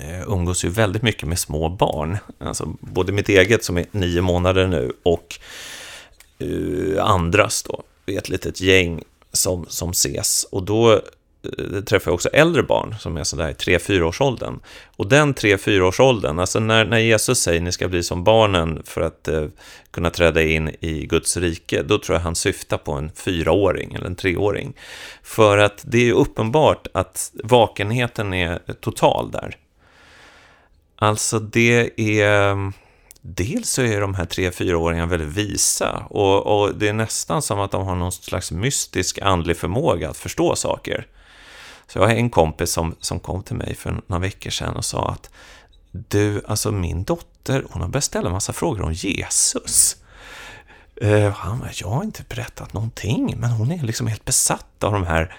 eh, 0.00 0.22
umgås 0.28 0.64
ju 0.64 0.68
väldigt 0.68 1.02
mycket 1.02 1.28
med 1.28 1.38
små 1.38 1.68
barn. 1.68 2.18
Alltså 2.38 2.76
både 2.80 3.12
mitt 3.12 3.28
eget 3.28 3.64
som 3.64 3.78
är 3.78 3.86
nio 3.90 4.20
månader 4.20 4.66
nu 4.66 4.92
och 5.02 5.38
andras 7.00 7.62
då, 7.62 7.82
ett 8.06 8.28
litet 8.28 8.60
gäng 8.60 9.02
som, 9.32 9.66
som 9.68 9.90
ses. 9.90 10.44
Och 10.44 10.62
då 10.62 11.00
Eh, 11.58 11.80
träffar 11.80 12.10
jag 12.10 12.14
också 12.14 12.28
äldre 12.28 12.62
barn 12.62 12.94
som 13.00 13.16
är 13.16 13.24
sådär 13.24 13.48
i 13.48 13.52
3-4-årsåldern. 13.52 14.60
Och 14.96 15.06
den 15.06 15.34
3-4-årsåldern, 15.34 16.38
alltså 16.38 16.60
när, 16.60 16.84
när 16.84 16.98
Jesus 16.98 17.38
säger 17.38 17.60
ni 17.60 17.72
ska 17.72 17.88
bli 17.88 18.02
som 18.02 18.24
barnen 18.24 18.82
för 18.84 19.00
att 19.00 19.28
eh, 19.28 19.46
kunna 19.90 20.10
träda 20.10 20.42
in 20.42 20.70
i 20.80 21.06
Guds 21.06 21.36
rike, 21.36 21.82
då 21.82 21.98
tror 21.98 22.16
jag 22.16 22.22
han 22.22 22.34
syftar 22.34 22.78
på 22.78 22.92
en 22.92 23.10
fyraåring 23.14 23.94
eller 23.94 24.06
en 24.06 24.16
treåring. 24.16 24.74
För 25.22 25.58
att 25.58 25.82
det 25.84 25.98
är 25.98 26.04
ju 26.04 26.12
uppenbart 26.12 26.86
att 26.94 27.32
vakenheten 27.44 28.34
är 28.34 28.58
total 28.80 29.30
där. 29.30 29.56
Alltså 30.96 31.38
det 31.38 32.00
är... 32.00 32.72
Dels 33.20 33.70
så 33.70 33.82
är 33.82 34.00
de 34.00 34.14
här 34.14 34.24
3-4-åringarna 34.24 35.06
väldigt 35.06 35.28
visa 35.28 36.06
och, 36.10 36.46
och 36.46 36.74
det 36.74 36.88
är 36.88 36.92
nästan 36.92 37.42
som 37.42 37.60
att 37.60 37.70
de 37.70 37.86
har 37.86 37.94
någon 37.94 38.12
slags 38.12 38.50
mystisk 38.52 39.18
andlig 39.22 39.56
förmåga 39.56 40.10
att 40.10 40.16
förstå 40.16 40.56
saker. 40.56 41.06
Så 41.88 41.98
jag 41.98 42.06
har 42.06 42.14
en 42.14 42.30
kompis 42.30 42.70
som, 42.70 42.94
som 43.00 43.20
kom 43.20 43.42
till 43.42 43.56
mig 43.56 43.74
för 43.74 44.00
några 44.06 44.20
veckor 44.20 44.50
sedan 44.50 44.76
och 44.76 44.84
sa 44.84 45.08
att 45.08 45.30
du, 45.92 46.42
alltså 46.48 46.72
min 46.72 47.04
dotter, 47.04 47.64
hon 47.70 47.82
har 47.82 47.88
börjat 47.88 48.04
ställa 48.04 48.26
en 48.26 48.32
massa 48.32 48.52
frågor 48.52 48.82
om 48.82 48.92
Jesus. 48.92 49.96
Uh, 51.02 51.28
han 51.28 51.58
bara, 51.58 51.70
jag 51.74 51.88
har 51.88 52.04
inte 52.04 52.24
berättat 52.28 52.72
någonting, 52.72 53.34
men 53.38 53.50
hon 53.50 53.72
är 53.72 53.82
liksom 53.82 54.06
helt 54.06 54.24
besatt 54.24 54.84
av 54.84 54.92
de 54.92 55.06
här 55.06 55.36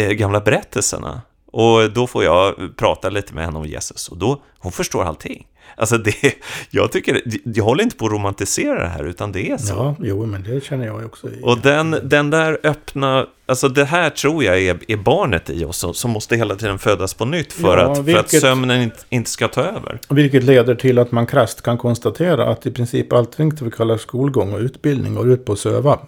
uh, 0.00 0.08
gamla 0.08 0.40
berättelserna. 0.40 1.22
Och 1.46 1.92
då 1.92 2.06
får 2.06 2.24
jag 2.24 2.54
prata 2.76 3.10
lite 3.10 3.34
med 3.34 3.44
henne 3.44 3.58
om 3.58 3.66
Jesus 3.66 4.08
och 4.08 4.18
då, 4.18 4.42
hon 4.58 4.72
förstår 4.72 5.04
allting. 5.04 5.46
Alltså 5.76 5.98
det, 5.98 6.34
jag 6.70 6.92
tycker, 6.92 7.22
jag 7.44 7.64
håller 7.64 7.84
inte 7.84 7.96
på 7.96 8.06
att 8.06 8.12
romantisera 8.12 8.82
det 8.82 8.88
här, 8.88 9.04
utan 9.04 9.32
det 9.32 9.50
är 9.50 9.56
så. 9.56 9.74
Ja, 9.74 9.96
jo, 10.00 10.26
men 10.26 10.42
det 10.42 10.64
känner 10.64 10.86
jag 10.86 11.04
också. 11.04 11.28
Och 11.42 11.58
den, 11.58 11.96
den 12.02 12.30
där 12.30 12.58
öppna, 12.62 13.26
alltså 13.46 13.68
det 13.68 13.84
här 13.84 14.10
tror 14.10 14.44
jag 14.44 14.62
är, 14.62 14.78
är 14.88 14.96
barnet 14.96 15.50
i 15.50 15.64
oss, 15.64 15.84
som 15.92 16.10
måste 16.10 16.36
hela 16.36 16.56
tiden 16.56 16.78
födas 16.78 17.14
på 17.14 17.24
nytt 17.24 17.52
för, 17.52 17.78
ja, 17.78 17.92
att, 17.92 17.98
vilket, 17.98 18.30
för 18.30 18.36
att 18.36 18.42
sömnen 18.42 18.82
inte, 18.82 18.98
inte 19.08 19.30
ska 19.30 19.48
ta 19.48 19.60
över. 19.60 20.00
Vilket 20.08 20.44
leder 20.44 20.74
till 20.74 20.98
att 20.98 21.12
man 21.12 21.26
krast 21.26 21.62
kan 21.62 21.78
konstatera 21.78 22.48
att 22.50 22.66
i 22.66 22.70
princip 22.70 23.12
allt 23.12 23.40
vi 23.40 23.70
kallar 23.70 23.96
skolgång 23.96 24.52
och 24.52 24.60
utbildning 24.60 25.14
går 25.14 25.32
ut 25.32 25.44
på 25.44 25.52
att 25.52 25.58
söva, 25.58 25.98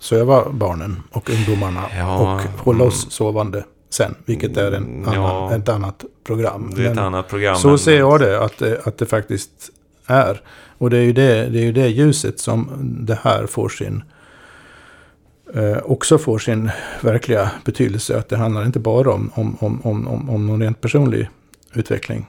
söva 0.00 0.50
barnen 0.50 1.02
och 1.10 1.30
ungdomarna 1.30 1.82
ja, 1.98 2.18
och 2.18 2.60
hålla 2.64 2.84
oss 2.84 3.10
sovande 3.10 3.64
sen, 3.94 4.14
vilket 4.24 4.56
är 4.56 4.72
en 4.72 5.04
annan, 5.06 5.14
ja, 5.14 5.54
ett 5.54 5.68
annat 5.68 6.04
program. 6.24 6.72
Det 6.76 6.82
är 6.82 6.90
ett 6.90 6.94
Men 6.94 7.04
annat 7.04 7.28
program. 7.28 7.56
Så 7.56 7.78
ser 7.78 7.98
jag 7.98 8.20
det 8.20 8.44
att, 8.44 8.58
det, 8.58 8.86
att 8.86 8.98
det 8.98 9.06
faktiskt 9.06 9.70
är. 10.06 10.42
Och 10.78 10.90
det 10.90 10.98
är 10.98 11.02
ju 11.02 11.12
det, 11.12 11.48
det, 11.48 11.58
är 11.58 11.64
ju 11.64 11.72
det 11.72 11.88
ljuset 11.88 12.40
som 12.40 12.70
det 13.06 13.18
här 13.22 13.46
får 13.46 13.68
sin 13.68 14.02
eh, 15.54 15.78
också 15.84 16.18
får 16.18 16.38
sin 16.38 16.70
verkliga 17.00 17.50
betydelse. 17.64 18.18
Att 18.18 18.28
det 18.28 18.36
handlar 18.36 18.66
inte 18.66 18.80
bara 18.80 19.12
om, 19.12 19.30
om, 19.34 19.56
om, 19.60 19.80
om, 19.84 20.30
om 20.30 20.46
någon 20.46 20.62
rent 20.62 20.80
personlig 20.80 21.28
utveckling 21.72 22.26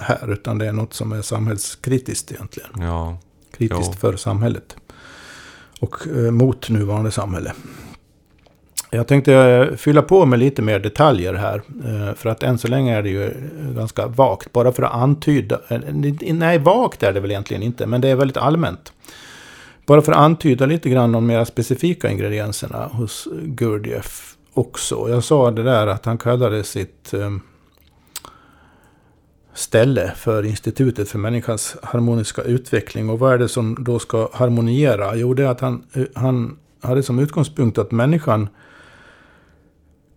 här, 0.00 0.32
utan 0.32 0.58
det 0.58 0.66
är 0.66 0.72
något 0.72 0.94
som 0.94 1.12
är 1.12 1.22
samhällskritiskt 1.22 2.32
egentligen. 2.32 2.70
Ja. 2.78 3.18
Kritiskt 3.56 3.90
jo. 3.92 3.98
för 4.00 4.16
samhället. 4.16 4.76
Och 5.80 6.06
eh, 6.06 6.30
mot 6.30 6.68
nuvarande 6.68 7.10
samhälle. 7.10 7.52
Jag 8.94 9.06
tänkte 9.06 9.34
eh, 9.34 9.76
fylla 9.76 10.02
på 10.02 10.26
med 10.26 10.38
lite 10.38 10.62
mer 10.62 10.78
detaljer 10.78 11.34
här. 11.34 11.62
Eh, 11.84 12.14
för 12.14 12.28
att 12.28 12.42
än 12.42 12.58
så 12.58 12.68
länge 12.68 12.96
är 12.96 13.02
det 13.02 13.08
ju 13.08 13.30
ganska 13.76 14.06
vagt. 14.06 14.52
Bara 14.52 14.72
för 14.72 14.82
att 14.82 14.92
antyda. 14.92 15.60
Eh, 15.68 15.80
nej, 16.32 16.58
vagt 16.58 17.02
är 17.02 17.12
det 17.12 17.20
väl 17.20 17.30
egentligen 17.30 17.62
inte. 17.62 17.86
Men 17.86 18.00
det 18.00 18.08
är 18.08 18.16
väldigt 18.16 18.36
allmänt. 18.36 18.92
Bara 19.86 20.02
för 20.02 20.12
att 20.12 20.18
antyda 20.18 20.66
lite 20.66 20.88
grann 20.88 21.12
de 21.12 21.26
mer 21.26 21.44
specifika 21.44 22.10
ingredienserna 22.10 22.86
hos 22.86 23.28
Gurdjieff 23.42 24.36
också. 24.54 25.06
Jag 25.08 25.24
sa 25.24 25.50
det 25.50 25.62
där 25.62 25.86
att 25.86 26.04
han 26.04 26.18
kallade 26.18 26.64
sitt 26.64 27.14
ställe 29.54 30.12
för 30.16 30.42
Institutet 30.42 31.08
för 31.08 31.18
människans 31.18 31.76
harmoniska 31.82 32.42
utveckling. 32.42 33.10
Och 33.10 33.18
vad 33.18 33.32
är 33.32 33.38
det 33.38 33.48
som 33.48 33.76
då 33.80 33.98
ska 33.98 34.28
harmoniera? 34.32 35.16
Jo, 35.16 35.34
det 35.34 35.42
är 35.42 35.48
att 35.48 35.60
han, 35.60 35.84
han 36.14 36.56
hade 36.80 37.02
som 37.02 37.18
utgångspunkt 37.18 37.78
att 37.78 37.90
människan 37.90 38.48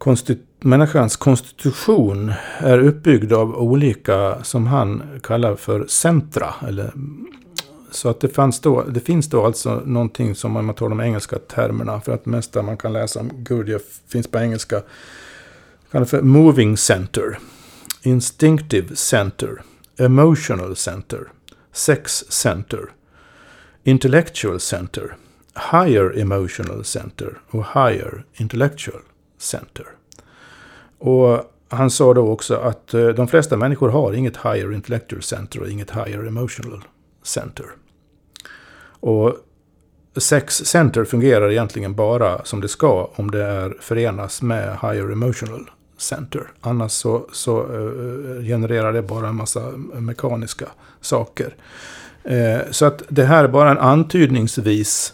konstit 0.08 0.40
människans 0.60 1.16
konstitution 1.16 2.34
är 2.60 2.80
uppbyggd 2.80 3.34
av 3.34 3.56
olika, 3.56 4.44
som 4.44 4.68
han 4.68 5.20
kallar 5.24 5.56
för 5.56 5.88
centra. 5.88 6.54
Eller, 6.68 6.94
så 7.92 8.10
att 8.10 8.20
det, 8.20 8.30
fanns 8.30 8.60
då, 8.60 8.84
det 8.84 9.00
finns 9.00 9.30
då 9.30 9.46
alltså 9.46 9.82
någonting 9.86 10.36
som 10.36 10.52
man 10.52 10.74
tar 10.74 10.90
de 10.90 11.00
engelska 11.00 11.40
termerna, 11.40 12.02
för 12.02 12.14
att 12.14 12.24
det 12.24 12.30
mesta 12.30 12.62
man 12.62 12.78
kan 12.78 12.94
läsa 12.94 13.20
om 13.20 13.30
Gurdjieff 13.34 13.82
finns 14.08 14.28
på 14.28 14.40
engelska. 14.40 14.82
Kallar 15.92 16.06
för 16.06 16.22
moving 16.22 16.78
center, 16.78 17.40
instinctive 18.02 18.96
center, 18.96 19.62
emotional 19.98 20.76
center, 20.76 21.28
sex 21.74 22.26
center, 22.30 22.90
intellectual 23.84 24.60
center, 24.60 25.16
higher 25.72 26.20
emotional 26.20 26.84
center 26.84 27.38
och 27.50 27.66
higher 27.74 28.26
intellectual 28.34 29.02
center. 29.38 29.97
Och 31.00 31.54
han 31.70 31.90
sa 31.90 32.14
då 32.14 32.30
också 32.30 32.56
att 32.56 32.94
eh, 32.94 33.08
de 33.08 33.28
flesta 33.28 33.58
människor 33.58 33.90
har 33.90 34.14
inget 34.14 34.38
higher 34.38 34.74
intellectual 34.74 35.22
center 35.22 35.62
och 35.62 35.70
inget 35.70 35.92
higher 35.92 36.28
emotional 36.28 36.84
center. 37.24 37.66
Och 39.00 39.36
sex 40.18 40.56
center 40.56 41.06
fungerar 41.06 41.52
egentligen 41.52 41.96
bara 41.96 42.46
som 42.46 42.62
det 42.62 42.68
ska 42.68 43.10
om 43.16 43.32
det 43.32 43.44
är 43.44 43.78
förenas 43.80 44.42
med 44.42 44.78
higher 44.82 45.12
emotional 45.12 45.70
center. 45.98 46.52
Annars 46.62 46.92
så, 46.92 47.28
så 47.32 47.60
eh, 47.60 48.44
genererar 48.44 48.94
det 48.94 49.02
bara 49.02 49.28
en 49.28 49.36
massa 49.36 49.72
mekaniska 49.94 50.66
saker. 51.02 51.56
Eh, 52.24 52.60
så 52.72 52.86
att 52.86 53.04
det 53.10 53.24
här 53.24 53.44
är 53.44 53.48
bara 53.48 53.72
en 53.72 53.78
antydningsvis 53.78 55.14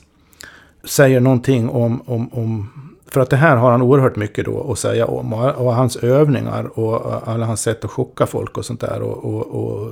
säger 0.84 1.19
någonting 1.19 1.69
om, 1.69 2.01
om, 2.05 2.34
om 2.34 2.69
för 3.14 3.22
att 3.22 3.30
det 3.30 3.36
här 3.36 3.55
har 3.55 3.72
han 3.72 3.82
oerhört 3.82 4.16
mycket 4.16 4.45
då 4.45 4.72
att 4.72 4.80
säga 4.80 5.05
om. 5.05 5.34
Och, 5.34 5.76
hans 5.76 5.95
övningar 5.95 6.80
och 6.80 7.28
alla 7.30 7.45
hans 7.45 7.61
sätt 7.61 7.86
att 7.86 7.91
chocka 7.91 8.26
folk 8.26 8.57
och 8.57 8.66
sånt 8.66 8.82
där. 8.82 9.01
Och, 9.01 9.26
och, 9.26 9.64
och 9.64 9.91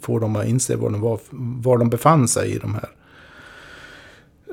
få 0.00 0.18
dem 0.18 0.36
att 0.36 0.46
inse 0.46 0.76
var 0.76 0.90
de, 0.90 1.00
var, 1.00 1.18
var 1.62 1.78
de 1.78 1.90
befann 1.90 2.28
sig 2.28 2.50
i 2.50 2.58
de 2.58 2.74
här 2.74 2.88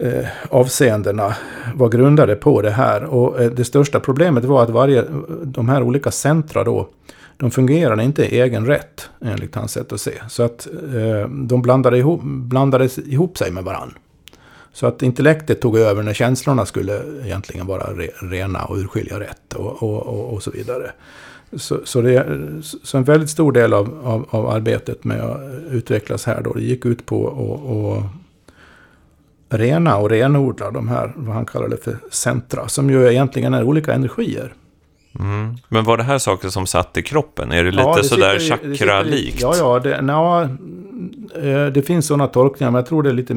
eh, 0.02 0.28
avseendena 0.50 1.36
var 1.76 1.90
grundade 1.90 2.36
på 2.36 2.62
det 2.62 2.72
här. 2.72 3.04
Och 3.04 3.42
eh, 3.42 3.52
det 3.52 3.64
största 3.64 4.00
problemet 4.00 4.46
var 4.46 4.64
att 4.64 4.70
varje, 4.70 5.06
de 5.44 5.70
här 5.70 5.84
olika 5.84 6.12
centra 6.12 6.64
då, 6.64 6.90
de 7.38 7.52
fungerade 7.52 8.04
inte 8.04 8.26
i 8.26 8.42
egen 8.42 8.66
rätt 8.66 9.10
enligt 9.22 9.56
hans 9.56 9.72
sätt 9.72 9.94
att 9.94 10.02
se. 10.02 10.14
Så 10.30 10.44
att 10.44 10.68
eh, 10.96 11.30
de 11.30 11.62
blandade 11.62 11.98
ihop, 11.98 12.22
blandades 12.24 12.98
ihop 12.98 13.38
sig 13.38 13.52
med 13.52 13.64
varandra. 13.64 13.96
Så 14.74 14.88
att 14.88 15.02
intellektet 15.02 15.62
tog 15.62 15.78
över 15.78 16.04
när 16.04 16.14
känslorna 16.14 16.66
skulle 16.66 17.02
egentligen 17.24 17.68
vara 17.68 17.84
re, 17.84 18.10
rena 18.22 18.66
och 18.66 18.78
urskilja 18.78 19.20
rätt 19.20 19.54
och, 19.54 19.84
och, 19.84 20.08
och, 20.08 20.34
och 20.34 20.44
så 20.44 20.52
vidare. 20.52 20.92
Så, 21.58 21.80
så, 21.84 22.02
det, 22.02 22.26
så 22.62 22.98
en 22.98 23.04
väldigt 23.04 23.30
stor 23.30 23.52
del 23.52 23.74
av, 23.74 24.00
av, 24.04 24.26
av, 24.30 24.50
arbetet 24.50 25.04
med 25.04 25.22
att 25.22 25.40
utvecklas 25.72 26.26
här 26.26 26.42
då, 26.42 26.54
det 26.54 26.62
gick 26.62 26.86
ut 26.86 27.06
på 27.06 27.28
att 29.50 29.60
rena 29.60 29.98
och 29.98 30.10
renodla 30.10 30.72
de 30.72 30.88
här, 30.88 31.14
vad 31.16 31.36
han 31.36 31.46
kallar 31.46 31.68
det 31.68 31.78
för 31.78 31.98
centra, 32.12 32.68
som 32.68 32.90
ju 32.90 33.08
egentligen 33.08 33.54
är 33.54 33.64
olika 33.64 33.94
energier. 33.94 34.54
Mm. 35.20 35.56
Men 35.70 35.84
var 35.84 35.98
det 35.98 36.04
här 36.04 36.18
saker 36.18 36.50
som 36.50 36.68
satt 36.68 36.98
i 36.98 37.02
kroppen? 37.02 37.52
Är 37.52 37.64
det 37.64 37.72
lite 37.72 37.84
ja, 37.84 37.96
det 37.96 38.04
sådär 38.04 38.40
chakra-likt? 38.40 39.42
Ja, 39.42 39.56
ja, 39.58 39.80
det, 39.80 40.02
na, 40.02 40.42
eh, 41.36 41.66
det 41.66 41.88
finns 41.88 42.08
sådana 42.08 42.28
tolkningar, 42.28 42.72
men 42.72 42.80
jag 42.80 42.86
tror 42.86 43.04
det 43.04 43.10
är 43.10 43.14
lite... 43.14 43.34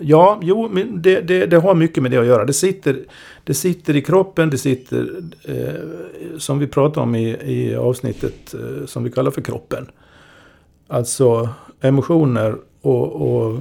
Ja, 0.00 0.40
jo, 0.42 0.68
det, 0.94 1.20
det, 1.20 1.46
det, 1.46 1.56
har 1.56 1.74
mycket 1.74 2.02
med 2.02 2.10
det 2.10 2.18
att 2.18 2.26
göra. 2.26 2.44
Det 2.44 2.52
sitter, 2.52 2.98
det 3.44 3.54
sitter 3.54 3.96
i 3.96 4.02
kroppen, 4.02 4.50
det 4.50 4.58
sitter, 4.58 5.10
eh, 5.42 6.38
som 6.38 6.58
vi 6.58 6.66
pratade 6.66 7.00
om 7.00 7.14
i, 7.14 7.28
i 7.28 7.74
avsnittet 7.76 8.54
eh, 8.54 8.86
som 8.86 9.04
vi 9.04 9.10
kallar 9.10 9.30
för 9.30 9.42
kroppen. 9.42 9.86
Alltså 10.88 11.48
emotioner 11.80 12.56
och, 12.82 13.12
och 13.12 13.58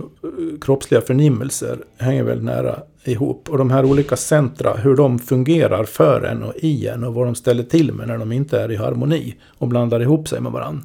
kroppsliga 0.61 1.01
förnimmelser 1.01 1.77
hänger 1.97 2.23
väldigt 2.23 2.45
nära 2.45 2.79
ihop. 3.03 3.49
Och 3.49 3.57
de 3.57 3.71
här 3.71 3.85
olika 3.85 4.17
centra, 4.17 4.73
hur 4.73 4.95
de 4.95 5.19
fungerar 5.19 5.83
för 5.83 6.21
en 6.21 6.43
och 6.43 6.53
i 6.55 6.87
en 6.87 7.03
och 7.03 7.13
vad 7.13 7.27
de 7.27 7.35
ställer 7.35 7.63
till 7.63 7.93
med 7.93 8.07
när 8.07 8.17
de 8.17 8.31
inte 8.31 8.61
är 8.61 8.71
i 8.71 8.75
harmoni 8.75 9.35
och 9.57 9.67
blandar 9.67 9.99
ihop 9.99 10.27
sig 10.27 10.41
med 10.41 10.51
varandra. 10.51 10.83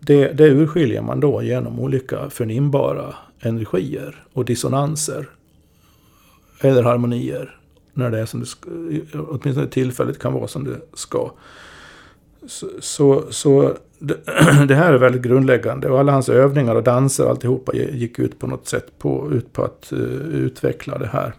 Det, 0.00 0.32
det 0.32 0.44
urskiljer 0.44 1.02
man 1.02 1.20
då 1.20 1.42
genom 1.42 1.80
olika 1.80 2.30
förnimbara 2.30 3.14
energier 3.42 4.24
och 4.32 4.44
dissonanser. 4.44 5.28
Eller 6.60 6.82
harmonier. 6.82 7.58
När 7.94 8.10
det 8.10 8.18
är 8.18 8.26
som 8.26 8.40
det 8.40 8.46
ska, 8.46 8.70
åtminstone 9.28 9.66
tillfället 9.66 10.18
kan 10.18 10.32
vara 10.32 10.48
som 10.48 10.64
det 10.64 10.80
ska. 10.94 11.30
Så, 12.46 12.68
så, 12.80 13.24
så 13.30 13.76
det, 13.98 14.18
det, 14.68 14.74
här 14.74 14.92
är 14.92 14.98
väldigt 14.98 15.22
grundläggande. 15.22 15.88
Och 15.88 16.00
alla 16.00 16.12
hans 16.12 16.28
övningar 16.28 16.74
och 16.74 16.82
danser 16.82 17.24
och 17.24 17.30
alltihopa 17.30 17.74
gick 17.74 18.18
ut 18.18 18.38
på 18.38 18.46
något 18.46 18.68
sätt 18.68 18.98
på, 18.98 19.32
ut 19.32 19.52
på 19.52 19.64
att 19.64 19.92
uh, 19.92 20.00
utveckla 20.34 20.98
det 20.98 21.06
här. 21.06 21.34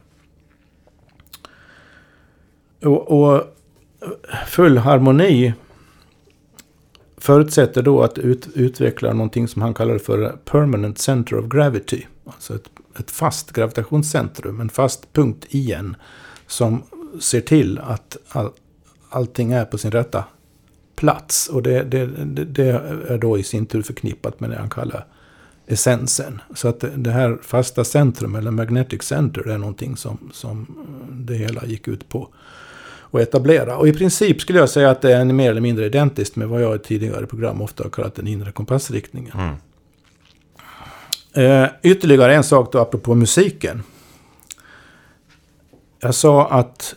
Och, 2.81 3.11
och, 3.11 3.43
full 4.47 4.77
harmoni 4.77 5.53
förutsätter 7.23 7.81
då 7.81 8.03
att 8.03 8.17
ut, 8.17 8.47
utveckla 8.53 9.13
någonting 9.13 9.47
som 9.47 9.61
han 9.61 9.73
kallar 9.73 9.97
för 9.97 10.37
permanent 10.45 10.99
center 10.99 11.37
of 11.37 11.45
gravity. 11.45 12.05
Alltså 12.25 12.55
ett, 12.55 12.69
ett 12.99 13.11
fast 13.11 13.51
gravitationscentrum, 13.51 14.61
en 14.61 14.69
fast 14.69 15.13
punkt 15.13 15.45
i 15.49 15.73
en. 15.73 15.95
Som 16.47 16.83
ser 17.19 17.41
till 17.41 17.79
att 17.79 18.17
all, 18.29 18.49
allting 19.09 19.51
är 19.51 19.65
på 19.65 19.77
sin 19.77 19.91
rätta 19.91 20.23
plats. 20.95 21.47
Och 21.49 21.63
det, 21.63 21.83
det, 21.83 22.05
det, 22.45 22.69
är 23.07 23.17
då 23.17 23.37
i 23.37 23.43
sin 23.43 23.65
tur 23.65 23.81
förknippat 23.81 24.39
med 24.39 24.49
det 24.49 24.57
han 24.57 24.69
kallar 24.69 25.05
essensen. 25.67 26.41
Så 26.55 26.67
att 26.67 26.83
det 26.95 27.11
här 27.11 27.37
fasta 27.41 27.83
centrum, 27.83 28.35
eller 28.35 28.51
magnetic 28.51 29.03
center, 29.03 29.47
är 29.47 29.57
någonting 29.57 29.97
som, 29.97 30.17
som 30.33 30.67
det 31.11 31.35
hela 31.35 31.65
gick 31.65 31.87
ut 31.87 32.09
på 32.09 32.29
att 33.17 33.27
etablera. 33.27 33.77
Och 33.77 33.87
i 33.87 33.93
princip 33.93 34.41
skulle 34.41 34.59
jag 34.59 34.69
säga 34.69 34.89
att 34.89 35.01
det 35.01 35.13
är 35.13 35.25
mer 35.25 35.51
eller 35.51 35.61
mindre 35.61 35.85
identiskt 35.85 36.35
med 36.35 36.47
vad 36.47 36.61
jag 36.61 36.75
i 36.75 36.79
tidigare 36.79 37.25
program 37.25 37.61
ofta 37.61 37.83
har 37.83 37.89
kallat 37.89 38.15
den 38.15 38.27
inre 38.27 38.51
kompassriktningen. 38.51 39.33
Mm. 39.33 39.55
Eh, 41.63 41.69
ytterligare 41.83 42.35
en 42.35 42.43
sak 42.43 42.71
då 42.71 42.79
apropå 42.79 43.15
musiken. 43.15 43.83
Jag 45.99 46.15
sa 46.15 46.47
att 46.47 46.95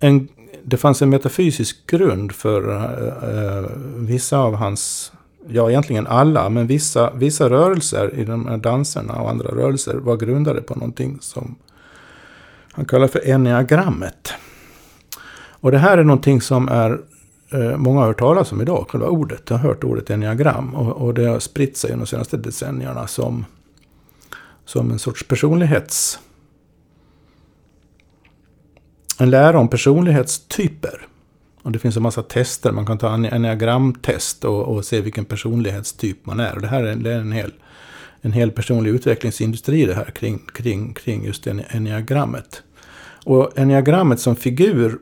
en 0.00 0.28
det 0.68 0.76
fanns 0.76 1.02
en 1.02 1.10
metafysisk 1.10 1.86
grund 1.86 2.32
för 2.32 2.70
uh, 2.70 3.66
vissa 3.96 4.38
av 4.38 4.54
hans, 4.54 5.12
ja 5.48 5.70
egentligen 5.70 6.06
alla, 6.06 6.48
men 6.48 6.66
vissa, 6.66 7.10
vissa 7.14 7.50
rörelser 7.50 8.14
i 8.14 8.24
de 8.24 8.46
här 8.46 8.56
danserna 8.56 9.14
och 9.14 9.30
andra 9.30 9.48
rörelser 9.48 9.94
var 9.94 10.16
grundade 10.16 10.62
på 10.62 10.74
någonting 10.74 11.18
som 11.20 11.54
han 12.72 12.84
kallar 12.84 13.08
för 13.08 13.30
enneagrammet. 13.30 14.32
Och 15.60 15.70
det 15.70 15.78
här 15.78 15.98
är 15.98 16.04
någonting 16.04 16.40
som 16.40 16.68
är 16.68 17.00
eh, 17.52 17.76
många 17.76 18.00
har 18.00 18.06
hört 18.06 18.18
talas 18.18 18.52
om 18.52 18.60
idag, 18.60 18.86
själva 18.88 19.06
ordet. 19.06 19.42
Jag 19.48 19.56
har 19.56 19.68
hört 19.68 19.84
ordet 19.84 20.10
enneagram 20.10 20.74
och, 20.74 21.06
och 21.06 21.14
det 21.14 21.26
har 21.26 21.38
spritt 21.38 21.76
sig 21.76 21.90
de 21.90 22.06
senaste 22.06 22.36
decennierna 22.36 23.06
som, 23.06 23.44
som 24.64 24.90
en 24.90 24.98
sorts 24.98 25.28
personlighets 25.28 26.18
en 29.18 29.30
lära 29.30 29.58
om 29.58 29.68
personlighetstyper. 29.68 31.06
Och 31.62 31.72
det 31.72 31.78
finns 31.78 31.96
en 31.96 32.02
massa 32.02 32.22
tester. 32.22 32.72
Man 32.72 32.86
kan 32.86 32.98
ta 32.98 33.14
en 33.14 33.24
enneagramtest 33.24 34.44
och, 34.44 34.62
och 34.62 34.84
se 34.84 35.00
vilken 35.00 35.24
personlighetstyp 35.24 36.26
man 36.26 36.40
är. 36.40 36.54
Och 36.54 36.60
det 36.60 36.68
här 36.68 36.82
är, 36.82 36.96
det 36.96 37.12
är 37.12 37.18
en, 37.18 37.32
hel, 37.32 37.52
en 38.20 38.32
hel 38.32 38.50
personlig 38.50 38.90
utvecklingsindustri 38.90 39.86
det 39.86 39.94
här 39.94 40.10
kring, 40.10 40.38
kring, 40.54 40.94
kring 40.94 41.24
just 41.24 41.46
enneagrammet. 41.46 42.62
Och 43.24 43.58
enneagrammet 43.58 44.20
som 44.20 44.36
figur 44.36 44.98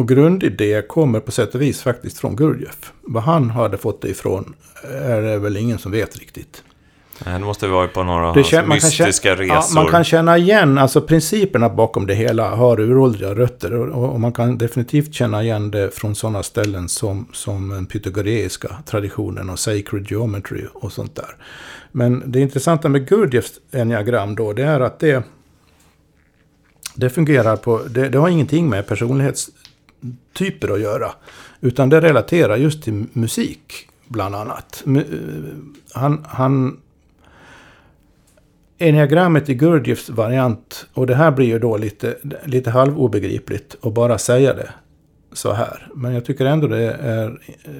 och 0.00 0.08
grundidé 0.08 0.82
kommer 0.82 1.20
på 1.20 1.32
sätt 1.32 1.54
och 1.54 1.62
vis 1.62 1.82
faktiskt 1.82 2.18
från 2.18 2.36
Gurdjieff. 2.36 2.92
Vad 3.02 3.22
han 3.22 3.50
hade 3.50 3.78
fått 3.78 4.02
det 4.02 4.08
ifrån 4.08 4.54
är 5.04 5.22
det 5.22 5.38
väl 5.38 5.56
ingen 5.56 5.78
som 5.78 5.92
vet 5.92 6.18
riktigt. 6.18 6.62
Det 7.24 7.38
måste 7.38 7.66
vara 7.66 7.88
på 7.88 8.02
några 8.02 8.28
av 8.28 8.36
hans 8.36 8.66
mystiska 8.68 9.36
känna, 9.36 9.42
resor. 9.42 9.76
Ja, 9.76 9.82
man 9.82 9.86
kan 9.90 10.04
känna 10.04 10.38
igen, 10.38 10.78
alltså 10.78 11.00
principerna 11.00 11.68
bakom 11.68 12.06
det 12.06 12.14
hela 12.14 12.50
har 12.50 12.80
uråldriga 12.80 13.34
rötter. 13.34 13.74
Och, 13.74 14.12
och, 14.12 14.20
man 14.20 14.32
kan 14.32 14.58
definitivt 14.58 15.14
känna 15.14 15.42
igen 15.42 15.70
det 15.70 15.94
från 15.94 16.14
sådana 16.14 16.42
ställen 16.42 16.88
som, 16.88 17.28
som 17.32 17.68
den 17.68 17.86
pythagoreiska 17.86 18.76
traditionen 18.86 19.50
och 19.50 19.58
sacred 19.58 20.10
geometry 20.10 20.64
och 20.74 20.92
sånt 20.92 21.16
där. 21.16 21.36
Men 21.92 22.22
det 22.26 22.40
intressanta 22.40 22.88
med 22.88 23.08
Gurdjieffs 23.08 23.52
enneagram 23.72 24.34
då, 24.34 24.52
det 24.52 24.64
är 24.64 24.80
att 24.80 24.98
det, 24.98 25.22
det 26.94 27.10
fungerar 27.10 27.56
på, 27.56 27.80
det, 27.90 28.08
det 28.08 28.18
har 28.18 28.28
ingenting 28.28 28.68
med 28.68 28.86
typer 30.32 30.74
att 30.74 30.80
göra. 30.80 31.12
Utan 31.60 31.88
det 31.88 32.00
relaterar 32.00 32.56
just 32.56 32.82
till 32.82 33.06
musik, 33.12 33.88
bland 34.08 34.34
annat. 34.34 34.84
Eh, 34.86 35.02
han, 35.92 36.24
han 36.28 36.80
Enneagrammet 38.78 39.48
i 39.48 39.54
Gurdjieffs 39.54 40.10
variant, 40.10 40.86
och 40.94 41.06
det 41.06 41.14
här 41.14 41.30
blir 41.30 41.46
ju 41.46 41.58
då 41.58 41.76
lite, 41.76 42.16
lite 42.44 42.70
halvobegripligt 42.70 43.76
att 43.82 43.94
bara 43.94 44.18
säga 44.18 44.54
det 44.54 44.70
så 45.32 45.52
här. 45.52 45.88
Men 45.94 46.14
jag 46.14 46.24
tycker 46.24 46.44
ändå 46.44 46.66
det 46.66 46.92
är... 46.92 47.26
Eh, 47.64 47.70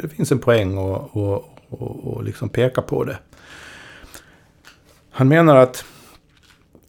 det 0.00 0.08
finns 0.08 0.32
en 0.32 0.38
poäng 0.38 0.78
att 0.78 1.10
och, 1.12 1.44
och, 1.68 2.06
och 2.06 2.24
liksom 2.24 2.48
peka 2.48 2.82
på 2.82 3.04
det. 3.04 3.18
Han 5.10 5.28
menar 5.28 5.56
att 5.56 5.84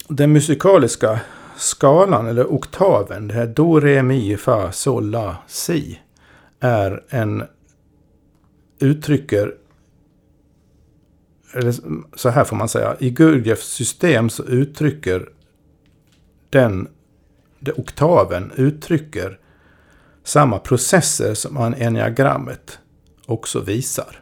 den 0.07 0.33
musikaliska 0.33 1.19
skalan, 1.61 2.27
eller 2.27 2.45
oktaven, 2.53 3.27
det 3.27 3.33
här 3.33 3.47
Do, 3.47 3.79
Re, 3.79 4.03
Mi, 4.03 4.37
Fa, 4.37 4.71
Sol, 4.71 5.09
La, 5.09 5.37
Si, 5.47 5.99
är 6.59 7.03
en 7.09 7.43
uttrycker 8.79 9.55
eller 11.53 11.75
så 12.15 12.29
här 12.29 12.43
får 12.43 12.55
man 12.55 12.69
säga, 12.69 12.95
i 12.99 13.09
Gurdjieffs 13.09 13.67
system 13.67 14.29
så 14.29 14.43
uttrycker 14.43 15.29
den, 16.49 16.87
den 17.59 17.75
oktaven 17.77 18.51
uttrycker 18.55 19.39
samma 20.23 20.59
processer 20.59 21.33
som 21.33 21.57
enneagrammet 21.57 22.79
också 23.25 23.59
visar. 23.59 24.21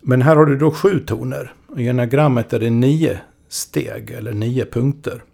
Men 0.00 0.22
här 0.22 0.36
har 0.36 0.46
du 0.46 0.56
då 0.56 0.70
sju 0.70 0.98
toner. 0.98 1.54
I 1.76 1.88
enneagrammet 1.88 2.52
är 2.52 2.60
det 2.60 2.70
nio 2.70 3.20
steg 3.54 4.10
eller 4.10 4.32
nio 4.32 4.64
punkter. 4.64 5.24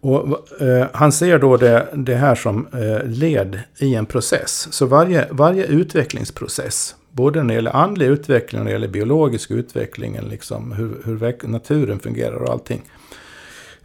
Och, 0.00 0.62
eh, 0.62 0.86
han 0.92 1.12
ser 1.12 1.38
då 1.38 1.56
det, 1.56 1.88
det 1.94 2.14
här 2.14 2.34
som 2.34 2.66
eh, 2.66 3.06
led 3.06 3.60
i 3.78 3.94
en 3.94 4.06
process. 4.06 4.68
Så 4.70 4.86
varje, 4.86 5.28
varje 5.30 5.66
utvecklingsprocess, 5.66 6.96
både 7.10 7.42
när 7.42 7.48
det 7.48 7.54
gäller 7.54 7.76
andlig 7.76 8.06
utveckling 8.06 8.60
och 8.60 8.64
när 8.64 8.72
det 8.72 8.74
gäller 8.74 8.88
biologisk 8.88 9.50
utveckling, 9.50 10.20
liksom 10.20 10.72
hur, 10.72 11.02
hur 11.04 11.46
naturen 11.48 11.98
fungerar 11.98 12.36
och 12.36 12.52
allting. 12.52 12.82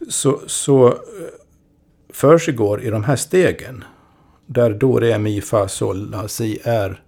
Så, 0.09 0.41
så 0.47 0.87
eh, 0.87 0.93
försiggår 2.13 2.81
i 2.81 2.89
de 2.89 3.03
här 3.03 3.15
stegen. 3.15 3.83
Där 4.45 4.69
do, 4.69 4.99
re, 4.99 5.19
mi, 5.19 5.41
fa, 5.41 5.67
sol, 5.67 6.09
la, 6.09 6.27
si 6.27 6.59
är 6.63 7.01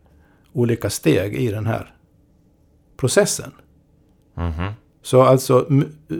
olika 0.53 0.89
steg 0.89 1.35
i 1.35 1.51
den 1.51 1.65
här 1.65 1.95
processen. 2.97 3.51
Mhm. 4.35 4.71
Så 5.03 5.21
alltså, 5.21 5.67
eh, 6.09 6.17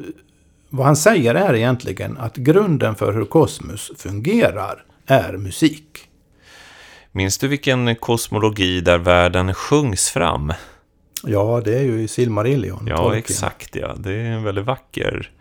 vad 0.70 0.86
han 0.86 0.95
säger 0.95 1.36
är 1.36 1.53
egentligen 1.53 2.18
att 2.18 2.36
grunden 2.36 2.95
för 2.95 3.13
hur 3.13 3.26
kosmos 3.26 3.91
fungerar 3.97 4.84
är 5.05 5.34
musik. 5.38 6.09
Minns 7.11 7.38
du 7.38 7.47
vilken 7.47 7.95
kosmologi 7.95 8.82
där 8.82 8.97
världen 8.97 9.53
sjungs 9.53 10.09
fram? 10.09 10.53
Ja, 11.24 11.61
det 11.66 11.78
är 11.78 11.84
ju 11.84 12.01
i 12.01 12.07
Silmarillion. 12.07 12.86
Ja, 12.88 12.97
Tolkien. 12.97 13.18
exakt 13.18 13.76
ja. 13.76 13.93
Det 13.97 14.13
är 14.13 14.26
en 14.26 14.43
väldigt 14.43 14.66
vacker, 14.66 15.32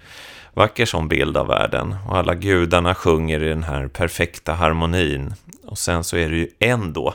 vacker 0.55 0.87
sån 0.87 1.09
bild 1.09 1.37
av 1.37 1.47
världen. 1.47 1.97
Och 2.09 2.17
alla 2.17 2.35
gudarna 2.35 2.95
sjunger 2.95 3.43
i 3.43 3.49
den 3.49 3.63
här 3.65 3.89
perfekta 3.89 4.53
harmonin. 4.53 5.35
Och 5.67 5.79
sen 5.79 6.05
så 6.05 6.17
är 6.17 6.31
det 6.31 6.37
ju 6.37 6.49
en 6.59 6.93
då 6.93 7.15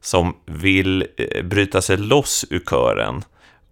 som 0.00 0.36
vill 0.46 1.06
eh, 1.16 1.42
bryta 1.42 1.82
sig 1.82 1.96
loss 1.96 2.44
ur 2.50 2.60
kören. 2.60 3.24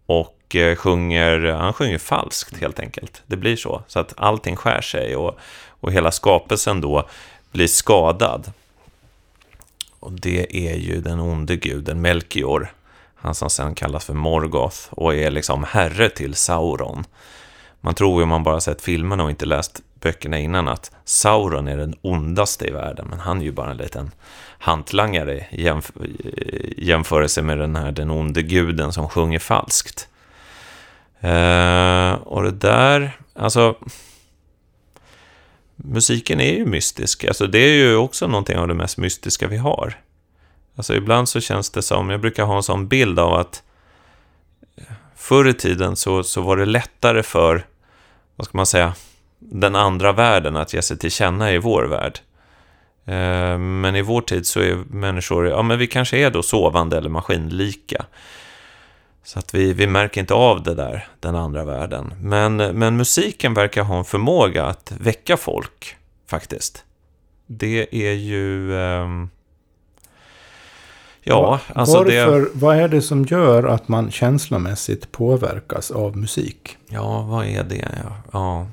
Och 0.06 0.38
Eh, 0.56 0.76
sjunger, 0.76 1.52
han 1.52 1.72
sjunger 1.72 1.98
falskt 1.98 2.60
helt 2.60 2.80
enkelt. 2.80 3.22
Det 3.26 3.36
blir 3.36 3.56
så. 3.56 3.82
Så 3.86 4.00
att 4.00 4.14
allting 4.16 4.56
skär 4.56 4.80
sig 4.80 5.16
och, 5.16 5.38
och 5.68 5.92
hela 5.92 6.10
skapelsen 6.10 6.80
då 6.80 7.08
blir 7.52 7.66
skadad. 7.66 8.52
Och 10.00 10.12
det 10.12 10.68
är 10.68 10.76
ju 10.76 11.00
den 11.00 11.20
onde 11.20 11.56
guden 11.56 12.00
Melchior. 12.00 12.72
Han 13.14 13.34
som 13.34 13.50
sen 13.50 13.74
kallas 13.74 14.04
för 14.04 14.14
Morgoth 14.14 14.76
och 14.90 15.14
är 15.14 15.30
liksom 15.30 15.64
herre 15.64 16.08
till 16.08 16.34
Sauron. 16.34 17.04
Man 17.80 17.94
tror 17.94 18.16
ju 18.18 18.22
om 18.22 18.28
man 18.28 18.42
bara 18.42 18.60
sett 18.60 18.82
filmerna 18.82 19.24
och 19.24 19.30
inte 19.30 19.46
läst 19.46 19.80
böckerna 20.00 20.38
innan 20.38 20.68
att 20.68 20.90
Sauron 21.04 21.68
är 21.68 21.76
den 21.76 21.94
ondaste 22.02 22.66
i 22.66 22.70
världen. 22.70 23.06
Men 23.10 23.20
han 23.20 23.40
är 23.40 23.44
ju 23.44 23.52
bara 23.52 23.70
en 23.70 23.76
liten 23.76 24.10
hantlangare 24.58 25.46
i 25.50 25.68
jämf- 25.68 26.04
i 26.04 26.86
jämförelse 26.86 27.42
med 27.42 27.58
den 27.58 27.76
här 27.76 27.92
den 27.92 28.10
onde 28.10 28.42
guden 28.42 28.92
som 28.92 29.08
sjunger 29.08 29.38
falskt. 29.38 30.08
Eh, 31.22 32.12
och 32.12 32.42
det 32.42 32.50
där, 32.50 33.16
alltså... 33.34 33.76
Musiken 35.76 36.40
är 36.40 36.52
ju 36.52 36.66
mystisk. 36.66 37.24
Alltså 37.24 37.46
det 37.46 37.58
är 37.58 37.74
ju 37.74 37.96
också 37.96 38.26
någonting 38.26 38.56
av 38.56 38.68
det 38.68 38.74
mest 38.74 38.98
mystiska 38.98 39.48
vi 39.48 39.56
har. 39.56 39.94
Alltså 40.76 40.94
ibland 40.94 41.28
så 41.28 41.40
känns 41.40 41.70
det 41.70 41.82
som, 41.82 42.10
jag 42.10 42.20
brukar 42.20 42.44
ha 42.44 42.56
en 42.56 42.62
sån 42.62 42.88
bild 42.88 43.18
av 43.18 43.34
att 43.34 43.62
eh, 44.76 44.84
förr 45.16 45.48
i 45.48 45.54
tiden 45.54 45.96
så, 45.96 46.22
så 46.22 46.40
var 46.40 46.56
det 46.56 46.64
lättare 46.64 47.22
för, 47.22 47.66
vad 48.36 48.46
ska 48.46 48.56
man 48.56 48.66
säga, 48.66 48.94
den 49.38 49.76
andra 49.76 50.12
världen 50.12 50.56
att 50.56 50.74
ge 50.74 50.82
sig 50.82 50.98
till 50.98 51.10
känna 51.10 51.52
i 51.52 51.58
vår 51.58 51.82
värld. 51.82 52.18
Eh, 53.04 53.58
men 53.58 53.96
i 53.96 54.02
vår 54.02 54.20
tid 54.20 54.46
så 54.46 54.60
är 54.60 54.74
människor, 54.90 55.48
ja 55.48 55.62
men 55.62 55.78
vi 55.78 55.86
kanske 55.86 56.18
är 56.18 56.30
då 56.30 56.42
sovande 56.42 56.98
eller 56.98 57.10
maskinlika. 57.10 58.04
Så 59.24 59.38
att 59.38 59.54
vi, 59.54 59.72
vi 59.72 59.86
märker 59.86 60.20
inte 60.20 60.34
av 60.34 60.62
det 60.62 60.74
där, 60.74 61.08
den 61.20 61.36
andra 61.36 61.64
världen. 61.64 62.14
Men, 62.20 62.56
men 62.56 62.96
musiken 62.96 63.54
verkar 63.54 63.82
ha 63.82 63.98
en 63.98 64.04
förmåga 64.04 64.64
att 64.64 64.92
väcka 65.00 65.36
folk, 65.36 65.96
faktiskt. 66.26 66.84
Det 67.46 67.94
är 67.94 68.12
ju... 68.12 68.76
ehm, 68.76 69.30
ja, 71.22 71.60
alltså 71.74 71.98
Varför, 71.98 72.40
det... 72.40 72.48
Vad 72.52 72.76
är 72.76 72.88
det 72.88 73.02
som 73.02 73.24
gör 73.24 73.64
att 73.64 73.88
man 73.88 74.10
känslomässigt 74.10 75.12
påverkas 75.12 75.90
av 75.90 76.16
musik? 76.16 76.76
Ja, 76.88 77.22
vad 77.22 77.46
är 77.46 77.64
det? 77.64 77.76
Ja, 77.76 78.16
ja, 78.32 78.66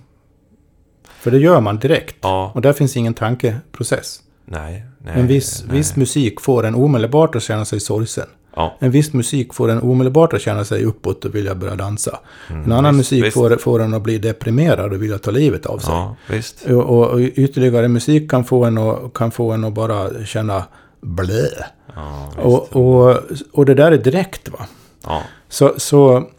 För 1.04 1.32
det 1.32 1.38
gör 1.38 1.62
man 1.62 1.80
direkt. 1.80 2.18
ja 2.22 2.52
Och 2.56 2.62
där 2.62 2.74
finns 2.74 2.98
ingen 2.98 3.14
tankeprocess. 3.14 4.22
nej, 4.46 4.86
nej. 4.98 5.20
en 5.20 5.28
viss, 5.28 5.64
nej. 5.68 5.78
viss 5.78 5.96
musik 5.96 6.42
får 6.42 6.66
en 6.66 6.76
omedelbart 6.76 7.36
att 7.36 7.44
känna 7.44 7.66
sig 7.66 7.80
sorgsen. 7.80 8.28
Ja, 8.60 8.76
En 8.80 8.92
viss 8.92 9.14
musik 9.14 9.54
får 9.54 9.70
en 9.70 9.82
omedelbart 9.82 10.34
att 10.34 10.42
känna 10.42 10.66
sig 10.66 10.84
uppåt 10.86 11.26
och 11.26 11.36
vilja 11.36 11.56
börja 11.56 11.76
dansa. 11.76 12.20
en 12.48 12.72
annan 12.72 12.80
Mm, 12.80 12.98
visst, 12.98 13.12
musik 13.12 13.26
visst. 13.26 13.34
Får, 13.34 13.58
får 13.58 13.82
en 13.82 13.94
att 13.94 14.02
bli 14.02 14.18
deprimerad 14.18 14.94
och 14.94 15.02
vilja 15.02 15.18
ta 15.18 15.32
livet 15.32 15.66
av 15.66 15.78
sig. 15.78 15.94
ja, 15.94 16.16
visst. 16.30 16.66
Och, 16.66 16.74
och, 16.84 17.08
och 17.08 17.20
ytterligare 17.20 17.88
musik 17.88 18.32
kan 18.32 18.44
få 18.44 18.66
en 18.66 18.78
att, 18.78 19.14
kan 19.14 19.32
få 19.32 19.52
en 19.52 19.64
att 19.64 19.74
bara 19.74 20.26
känna 20.26 20.64
blä. 21.02 21.50
Ja. 21.96 22.32
Och, 22.38 22.76
och, 22.76 23.18
och 23.52 23.66
det 23.66 23.74
där 23.74 23.92
är 23.92 23.98
direkt 23.98 24.50
va. 24.50 24.68
Så, 25.50 25.74
så 25.78 26.30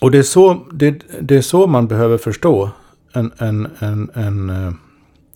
och 0.00 0.10
det 0.10 0.18
är, 0.18 0.22
så, 0.22 0.66
det, 0.72 1.02
det 1.20 1.36
är 1.36 1.42
så 1.42 1.66
man 1.66 1.86
behöver 1.86 2.18
förstå 2.18 2.70
en, 3.12 3.32
en, 3.38 3.68
en, 3.78 4.10
en, 4.14 4.50
eh, 4.50 4.72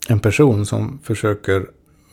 en 0.09 0.19
person 0.19 0.65
som 0.65 0.99
försöker 1.03 1.65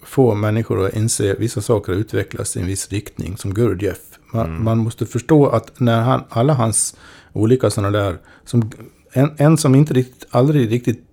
få 0.03 0.35
människor 0.35 0.87
att 0.87 0.97
inse 0.97 1.35
vissa 1.35 1.61
saker 1.61 1.93
och 1.93 1.99
utvecklas 1.99 2.57
i 2.57 2.61
en 2.61 2.67
viss 2.67 2.93
riktning, 2.93 3.37
som 3.37 3.55
Gurdjieff. 3.55 3.99
Man, 4.33 4.65
man 4.65 4.79
måste 4.79 5.07
förstå 5.07 5.47
att 5.47 5.81
när 5.81 6.01
han, 6.01 6.25
alla 6.29 6.55
hans 6.55 6.97
olika 7.33 7.71
sådana 7.71 7.99
där, 7.99 8.19
som, 8.45 8.71
en, 9.13 9.31
en 9.37 9.59
som 9.59 9.75
inte 9.75 9.95
riktigt, 9.95 10.27
aldrig 10.31 10.71
riktigt 10.73 11.05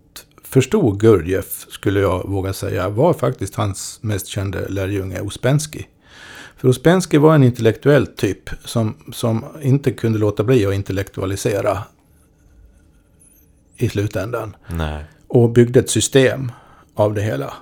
förstod 0.44 1.00
Gurdjieff, 1.00 1.66
skulle 1.70 2.00
jag 2.00 2.28
våga 2.28 2.54
säga, 2.54 2.90
var 2.90 3.14
faktiskt 3.14 3.56
hans 3.56 4.00
mest 4.02 4.28
kände 4.28 4.70
lärjunge 4.70 5.22
Ouspensky. 5.22 5.84
För 6.58 6.68
Ouspensky 6.68 7.18
var 7.18 7.36
en 7.36 7.44
intellektuell 7.44 8.08
typ 8.08 8.50
som, 8.66 8.96
som 9.14 9.46
inte 9.62 9.92
kunde 9.92 10.20
låta 10.20 10.44
bli 10.44 10.66
att 10.66 10.74
intellektualisera 10.74 11.78
i 13.78 13.90
slutändan. 13.90 14.56
Nej. 14.68 15.04
Och 15.28 15.50
byggde 15.50 15.80
ett 15.80 15.90
system 15.90 16.52
av 16.96 17.14
det 17.14 17.22
hela. 17.22 17.54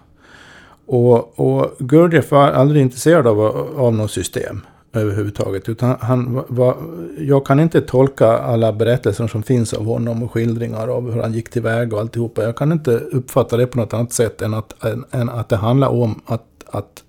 Och, 0.88 1.40
och 1.40 1.72
Gurdjieff 1.80 2.32
var 2.32 2.52
aldrig 2.52 2.82
intresserad 2.82 3.28
av, 3.28 3.40
av 3.78 3.94
något 3.94 4.12
system 4.12 4.62
överhuvudtaget. 4.94 5.70
Utan 5.70 5.96
han 6.00 6.44
var- 6.48 6.78
jag 7.18 7.46
kan 7.46 7.60
inte 7.60 7.82
tolka 7.82 8.28
alla 8.28 8.74
berättelser 8.74 9.28
som 9.28 9.44
finns 9.44 9.74
av 9.74 9.86
honom 9.86 10.24
och 10.24 10.32
skildringar 10.32 10.88
av 10.88 11.12
hur 11.12 11.22
han 11.22 11.34
gick 11.34 11.50
tillväga 11.50 11.96
och 11.96 12.02
alltihopa. 12.02 12.44
Jag 12.44 12.56
kan 12.58 12.72
inte 12.72 12.92
uppfatta 12.92 13.58
det 13.58 13.68
på 13.68 13.78
något 13.78 13.94
annat 13.94 14.14
sätt 14.14 14.42
än 14.42 14.54
att, 14.54 14.84
än, 14.84 15.06
än 15.12 15.30
att 15.30 15.50
det 15.50 15.56
handlar 15.56 15.88
om 15.90 16.22
att, 16.26 16.46
att 16.66 17.04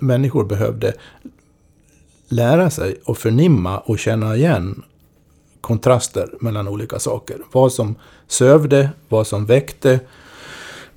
människor 0.00 0.44
behövde 0.44 0.92
lära 2.28 2.70
sig 2.70 3.00
och 3.04 3.18
förnimma 3.18 3.78
och 3.78 3.98
känna 3.98 4.36
igen 4.36 4.82
kontraster 5.60 6.28
mellan 6.40 6.68
olika 6.68 6.98
saker. 6.98 7.36
Vad 7.52 7.72
som 7.72 7.94
sövde, 8.26 8.90
vad 9.08 9.26
som 9.26 9.46
väckte, 9.46 10.00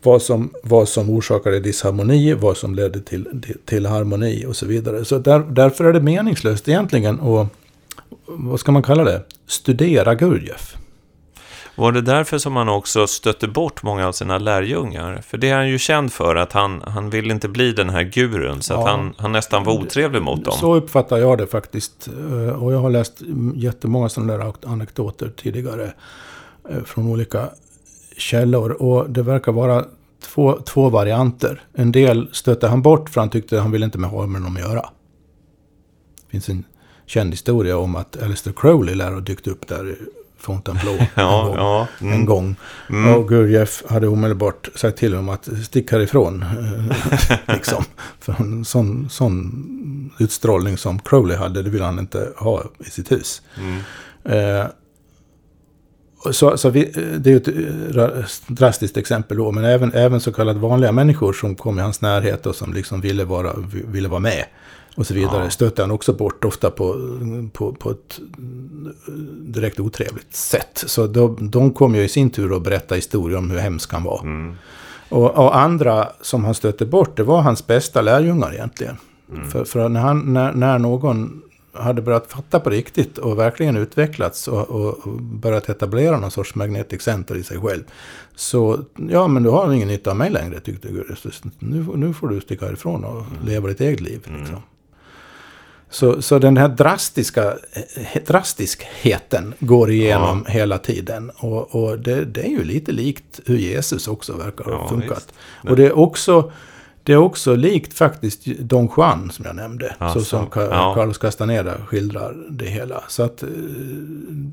vad 0.06 0.22
som, 0.22 0.50
vad 0.64 0.90
som 0.90 1.10
orsakade 1.10 1.60
disharmoni, 1.60 2.34
vad 2.34 2.58
som 2.58 2.76
ledde 2.76 3.00
till, 3.02 3.42
till, 3.42 3.58
till 3.66 3.86
harmoni 3.86 4.46
och 4.46 4.56
så 4.56 4.66
vidare. 4.66 5.06
Så 5.06 5.18
där, 5.18 5.40
därför 5.40 5.86
är 5.86 5.94
det 5.94 6.02
meningslöst 6.02 6.68
egentligen 6.68 7.20
att, 7.20 7.48
vad 8.26 8.60
ska 8.60 8.72
man 8.72 8.84
kalla 8.84 9.04
det, 9.04 9.22
studera 9.48 10.16
Gurdjieff. 10.16 10.76
Var 11.78 11.92
det 11.92 12.02
därför 12.02 12.38
som 12.38 12.56
han 12.56 12.70
också 12.70 13.08
stötte 13.08 13.48
bort 13.48 13.84
många 13.84 14.08
av 14.08 14.12
sina 14.12 14.38
lärjungar? 14.38 15.22
För 15.28 15.38
det 15.38 15.50
är 15.50 15.56
han 15.56 15.70
ju 15.70 15.78
känd 15.80 16.14
för, 16.14 16.36
att 16.36 16.54
han, 16.54 16.82
han 16.88 17.10
vill 17.10 17.32
inte 17.32 17.48
bli 17.48 17.72
den 17.72 17.90
här 17.90 18.04
gurun, 18.04 18.62
så 18.62 18.74
att 18.74 18.80
Ja. 18.80 18.88
han, 18.88 19.14
han 19.18 19.32
nästan 19.32 19.64
var 19.64 19.74
otrevlig 19.74 20.22
mot 20.22 20.46
dem. 20.46 20.54
Så 20.60 20.76
uppfattar 20.76 21.18
jag 21.18 21.38
det 21.38 21.48
faktiskt. 21.48 22.08
Eh, 22.08 22.64
Och 22.64 22.74
jag 22.74 22.80
har 22.80 22.90
läst 22.90 23.22
jättemånga 23.56 24.10
sådana 24.10 24.38
där 24.38 24.54
anekdoter 24.66 25.32
tidigare 25.36 25.94
eh, 26.70 26.84
från 26.86 27.08
olika 27.08 27.50
källor. 28.18 28.70
Och 28.72 29.10
det 29.10 29.24
verkar 29.24 29.52
vara 29.52 29.86
två, 30.24 30.60
två 30.66 30.90
varianter. 30.90 31.62
En 31.74 31.92
del 31.92 32.30
stötte 32.32 32.68
han 32.68 32.82
bort 32.82 33.10
för 33.10 33.22
han 33.22 33.30
tyckte 33.30 33.60
han 33.60 33.72
ville 33.72 33.86
inte 33.86 33.98
med 33.98 34.10
ha 34.10 34.26
med 34.28 34.42
dem 34.42 34.56
att 34.56 34.62
göra. 34.62 34.82
Det 36.26 36.32
finns 36.32 36.50
en 36.50 36.64
känd 37.06 37.34
historia 37.34 37.78
om 37.78 37.96
att 37.96 38.24
Alistair 38.24 38.54
Crowley 38.54 38.96
lär 38.96 39.12
ha 39.12 39.20
dykt 39.20 39.48
upp 39.48 39.68
där 39.68 39.90
i 39.92 39.96
Fontainebleau 40.38 40.98
en 41.00 41.06
Ja, 41.16 41.44
gång. 41.46 41.56
ja. 41.56 41.88
En 42.00 42.08
Mm. 42.08 42.26
gång. 42.26 42.56
Och 43.16 43.28
Gurdjieff 43.30 43.84
hade 43.90 44.08
omedelbart 44.08 44.70
sagt 44.76 44.98
till 44.98 45.14
honom 45.14 45.30
att 45.30 45.50
stick 45.66 45.92
härifrån. 45.92 46.46
liksom. 47.48 47.84
För 48.20 48.36
en 48.40 48.66
sån, 48.66 49.10
sån 49.10 50.12
utstrålning 50.20 50.78
som 50.78 51.00
Crowley 51.00 51.38
hade, 51.38 51.62
det 51.62 51.70
ville 51.70 51.86
han 51.86 52.00
inte 52.00 52.32
ha 52.38 52.64
i 52.80 52.90
sitt 52.90 53.12
hus. 53.12 53.42
Mm. 53.58 53.80
Eh, 54.24 54.66
så, 56.34 56.58
så 56.58 56.70
vi, 56.70 56.84
det 57.20 57.30
är 57.30 57.32
ju 57.32 57.38
ett 57.38 57.48
eh, 57.48 57.52
ra- 57.54 58.24
drastiskt 58.48 58.98
exempel 58.98 59.38
då, 59.38 59.52
men 59.52 59.66
även, 59.66 59.94
även 59.94 60.20
så 60.20 60.32
kallade 60.34 60.60
vanliga 60.60 60.92
människor 60.92 61.34
som 61.34 61.56
kom 61.56 61.80
i 61.80 61.82
hans 61.82 62.02
närhet 62.02 62.46
och 62.46 62.56
som 62.56 62.74
liksom 62.74 63.02
ville 63.02 63.24
vara, 63.24 63.54
ville 63.92 64.08
vara 64.10 64.20
med 64.20 64.46
och 64.96 65.08
så 65.08 65.14
vidare, 65.14 65.44
Ja. 65.44 65.50
stötte 65.50 65.82
han 65.82 65.92
också 65.92 66.14
bort, 66.14 66.46
ofta 66.46 66.70
på, 66.72 66.96
på, 67.54 67.74
på 67.74 67.92
ett 67.92 68.20
direkt 69.40 69.80
otrevligt 69.80 70.36
sätt. 70.36 70.84
Så 70.88 71.08
de, 71.08 71.50
de 71.52 71.72
kom 71.72 71.96
ju 71.96 72.04
i 72.04 72.10
sin 72.10 72.30
tur 72.30 72.56
att 72.56 72.64
berätta 72.64 72.96
historier 72.96 73.38
om 73.38 73.52
hur 73.52 73.60
hemsk 73.60 73.94
han 73.94 74.04
var. 74.04 74.20
Mm. 74.24 74.56
Och, 75.10 75.32
och 75.38 75.58
andra 75.58 76.08
som 76.22 76.46
han 76.46 76.54
stötte 76.56 76.86
bort, 76.86 77.18
det 77.18 77.24
var 77.24 77.42
hans 77.42 77.68
bästa 77.68 78.02
lärjungar 78.02 78.54
egentligen. 78.54 78.98
Mm. 79.34 79.50
För, 79.50 79.64
för 79.64 79.90
när, 79.90 80.00
han, 80.02 80.34
när, 80.34 80.52
när 80.54 80.80
någon 80.80 81.42
hade 81.76 82.02
börjat 82.02 82.32
fatta 82.32 82.60
på 82.60 82.70
riktigt 82.70 83.18
och 83.18 83.40
verkligen 83.40 83.78
utvecklats 83.78 84.48
och, 84.48 84.70
och, 84.70 85.12
börjat 85.22 85.70
etablera 85.70 86.20
någon 86.20 86.32
sorts 86.32 86.56
magnetic 86.56 87.02
center 87.02 87.36
i 87.36 87.44
sig 87.44 87.60
själv. 87.60 87.84
Så, 88.36 88.80
ja 89.10 89.28
men 89.28 89.44
du 89.44 89.50
har 89.50 89.74
ingen 89.74 89.88
nytta 89.88 90.10
av 90.12 90.18
mig 90.18 90.30
längre 90.30 90.60
tyckte 90.60 90.88
Gurus. 90.88 91.42
Nu, 91.60 91.86
nu 91.96 92.14
får 92.14 92.28
du 92.28 92.42
sticka 92.42 92.66
härifrån 92.66 93.04
och 93.04 93.24
leva 93.46 93.68
ditt 93.68 93.82
eget 93.82 94.02
liv. 94.02 94.20
Liksom. 94.40 94.62
Så, 95.90 96.22
så 96.22 96.40
den 96.40 96.58
här 96.58 96.68
drastiska, 96.68 97.58
eh, 97.74 98.24
drastiskheten 98.28 99.54
går 99.60 99.92
igenom 99.92 100.44
Ja. 100.48 100.52
hela 100.54 100.78
tiden. 100.78 101.30
Och, 101.30 101.76
och 101.76 102.00
det, 102.00 102.26
det 102.26 102.42
är 102.42 102.50
ju 102.50 102.64
lite 102.64 102.92
likt 102.92 103.40
hur 103.46 103.58
Jesus 103.58 104.08
också 104.08 104.34
verkar 104.34 104.64
ha 104.64 104.72
Ja, 104.72 104.88
funkat. 104.90 105.34
Och 105.70 105.76
det 105.76 105.86
är 105.86 105.98
också... 105.98 106.52
Det 107.06 107.14
är 107.14 107.18
också 107.18 107.56
likt 107.56 107.94
faktiskt 107.94 108.46
Don 108.46 108.90
Juan 108.98 109.32
som 109.32 109.46
jag 109.46 109.56
nämnde. 109.56 109.96
Alltså, 109.98 110.20
så 110.20 110.26
som 110.26 110.48
Ka- 110.48 110.68
ja. 110.72 110.94
Carlos 110.96 111.18
Castaneda 111.18 111.78
skildrar 111.88 112.36
det 112.50 112.66
hela. 112.66 113.04
Så 113.08 113.24
att 113.24 113.44
eh, 113.44 113.50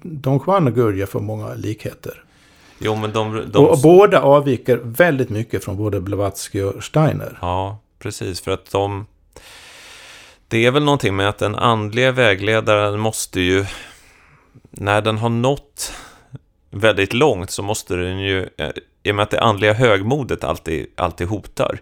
Don 0.02 0.40
Juan 0.46 0.66
och 0.66 0.74
Gurja 0.74 1.06
får 1.06 1.20
många 1.20 1.54
likheter. 1.54 2.24
Jo, 2.78 2.96
men 2.96 3.12
de... 3.12 3.42
de 3.52 3.58
Och, 3.58 3.70
och 3.70 3.78
båda 3.82 4.20
avviker 4.22 4.80
väldigt 4.82 5.30
mycket 5.30 5.64
från 5.64 5.76
både 5.76 6.00
Blavatsky 6.00 6.62
och 6.62 6.84
Steiner. 6.84 7.38
Ja, 7.40 7.78
precis. 7.98 8.40
För 8.40 8.50
att 8.50 8.70
de... 8.70 9.06
Det 10.48 10.66
är 10.66 10.70
väl 10.70 10.84
någonting 10.84 11.16
med 11.16 11.28
att 11.28 11.38
den 11.38 11.54
andliga 11.54 12.12
vägledaren 12.12 13.00
måste 13.00 13.40
ju... 13.40 13.66
När 14.70 15.00
den 15.02 15.18
har 15.18 15.28
nått 15.28 15.92
väldigt 16.70 17.14
långt 17.14 17.50
så 17.50 17.62
måste 17.62 17.96
den 17.96 18.20
ju... 18.20 18.48
eh, 18.58 18.70
I 19.02 19.10
och 19.10 19.14
med 19.14 19.22
att 19.22 19.30
det 19.30 19.40
andliga 19.40 19.72
högmodet 19.72 20.44
alltid, 20.44 20.86
alltid 20.96 21.28
hotar 21.28 21.78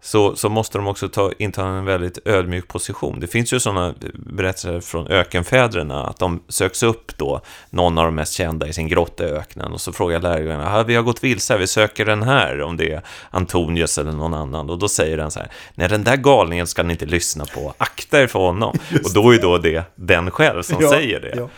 så, 0.00 0.36
så 0.36 0.48
måste 0.48 0.78
de 0.78 0.86
också 0.86 1.08
ta, 1.08 1.32
inta 1.38 1.66
en 1.66 1.84
väldigt 1.84 2.18
ödmjuk 2.24 2.68
position. 2.68 3.20
Det 3.20 3.26
finns 3.26 3.52
ju 3.52 3.60
sådana 3.60 3.94
berättelser 4.14 4.80
från 4.80 5.06
ökenfäderna, 5.08 6.06
att 6.06 6.18
de 6.18 6.42
söks 6.48 6.82
upp 6.82 7.16
då, 7.16 7.40
någon 7.70 7.98
av 7.98 8.04
de 8.04 8.14
mest 8.14 8.32
kända 8.32 8.66
i 8.68 8.72
sin 8.72 8.88
grotta 8.88 9.28
i 9.28 9.30
öknen, 9.30 9.72
och 9.72 9.80
så 9.80 9.92
frågar 9.92 10.20
lärjungarna, 10.20 10.78
"Ah, 10.78 10.82
vi 10.82 10.94
har 10.94 11.02
gått 11.02 11.24
vilse, 11.24 11.58
vi 11.58 11.66
söker 11.66 12.04
den 12.04 12.22
här, 12.22 12.60
om 12.60 12.76
det 12.76 12.92
är 12.92 13.02
Antonius 13.30 13.98
eller 13.98 14.12
någon 14.12 14.34
annan, 14.34 14.70
och 14.70 14.78
då 14.78 14.88
säger 14.88 15.16
den 15.16 15.30
så 15.30 15.38
här, 15.40 15.48
nej 15.74 15.88
den 15.88 16.04
där 16.04 16.16
galningen 16.16 16.66
ska 16.66 16.82
ni 16.82 16.92
inte 16.92 17.06
lyssna 17.06 17.44
på, 17.44 17.74
akta 17.78 18.22
er 18.22 18.26
för 18.26 18.38
honom. 18.38 18.78
Och 19.04 19.12
då 19.14 19.30
är 19.34 19.38
då 19.42 19.58
det 19.58 19.82
den 19.94 20.30
själv 20.30 20.62
som 20.62 20.82
säger 20.88 21.20
det. 21.20 21.32
Ja. 21.36 21.48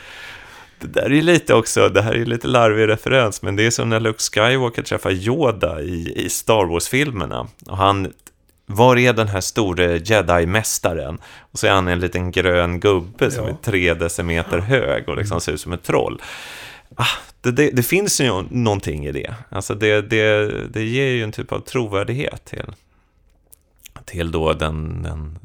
Det 0.79 0.87
där 0.87 1.13
är 1.13 1.23
lite 1.23 1.55
också, 1.55 1.89
det 1.89 2.03
här 2.03 2.13
är 2.15 2.25
lite 2.25 2.49
larvig 2.49 2.89
referens, 2.89 3.43
men 3.43 3.57
det 3.57 3.67
är 3.67 3.71
som 3.71 3.89
när 3.89 4.01
Luke 4.01 4.19
Skywalker 4.19 4.83
träffar 4.83 5.11
Yoda 5.11 5.81
i, 5.81 6.13
i 6.17 6.29
Star 6.29 6.65
Wars-filmerna. 6.65 7.47
Och 7.67 7.77
han, 7.77 8.13
var 8.71 8.97
är 8.97 9.13
den 9.13 9.29
här 9.29 9.41
store 9.41 9.99
jedi-mästaren? 9.99 11.19
Och 11.41 11.59
så 11.59 11.67
är 11.67 11.71
han 11.71 11.89
en 11.89 12.01
liten 12.01 12.31
grön 12.31 12.81
gubbe 12.81 13.31
som 13.31 13.45
Ja. 13.45 13.51
är 13.51 13.57
tre 13.63 13.95
decimeter 13.95 14.59
hög 14.59 15.09
och 15.09 15.17
liksom 15.17 15.41
ser 15.41 15.53
ut 15.53 15.61
som 15.61 15.73
ett 15.73 15.83
troll. 15.83 16.23
Ah, 16.95 17.05
det, 17.41 17.51
det, 17.51 17.71
det 17.71 17.83
finns 17.83 18.21
ju 18.21 18.43
någonting 18.51 19.07
i 19.07 19.13
det. 19.13 19.35
Alltså 19.49 19.75
det, 19.75 20.03
det, 20.03 20.51
det 20.69 20.85
ger 20.85 21.07
ju 21.09 21.23
en 21.23 21.33
typ 21.33 21.53
av 21.53 21.61
trovärdighet 21.61 22.45
till, 22.45 22.73
till 24.05 24.31
då 24.31 24.53
den, 24.53 25.03
den, 25.03 25.39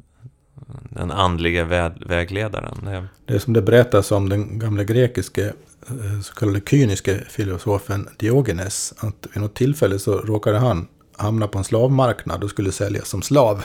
den 0.90 1.12
andliga 1.12 1.64
vä, 1.66 1.92
vägledaren. 2.06 2.78
Det, 2.86 3.08
Det 3.26 3.34
är 3.34 3.40
som 3.40 3.54
det 3.54 3.62
berättas 3.62 4.12
om 4.12 4.30
den 4.30 4.60
gamla 4.60 4.84
grekiske 4.84 5.54
eh, 5.90 6.22
så 6.24 6.34
kallade 6.34 6.62
kyniske 6.70 7.24
filosofen 7.30 8.10
Diogenes. 8.18 8.94
Att 8.98 9.28
vid 9.34 9.42
något 9.44 9.56
tillfälle 9.56 10.00
så 10.00 10.18
råkade 10.18 10.58
han 10.58 10.88
hamna 11.18 11.48
på 11.48 11.58
en 11.58 11.64
slavmarknad 11.64 12.44
och 12.44 12.50
skulle 12.50 12.72
säljas 12.72 13.08
som 13.10 13.22
slav. 13.22 13.64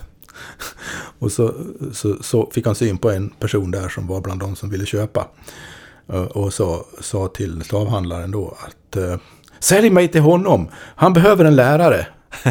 Och 1.19 1.33
så, 1.33 1.55
så, 1.93 2.17
så 2.23 2.51
fick 2.55 2.67
han 2.67 2.75
syn 2.75 2.99
på 2.99 3.11
en 3.11 3.29
person 3.29 3.71
där 3.71 3.89
som 3.89 4.07
var 4.07 4.21
bland 4.21 4.41
de 4.41 4.57
som 4.57 4.71
ville 4.71 4.87
köpa. 4.87 5.29
Eh, 6.13 6.23
Och 6.23 6.55
så 6.55 6.85
sa 7.01 7.29
till 7.29 7.63
slavhandlaren 7.65 8.31
då 8.31 8.57
att 8.67 8.97
eh, 8.97 9.17
Sälj 9.61 9.91
mig 9.91 10.09
till 10.09 10.21
honom, 10.21 10.69
han 10.75 11.13
behöver 11.13 11.45
en 11.45 11.57
lärare. 11.57 12.07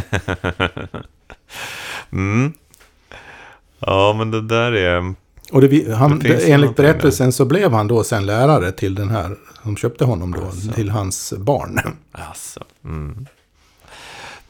mm. 2.12 2.54
Ja, 3.80 4.14
men 4.18 4.32
det 4.32 4.42
där 4.42 4.72
är... 4.72 5.14
Och 5.52 5.62
det, 5.62 5.96
han, 5.96 6.20
Det 6.20 6.28
enligt 6.30 6.50
någonting 6.50 6.86
där. 6.86 6.94
berättelsen 6.94 7.32
så 7.34 7.46
blev 7.46 7.72
han 7.72 7.88
då 7.88 8.04
sen 8.04 8.26
lärare 8.26 8.72
till 8.72 8.96
den 8.96 9.10
här 9.10 9.36
som 9.64 9.78
köpte 9.78 10.06
honom 10.06 10.32
då, 10.32 10.46
Alltså. 10.46 10.72
till 10.72 10.90
hans 10.90 11.34
barn. 11.38 11.80
Alltså, 12.12 12.64
mm. 12.86 13.26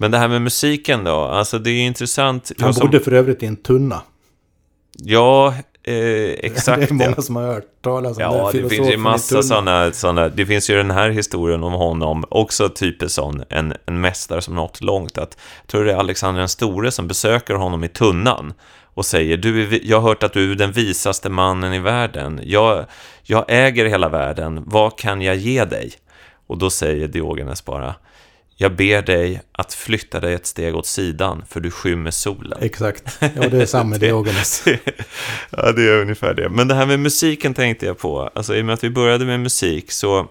Men 0.02 0.12
det 0.12 0.18
här 0.18 0.28
med 0.28 0.42
musiken 0.42 1.04
då, 1.04 1.16
alltså 1.16 1.60
det 1.60 1.70
är 1.72 1.82
intressant. 1.86 2.52
Han 2.60 2.68
Jag 2.68 2.76
som- 2.76 2.88
bodde 2.88 3.00
för 3.00 3.12
övrigt 3.14 3.44
i 3.44 3.46
en 3.46 3.56
tunna. 3.56 4.02
Ja, 4.98 5.48
eh, 5.48 5.54
Det 5.94 6.46
exakt. 6.46 6.92
är 6.92 6.94
många 6.94 7.16
som 7.16 7.36
har 7.36 7.44
hört 7.44 7.82
talas 7.82 8.18
om 8.18 8.24
Ja, 8.24 8.50
den 8.54 8.64
det 8.64 8.70
finns 8.70 8.92
ju 8.92 8.98
massa 8.98 9.44
sådana, 9.44 9.92
såna, 9.92 10.30
det 10.30 10.46
finns 10.46 10.70
ju 10.70 10.76
den 10.78 10.92
här 10.92 11.10
historien 11.10 11.64
om 11.64 11.74
honom, 11.74 12.24
också 12.30 12.70
typiskt 12.70 13.16
sån, 13.16 13.44
en, 13.50 13.74
en 13.86 14.02
mästare 14.02 14.42
som 14.42 14.56
nått 14.56 14.82
långt, 14.82 15.18
att, 15.18 15.38
jag 15.62 15.68
tror 15.72 15.86
det 15.86 15.92
är 15.92 15.98
Alexander 15.98 16.40
den 16.40 16.50
store 16.50 16.92
som 16.92 17.08
besöker 17.08 17.54
honom 17.54 17.84
i 17.84 17.88
tunnan 17.88 18.54
och 18.94 19.06
säger, 19.06 19.38
du 19.38 19.62
är, 19.64 19.80
jag 19.84 20.00
har 20.02 20.10
hört 20.10 20.24
att 20.24 20.34
du 20.34 20.52
är 20.52 20.56
den 20.56 20.72
visaste 20.72 21.30
mannen 21.30 21.74
i 21.74 21.80
världen, 21.80 22.40
jag, 22.44 22.86
jag 23.24 23.46
äger 23.48 23.86
hela 23.86 24.10
världen, 24.10 24.64
vad 24.66 24.98
kan 24.98 25.22
jag 25.22 25.36
ge 25.36 25.66
dig? 25.66 25.92
Och 26.48 26.58
då 26.58 26.70
säger 26.70 27.08
Diogenes 27.08 27.66
bara, 27.66 27.96
jag 28.62 28.76
ber 28.76 29.02
dig 29.02 29.42
att 29.52 29.74
flytta 29.74 30.20
dig 30.20 30.34
ett 30.34 30.46
steg 30.46 30.76
åt 30.76 30.86
sidan, 30.86 31.44
för 31.50 31.60
du 31.60 31.72
skymmer 31.72 32.12
solen. 32.12 32.60
Exakt. 32.62 33.18
Ja, 33.20 33.50
det 33.50 33.62
är 33.62 33.66
samma 33.66 33.98
Diogenes. 33.98 34.64
ja, 35.50 35.72
det 35.72 35.84
är 35.84 36.02
ungefär 36.02 36.34
det. 36.34 36.50
Men 36.50 36.68
det 36.68 36.76
här 36.76 36.86
med 36.86 37.00
musiken 37.00 37.54
tänkte 37.54 37.86
jag 37.86 37.98
på. 37.98 38.32
Alltså, 38.36 38.56
I 38.56 38.62
och 38.62 38.66
med 38.66 38.74
att 38.74 38.84
vi 38.84 38.90
började 38.90 39.26
med 39.26 39.40
musik 39.40 39.92
så... 39.92 40.28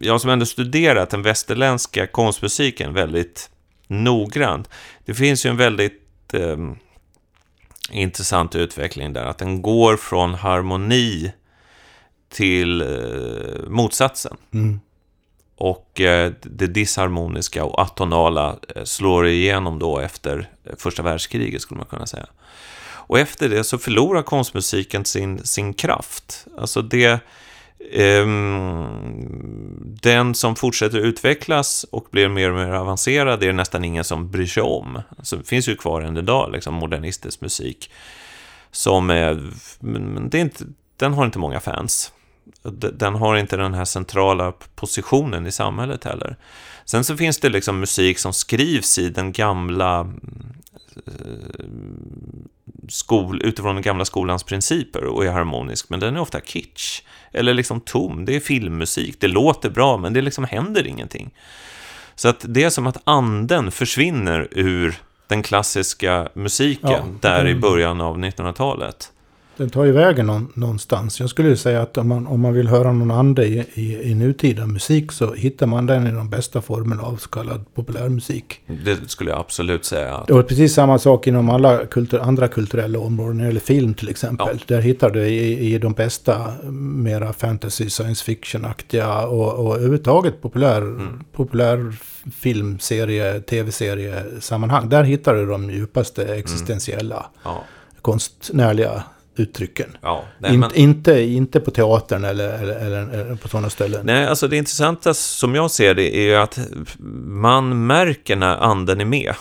Jag 0.00 0.20
som 0.20 0.30
ändå 0.30 0.46
studerat 0.46 1.10
den 1.10 1.22
västerländska 1.22 2.06
konstmusiken 2.06 2.94
väldigt 2.94 3.50
noggrant. 3.86 4.70
Det 5.04 5.14
finns 5.14 5.46
ju 5.46 5.50
en 5.50 5.56
väldigt 5.56 6.34
ehm, 6.34 6.76
intressant 7.90 8.54
utveckling 8.54 9.12
där. 9.12 9.24
Att 9.24 9.38
den 9.38 9.62
går 9.62 9.96
från 9.96 10.34
harmoni 10.34 11.32
till 12.28 12.80
eh, 12.80 13.68
motsatsen. 13.68 14.36
Mm. 14.54 14.80
Och 15.60 16.00
eh, 16.00 16.32
det 16.42 16.66
disharmoniska 16.66 17.64
och 17.64 17.82
atonala 17.82 18.56
eh, 18.76 18.84
slår 18.84 19.26
igenom 19.26 19.78
då 19.78 19.98
efter 19.98 20.50
eh, 20.64 20.76
första 20.76 21.02
världskriget 21.02 21.62
skulle 21.62 21.78
man 21.78 21.86
kunna 21.86 22.06
säga. 22.06 22.26
Och 23.08 23.18
efter 23.18 23.48
det 23.48 23.64
så 23.64 23.78
förlorar 23.78 24.22
konstmusiken 24.22 25.04
sin, 25.04 25.46
sin 25.46 25.74
kraft. 25.74 26.46
Alltså 26.58 26.82
det... 26.82 27.20
Um, 27.94 28.86
den 30.02 30.34
som 30.34 30.56
fortsätter 30.56 30.98
utvecklas 30.98 31.84
och 31.90 32.06
blir 32.10 32.28
mer 32.28 32.50
och 32.50 32.56
mer 32.56 32.72
avancerad 32.72 33.42
är 33.42 33.46
det 33.46 33.52
nästan 33.52 33.84
ingen 33.84 34.04
som 34.04 34.30
bryr 34.30 34.46
sig 34.46 34.62
om. 34.62 35.02
Alltså, 35.18 35.36
det 35.36 35.44
finns 35.44 35.68
ju 35.68 35.76
kvar 35.76 36.02
än 36.02 36.16
idag, 36.16 36.52
liksom 36.52 36.74
modernistisk 36.74 37.40
musik. 37.40 37.90
Som 38.70 39.10
är... 39.10 39.50
Men 39.80 40.28
det 40.30 40.38
är 40.38 40.42
inte, 40.42 40.64
den 40.96 41.14
har 41.14 41.24
inte 41.24 41.38
många 41.38 41.60
fans. 41.60 42.12
Den 42.92 43.14
har 43.14 43.36
inte 43.36 43.56
den 43.56 43.74
här 43.74 43.84
centrala 43.84 44.52
positionen 44.74 45.46
i 45.46 45.52
samhället 45.52 46.04
heller. 46.04 46.36
Sen 46.84 47.04
så 47.04 47.16
finns 47.16 47.38
det 47.38 47.48
liksom 47.48 47.80
musik 47.80 48.18
som 48.18 48.32
skrivs 48.32 48.98
i 48.98 49.08
den 49.08 49.32
gamla 49.32 50.00
eh, 51.06 51.64
skol, 52.88 53.42
utifrån 53.44 53.74
den 53.74 53.82
gamla 53.82 54.04
skolans 54.04 54.42
principer 54.42 55.04
och 55.04 55.24
är 55.24 55.30
harmonisk, 55.30 55.90
men 55.90 56.00
den 56.00 56.16
är 56.16 56.20
ofta 56.20 56.40
kitsch. 56.40 57.02
Eller 57.32 57.54
liksom 57.54 57.80
tom, 57.80 58.24
det 58.24 58.36
är 58.36 58.40
filmmusik, 58.40 59.20
det 59.20 59.28
låter 59.28 59.70
bra, 59.70 59.96
men 59.96 60.12
det 60.12 60.20
liksom 60.20 60.44
händer 60.44 60.86
ingenting. 60.86 61.30
Så 62.14 62.28
att 62.28 62.44
det 62.48 62.62
är 62.62 62.70
som 62.70 62.86
att 62.86 63.00
anden 63.04 63.70
försvinner 63.70 64.48
ur 64.50 64.98
den 65.26 65.42
klassiska 65.42 66.28
musiken 66.34 66.90
Ja, 66.90 67.04
där 67.20 67.46
i 67.46 67.50
mm. 67.50 67.60
början 67.60 68.00
av 68.00 68.18
1900-talet. 68.18 69.12
Den 69.58 69.70
tar 69.70 69.84
ju 69.84 69.92
vägen 69.92 70.26
någon, 70.26 70.52
någonstans. 70.54 71.20
Jag 71.20 71.30
skulle 71.30 71.56
säga 71.56 71.82
att 71.82 71.98
om 71.98 72.08
man, 72.08 72.26
om 72.26 72.40
man 72.40 72.52
vill 72.52 72.68
höra 72.68 72.92
någon 72.92 73.10
ande 73.10 73.46
i, 73.46 73.64
i, 73.74 74.10
i 74.10 74.14
nutida 74.14 74.66
musik 74.66 75.12
så 75.12 75.34
hittar 75.34 75.66
man 75.66 75.86
den 75.86 76.06
i 76.06 76.10
de 76.10 76.30
bästa 76.30 76.60
formerna 76.62 77.02
av 77.02 77.16
så 77.16 77.28
kallad 77.28 77.64
populärmusik. 77.74 78.60
Det 78.84 79.10
skulle 79.10 79.30
jag 79.30 79.40
absolut 79.40 79.84
säga. 79.84 80.14
Att, 80.14 80.30
var 80.30 80.42
precis 80.42 80.74
samma 80.74 80.98
sak 80.98 81.26
inom 81.26 81.50
alla 81.50 81.86
kultur, 81.86 82.18
andra 82.20 82.48
kulturella 82.48 82.98
områden, 82.98 83.38
gäller 83.40 83.60
film 83.60 83.94
till 83.94 84.08
exempel. 84.08 84.58
Där 84.66 84.80
hittar 84.80 85.10
du 85.10 85.26
i, 85.26 85.74
i 85.74 85.78
de 85.78 85.92
bästa 85.92 86.52
mera 86.72 87.32
fantasy, 87.32 87.90
science 87.90 88.24
fiction-aktiga 88.24 89.26
och, 89.26 89.66
och 89.66 89.74
överhuvudtaget 89.74 90.42
populär, 90.42 90.78
Mm. 90.82 91.24
populär 91.32 91.92
filmserie, 92.32 93.40
tv-serie-sammanhang. 93.40 94.88
Där 94.88 95.02
hittar 95.02 95.34
du 95.34 95.46
de 95.46 95.70
djupaste 95.70 96.24
Mm. 96.24 96.38
existentiella 96.38 97.26
ja, 97.44 97.64
konstnärliga 98.02 99.02
uttrycken. 99.40 99.96
ja, 100.02 100.24
nej, 100.38 100.54
In, 100.54 100.60
men, 100.60 100.74
inte, 100.74 101.20
inte 101.20 101.60
på 101.60 101.70
teatern 101.70 102.24
eller, 102.24 102.48
eller, 102.62 102.76
eller, 102.80 103.34
på 103.36 103.48
sådana 103.48 103.70
ställen. 103.70 104.06
nej, 104.06 104.26
alltså 104.26 104.48
det 104.48 104.56
intressanta 104.56 105.14
som 105.14 105.54
jag 105.54 105.70
ser 105.70 105.94
det 105.94 106.16
är 106.16 106.22
ju 106.22 106.34
att 106.34 106.58
man 107.26 107.86
märker 107.86 108.36
när 108.36 108.56
anden 108.56 109.00
är 109.00 109.04
med. 109.04 109.34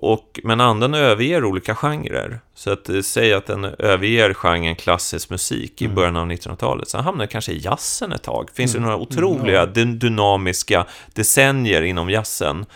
Och, 0.00 0.40
men 0.44 0.60
anden 0.60 0.94
överger 0.94 1.44
olika 1.44 1.74
genrer. 1.74 2.40
Så 2.54 2.72
att 2.72 2.88
eh, 2.88 3.00
säg 3.00 3.32
att 3.34 3.46
den 3.46 3.64
överger 3.64 4.34
genren 4.34 4.76
klassisk 4.76 5.30
musik 5.30 5.82
i 5.82 5.84
Mm. 5.84 5.94
början 5.94 6.16
av 6.16 6.26
1900-talet. 6.30 6.88
Sen 6.88 7.04
hamnar 7.04 7.26
kanske 7.26 7.52
i 7.52 7.58
jazzen 7.58 8.12
ett 8.12 8.22
tag. 8.22 8.46
Det 8.48 8.54
finns 8.56 8.74
Mm. 8.74 8.82
ju 8.84 8.90
några 8.90 9.02
otroliga 9.02 9.66
dy- 9.66 9.98
dynamiska 9.98 10.86
decennier 11.14 11.82
inom 11.82 12.10
jazzen. 12.10 12.66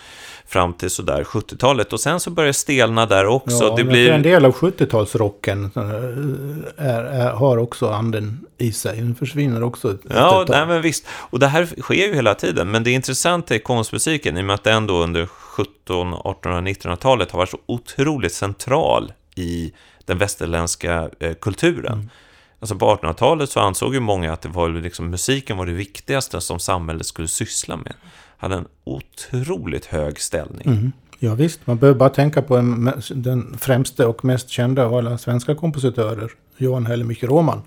Fram 0.54 0.72
till 0.72 0.90
sådär 0.90 1.24
70-talet. 1.24 1.92
Och 1.92 2.00
sen 2.00 2.20
så 2.20 2.30
börjar 2.30 2.46
det 2.46 2.54
stelna 2.54 3.06
där 3.06 3.26
också. 3.26 3.64
Ja, 3.64 3.74
det 3.76 3.84
blir... 3.84 4.10
en 4.10 4.22
del 4.22 4.44
av 4.44 4.54
70-talsrocken 4.54 5.70
är, 6.76 7.04
är, 7.04 7.32
har 7.32 7.56
också 7.56 7.90
anden 7.90 8.46
i 8.58 8.72
sig. 8.72 8.96
Den 8.96 9.14
försvinner 9.14 9.62
också. 9.62 9.98
Ja, 10.10 10.44
nej, 10.48 10.66
men 10.66 10.82
visst. 10.82 11.06
Och 11.10 11.38
det 11.38 11.46
här 11.46 11.66
sker 11.80 12.08
ju 12.08 12.14
hela 12.14 12.34
tiden. 12.34 12.70
Men 12.70 12.84
det 12.84 12.90
intressanta 12.90 13.54
är 13.54 13.58
konstmusiken, 13.58 14.36
i 14.36 14.40
och 14.40 14.44
med 14.44 14.54
att 14.54 14.64
den 14.64 14.86
då 14.86 15.02
under 15.02 15.26
17, 15.26 16.12
1800, 16.12 16.60
1900-talet 16.60 17.30
har 17.30 17.38
varit 17.38 17.50
så 17.50 17.58
otroligt 17.66 18.32
central 18.32 19.12
i 19.34 19.72
den 20.04 20.18
västerländska 20.18 21.10
eh, 21.20 21.34
kulturen. 21.34 21.92
Mm. 21.92 22.10
Alltså 22.60 22.76
på 22.76 22.96
1800-talet 22.96 23.50
så 23.50 23.60
ansåg 23.60 23.94
ju 23.94 24.00
många 24.00 24.32
att 24.32 24.42
det 24.42 24.48
var 24.48 24.68
liksom, 24.68 25.10
musiken 25.10 25.56
var 25.56 25.66
det 25.66 25.72
viktigaste 25.72 26.40
som 26.40 26.58
samhället 26.58 27.06
skulle 27.06 27.28
syssla 27.28 27.76
med. 27.76 27.94
Hade 28.44 28.56
en 28.56 28.68
otroligt 28.84 29.84
hög 29.86 30.20
ställning. 30.20 30.66
Mm. 30.66 30.92
Ja, 31.18 31.34
visst, 31.34 31.66
man 31.66 31.76
behöver 31.76 31.98
bara 31.98 32.08
tänka 32.08 32.42
på 32.42 32.56
en, 32.56 32.92
den 33.14 33.56
främste 33.58 34.06
och 34.06 34.24
mest 34.24 34.48
kända 34.48 34.86
av 34.86 34.94
alla 34.94 35.18
svenska 35.18 35.54
kompositörer, 35.54 36.30
Johan 36.56 36.86
Hellemich 36.86 37.24
Roman. 37.24 37.62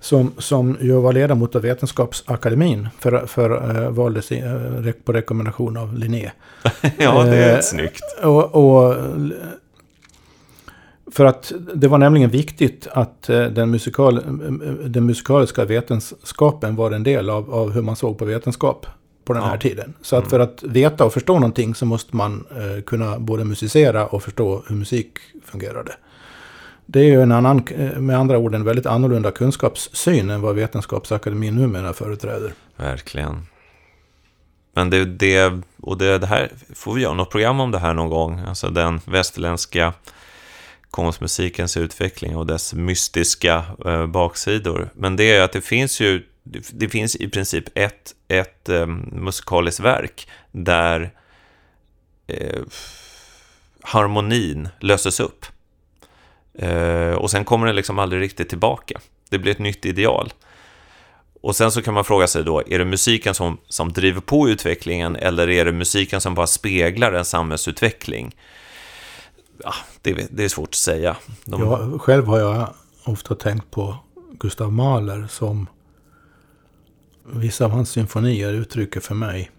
Som, 0.00 0.32
som 0.38 0.76
ju 0.80 0.92
var 0.92 1.12
ledamot 1.12 1.56
av 1.56 1.62
Vetenskapsakademin 1.62 2.88
för, 2.98 3.26
för 3.26 3.76
uh, 3.76 3.90
valdes 3.90 4.32
i, 4.32 4.42
uh, 4.42 4.92
på 5.04 5.12
rekommendation 5.12 5.76
av 5.76 5.98
Linné. 5.98 6.30
ja, 6.98 7.22
det 7.24 7.36
är 7.36 7.56
uh, 7.56 7.60
snyggt. 7.60 8.04
Och, 8.22 8.54
och 8.54 8.96
för 11.12 11.24
att 11.24 11.52
det 11.74 11.88
var 11.88 11.98
nämligen 11.98 12.30
viktigt 12.30 12.86
att 12.92 13.28
eh, 13.28 13.44
den, 13.44 13.70
musikal, 13.70 14.20
den 14.86 15.06
musikaliska 15.06 15.64
vetenskapen 15.64 16.76
var 16.76 16.90
en 16.90 17.02
del 17.02 17.30
av, 17.30 17.54
av 17.54 17.70
hur 17.70 17.82
man 17.82 17.96
såg 17.96 18.18
på 18.18 18.24
vetenskap 18.24 18.86
på 19.24 19.32
den 19.32 19.42
ja. 19.42 19.48
här 19.48 19.58
tiden. 19.58 19.94
Så 20.02 20.16
att 20.16 20.22
mm. 20.22 20.30
för 20.30 20.40
att 20.40 20.62
veta 20.62 21.04
och 21.04 21.12
förstå 21.12 21.34
någonting 21.34 21.74
så 21.74 21.86
måste 21.86 22.16
man 22.16 22.46
eh, 22.50 22.82
kunna 22.82 23.18
både 23.18 23.44
musicera 23.44 24.06
och 24.06 24.22
förstå 24.22 24.62
hur 24.68 24.76
musik 24.76 25.12
fungerade. 25.44 25.92
Det 26.86 27.00
är 27.00 27.04
ju 27.04 27.22
en 27.22 27.32
annan, 27.32 27.62
eh, 27.76 28.00
med 28.00 28.18
andra 28.18 28.38
ord, 28.38 28.54
en 28.54 28.64
väldigt 28.64 28.86
annorlunda 28.86 29.30
kunskapssyn 29.30 30.30
än 30.30 30.40
vad 30.40 30.54
Vetenskapsakademin 30.54 31.54
numera 31.54 31.92
företräder. 31.92 32.52
Verkligen. 32.76 33.46
Men 34.74 34.90
det, 34.90 35.04
det 35.04 35.52
och 35.80 35.98
det, 35.98 36.18
det 36.18 36.26
här, 36.26 36.52
får 36.74 36.94
vi 36.94 37.02
göra 37.02 37.14
något 37.14 37.30
program 37.30 37.60
om 37.60 37.70
det 37.70 37.78
här 37.78 37.94
någon 37.94 38.08
gång, 38.08 38.40
alltså 38.40 38.70
den 38.70 39.00
västerländska 39.04 39.92
konstmusikens 40.90 41.76
utveckling 41.76 42.36
och 42.36 42.46
dess 42.46 42.74
mystiska 42.74 43.64
eh, 43.84 44.06
baksidor. 44.06 44.90
Men 44.94 45.16
det 45.16 45.36
är 45.36 45.42
att 45.42 45.52
det 45.52 45.60
finns 45.60 46.00
ju, 46.00 46.22
det 46.72 46.88
finns 46.88 47.16
i 47.16 47.28
princip 47.28 47.64
ett, 47.74 48.14
ett 48.28 48.68
eh, 48.68 48.86
musikaliskt 48.86 49.80
verk 49.80 50.28
där 50.52 51.10
eh, 52.26 52.62
harmonin 53.82 54.68
löses 54.80 55.20
upp. 55.20 55.46
Eh, 56.54 57.12
och 57.12 57.30
sen 57.30 57.44
kommer 57.44 57.66
den 57.66 57.76
liksom 57.76 57.98
aldrig 57.98 58.22
riktigt 58.22 58.48
tillbaka. 58.48 59.00
Det 59.28 59.38
blir 59.38 59.52
ett 59.52 59.58
nytt 59.58 59.86
ideal. 59.86 60.32
Och 61.42 61.56
sen 61.56 61.72
så 61.72 61.82
kan 61.82 61.94
man 61.94 62.04
fråga 62.04 62.26
sig 62.26 62.44
då, 62.44 62.62
är 62.66 62.78
det 62.78 62.84
musiken 62.84 63.34
som, 63.34 63.58
som 63.68 63.92
driver 63.92 64.20
på 64.20 64.48
utvecklingen 64.48 65.16
eller 65.16 65.50
är 65.50 65.64
det 65.64 65.72
musiken 65.72 66.20
som 66.20 66.34
bara 66.34 66.46
speglar 66.46 67.12
en 67.12 67.24
samhällsutveckling? 67.24 68.34
ja, 69.64 69.74
det, 70.02 70.28
det, 70.30 70.44
är 70.44 70.48
svårt 70.48 70.68
att 70.68 70.74
säga. 70.74 71.16
De... 71.44 71.60
Jag, 71.60 72.00
själv 72.00 72.26
har 72.26 72.38
jag 72.38 72.74
ofta 73.04 73.34
tänkt 73.34 73.70
på 73.70 73.96
Gustav 74.32 74.72
Mahler 74.72 75.26
som 75.30 75.66
vissa 77.22 77.64
av 77.64 77.70
hans 77.70 77.90
symfonier 77.90 78.52
uttrycker 78.52 79.00
för 79.00 79.14
mig 79.14 79.50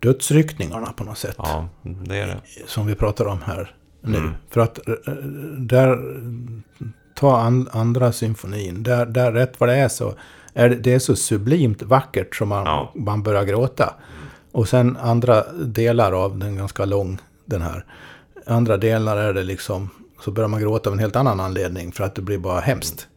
dödsryckningarna 0.00 0.92
på 0.92 1.04
något 1.04 1.18
sätt. 1.18 1.36
Ja, 1.38 1.68
det 1.82 2.16
är 2.16 2.26
det. 2.26 2.40
Som 2.66 2.86
vi 2.86 2.94
pratar 2.94 3.24
om 3.24 3.42
här 3.42 3.74
nu. 4.00 4.18
Mm. 4.18 4.34
För 4.50 4.60
att 4.60 4.88
eh, 4.88 5.14
där, 5.58 5.98
ta 7.14 7.40
an, 7.40 7.68
andra 7.72 8.12
symfonin, 8.12 8.82
där, 8.82 9.06
där 9.06 9.32
rätt 9.32 9.60
vad 9.60 9.68
det 9.68 9.76
är 9.76 9.88
så 9.88 10.14
är 10.54 10.68
det, 10.68 10.76
det 10.76 10.94
är 10.94 10.98
så 10.98 11.16
sublimt 11.16 11.82
vackert 11.82 12.36
som 12.36 12.48
man, 12.48 12.66
ja. 12.66 12.92
man 12.94 13.22
börjar 13.22 13.44
gråta. 13.44 13.94
Och 14.52 14.68
sen 14.68 14.96
andra 14.96 15.52
delar 15.52 16.12
av 16.12 16.38
den 16.38 16.56
ganska 16.56 16.84
lång, 16.84 17.18
den 17.44 17.62
här 17.62 17.84
andra 18.46 18.76
delar 18.76 19.16
är 19.16 19.32
det 19.34 19.42
liksom, 19.42 19.90
så 20.20 20.30
börjar 20.30 20.48
man 20.48 20.60
gråta 20.60 20.90
av 20.90 20.94
en 20.94 20.98
helt 20.98 21.16
annan 21.16 21.40
anledning 21.40 21.92
för 21.92 22.04
att 22.04 22.14
det 22.14 22.22
blir 22.22 22.38
bara 22.38 22.60
hemskt. 22.60 23.07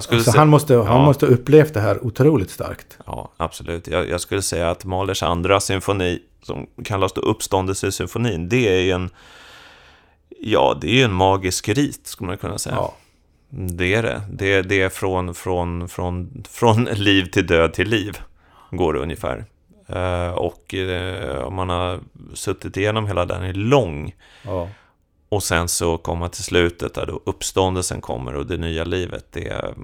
Så 0.00 0.38
han 0.38 0.48
måste, 0.48 0.74
ja. 0.74 0.84
han 0.84 1.04
måste 1.04 1.26
upplevt 1.26 1.74
det 1.74 1.80
här 1.80 2.06
otroligt 2.06 2.50
starkt. 2.50 2.98
Ja, 3.06 3.32
absolut. 3.36 3.86
Jag, 3.86 4.08
jag, 4.08 4.20
skulle 4.20 4.42
säga 4.42 4.70
att 4.70 4.84
Mahlers 4.84 5.22
andra 5.22 5.60
symfoni, 5.60 6.18
som 6.42 6.66
kallas 6.84 7.12
då 7.12 7.20
Uppståndelsesymfonin, 7.20 8.48
det 8.48 8.68
är 8.68 8.80
ju 8.80 8.90
en, 8.90 9.10
ja, 10.40 10.78
det 10.80 11.00
är 11.00 11.04
en 11.04 11.12
magisk 11.12 11.68
rit, 11.68 12.06
skulle 12.06 12.28
man 12.28 12.38
kunna 12.38 12.58
säga. 12.58 12.76
Ja. 12.76 12.94
Det 13.50 13.94
är 13.94 14.02
det. 14.02 14.22
Det, 14.30 14.62
det 14.62 14.82
är 14.82 14.88
från, 14.88 15.34
från, 15.34 15.88
från, 15.88 16.44
från 16.50 16.84
liv 16.92 17.24
till 17.24 17.46
död 17.46 17.72
till 17.72 17.88
liv, 17.88 18.18
går 18.70 18.92
det 18.92 18.98
ungefär. 19.00 19.44
Uh, 19.92 20.30
och 20.30 20.74
uh, 20.74 21.38
om 21.38 21.54
man 21.54 21.68
har 21.68 22.00
suttit 22.34 22.76
igenom 22.76 23.06
hela 23.06 23.26
den 23.26 23.42
är 23.42 23.54
lång. 23.54 24.14
Ja. 24.42 24.68
Och 25.28 25.42
sen 25.42 25.68
så 25.68 25.98
kommer 25.98 26.28
till 26.28 26.44
slutet 26.44 26.94
där 26.94 27.06
då 27.06 27.20
uppståndelsen 27.26 28.00
kommer 28.00 28.34
och 28.34 28.46
det 28.46 28.56
nya 28.56 28.84
livet. 28.84 29.26
Det, 29.30 29.74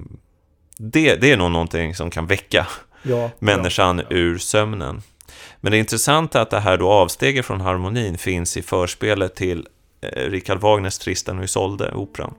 det, 0.78 1.14
det 1.14 1.32
är 1.32 1.36
nog 1.36 1.50
någonting 1.50 1.94
som 1.94 2.10
kan 2.10 2.26
väcka 2.26 2.66
ja, 3.02 3.30
människan 3.38 3.98
ja, 3.98 4.16
ur 4.16 4.38
sömnen. 4.38 5.02
Men 5.60 5.72
det 5.72 5.78
intressanta 5.78 6.38
är 6.38 6.42
att 6.42 6.50
det 6.50 6.60
här 6.60 6.78
då 6.78 6.90
avsteget 6.90 7.46
från 7.46 7.60
harmonin 7.60 8.18
finns 8.18 8.56
i 8.56 8.62
förspelet 8.62 9.34
till 9.34 9.66
eh, 10.00 10.30
Richard 10.30 10.58
Wagners 10.58 10.98
Tristan 10.98 11.38
och 11.38 11.44
Isolde, 11.44 11.92
operan. 11.94 12.34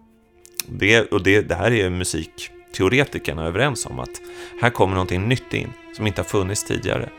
Det, 0.68 1.12
och 1.12 1.24
det, 1.24 1.41
det 1.41 1.56
här 1.56 1.72
är 1.72 1.89
musikteoretikerna 1.89 3.45
överens 3.45 3.86
om, 3.86 3.99
att 3.99 4.22
här 4.62 4.70
kommer 4.70 4.93
någonting 4.93 5.28
nytt 5.28 5.53
in 5.53 5.74
som 5.95 6.08
inte 6.08 6.22
har 6.22 6.26
funnits 6.26 6.64
tidigare. 6.64 7.10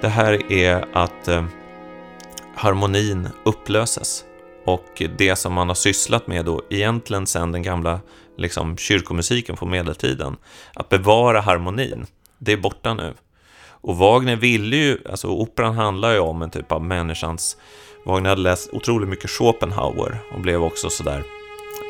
Det 0.00 0.08
här 0.08 0.52
är 0.52 0.88
att 0.92 1.28
eh, 1.28 1.44
harmonin 2.54 3.28
upplöses 3.44 4.24
och 4.64 5.02
det 5.18 5.36
som 5.36 5.52
man 5.52 5.68
har 5.68 5.74
sysslat 5.74 6.26
med 6.26 6.44
då 6.44 6.62
egentligen 6.70 7.26
sedan 7.26 7.52
den 7.52 7.62
gamla 7.62 8.00
liksom, 8.36 8.76
kyrkomusiken 8.76 9.56
på 9.56 9.66
medeltiden, 9.66 10.36
att 10.74 10.88
bevara 10.88 11.40
harmonin, 11.40 12.06
det 12.38 12.52
är 12.52 12.56
borta 12.56 12.94
nu. 12.94 13.14
Och 13.64 13.96
Wagner 13.96 14.36
ville 14.36 14.76
ju, 14.76 14.98
alltså 15.10 15.28
operan 15.28 15.74
handlar 15.74 16.12
ju 16.12 16.18
om 16.18 16.42
en 16.42 16.50
typ 16.50 16.72
av 16.72 16.84
människans, 16.84 17.56
Wagner 18.04 18.30
hade 18.30 18.42
läst 18.42 18.70
otroligt 18.72 19.08
mycket 19.08 19.30
Schopenhauer 19.30 20.18
och 20.34 20.40
blev 20.40 20.62
också 20.62 20.90
sådär 20.90 21.22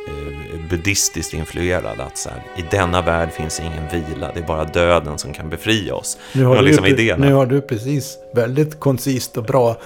eh, 0.08 0.68
buddhistiskt 0.70 1.34
influerad. 1.34 2.00
Att 2.00 2.18
så 2.18 2.28
här, 2.28 2.42
i 2.56 2.64
denna 2.70 3.02
värld 3.02 3.32
finns 3.32 3.60
ingen 3.60 3.88
vila, 3.88 4.30
det 4.34 4.40
är 4.40 4.46
bara 4.46 4.64
döden 4.64 5.18
som 5.18 5.32
kan 5.32 5.50
befria 5.50 5.94
oss. 5.94 6.18
Nu 6.32 6.44
har, 6.44 6.62
liksom 6.62 6.84
du, 6.84 7.16
nu 7.16 7.32
har 7.32 7.46
du 7.46 7.60
precis 7.60 8.18
väldigt 8.34 8.80
koncist 8.80 9.36
och 9.36 9.44
bra 9.44 9.76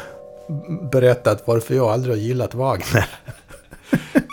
berättat 0.93 1.43
varför 1.47 1.75
jag 1.75 1.89
aldrig 1.89 2.15
har 2.15 2.21
gillat 2.21 2.55
Wagner. 2.55 3.07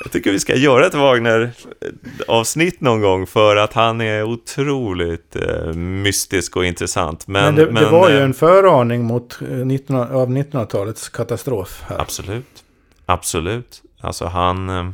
Jag 0.03 0.11
tycker 0.11 0.31
vi 0.31 0.39
ska 0.39 0.55
göra 0.55 0.87
ett 0.87 0.93
Wagner-avsnitt 0.93 2.81
någon 2.81 3.01
gång 3.01 3.27
för 3.27 3.55
att 3.55 3.73
han 3.73 4.01
är 4.01 4.23
otroligt 4.23 5.35
eh, 5.35 5.73
mystisk 5.73 6.57
och 6.57 6.65
intressant. 6.65 7.27
Men, 7.27 7.43
men, 7.43 7.55
det, 7.55 7.71
men 7.71 7.83
det, 7.83 7.89
var 7.89 8.09
ju 8.09 8.17
eh, 8.17 8.23
en 8.23 8.33
föraning 8.33 9.03
mot 9.03 9.39
19, 9.41 9.95
eh, 9.95 10.15
av 10.15 10.29
1900-talets 10.29 11.09
katastrof. 11.09 11.83
Här. 11.87 12.01
Absolut. 12.01 12.63
Absolut. 13.05 13.81
Alltså 13.99 14.25
han... 14.25 14.69
Eh, 14.69 14.89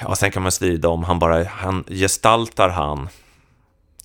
ja, 0.00 0.14
sen 0.14 0.30
kan 0.30 0.42
man 0.42 0.52
strida 0.52 0.88
om 0.88 1.04
han 1.04 1.18
bara, 1.18 1.44
han 1.44 1.84
gestaltar 1.88 2.68
han 2.68 3.08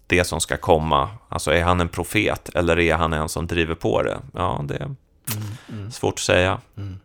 det 0.08 0.24
som 0.24 0.41
ska 0.41 0.58
komma? 0.58 1.10
Alltså 1.30 1.51
är 1.51 1.64
han 1.64 1.82
en 1.82 1.89
profet 1.89 2.49
eller 2.55 2.80
är 2.80 2.95
han 2.95 3.14
en 3.14 3.30
som 3.30 3.47
driver 3.47 3.76
på 3.76 4.03
det? 4.03 4.18
Ja, 4.34 4.66
det 4.68 4.76
är 4.76 4.84
mm, 4.84 4.97
mm. 5.70 5.91
svårt 5.91 6.14
att 6.14 6.20
säga. 6.20 6.62
Mm. 6.78 6.99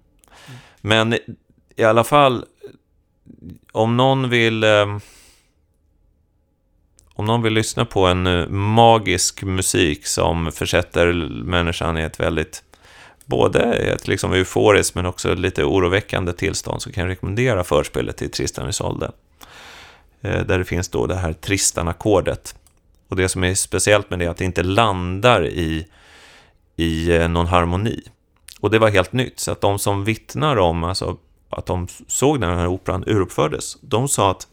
Men 0.81 1.15
i 1.77 1.85
alla 1.85 2.05
fall, 2.05 2.45
om 3.73 3.97
någon 3.97 4.31
vill... 4.31 4.65
Eh, 4.65 4.99
om 7.15 7.25
någon 7.25 7.43
vill 7.43 7.53
lyssna 7.53 7.85
på 7.85 8.07
en 8.07 8.27
eh, 8.27 8.49
magisk 8.49 9.43
musik 9.43 10.07
som 10.07 10.53
försätter 10.53 11.13
människan 11.45 11.99
i 11.99 12.03
ett 12.03 12.21
väldigt 12.21 12.63
både 13.25 13.61
ett 13.75 14.09
liksom 14.09 14.33
euforiskt 14.33 14.95
men 14.95 15.07
också 15.07 15.35
lite 15.35 15.65
oroväckande 15.65 16.33
tillstånd 16.33 16.83
så 16.83 16.93
kan 16.93 17.03
jag 17.03 17.11
rekommendera 17.11 17.65
förspelet 17.65 18.17
till 18.17 18.31
Tristan 18.31 18.69
Isolde. 18.69 19.11
Eh, 20.21 20.41
där 20.41 20.59
det 20.59 20.65
finns 20.65 20.89
då 20.89 21.07
det 21.07 21.15
här 21.15 21.33
Tristan-ackordet 21.33 22.55
och 23.13 23.17
det 23.17 23.29
som 23.29 23.45
är 23.45 23.55
speciellt 23.55 24.11
med 24.11 24.19
det 24.19 24.25
är 24.25 24.29
att 24.29 24.37
det 24.37 24.45
inte 24.45 24.63
landar 24.63 25.47
i, 25.47 25.87
i 26.77 27.17
eh, 27.17 27.29
någon 27.29 27.47
harmoni. 27.47 28.03
Och 28.61 28.71
det 28.71 28.79
var 28.79 28.91
helt 28.91 29.13
nytt, 29.13 29.41
så 29.41 29.53
att 29.53 29.61
de 29.61 29.79
som 29.79 30.05
vittnar 30.05 30.57
om 30.57 30.85
alltså, 30.85 31.17
att 31.51 31.67
de 31.67 31.89
såg 32.07 32.41
när 32.41 32.49
den 32.49 32.59
här 32.59 32.67
operan 32.67 33.05
uruppfördes, 33.07 33.77
de 33.81 34.09
sa 34.09 34.31
att 34.31 34.47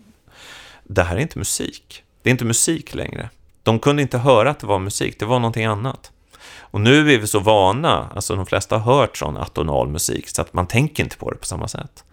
det 0.84 1.03
här 1.03 1.16
är 1.16 1.20
inte 1.20 1.38
musik. 1.38 2.03
Det 2.22 2.30
är 2.30 2.32
inte 2.32 2.45
musik 2.45 2.93
längre. 2.93 3.30
De 3.64 3.80
kunde 3.80 4.01
inte 4.01 4.18
höra 4.18 4.49
att 4.49 4.60
det 4.60 4.68
var 4.68 4.80
musik, 4.80 5.20
det 5.20 5.26
var 5.26 5.39
någonting 5.39 5.66
annat. 5.66 6.12
Och 6.60 6.82
nu 6.82 7.14
är 7.14 7.18
vi 7.18 7.28
så 7.28 7.39
vana, 7.39 8.10
alltså 8.16 8.36
de 8.36 8.45
flesta 8.45 8.78
har 8.78 8.95
hört 8.95 9.18
sån 9.18 9.38
atonal 9.38 9.88
musik, 9.88 10.30
så 10.30 10.41
att 10.41 10.53
man 10.53 10.68
tänker 10.68 11.03
inte 11.03 11.18
på 11.18 11.32
det 11.32 11.38
på 11.38 11.45
samma 11.45 11.68
sätt. 11.68 12.03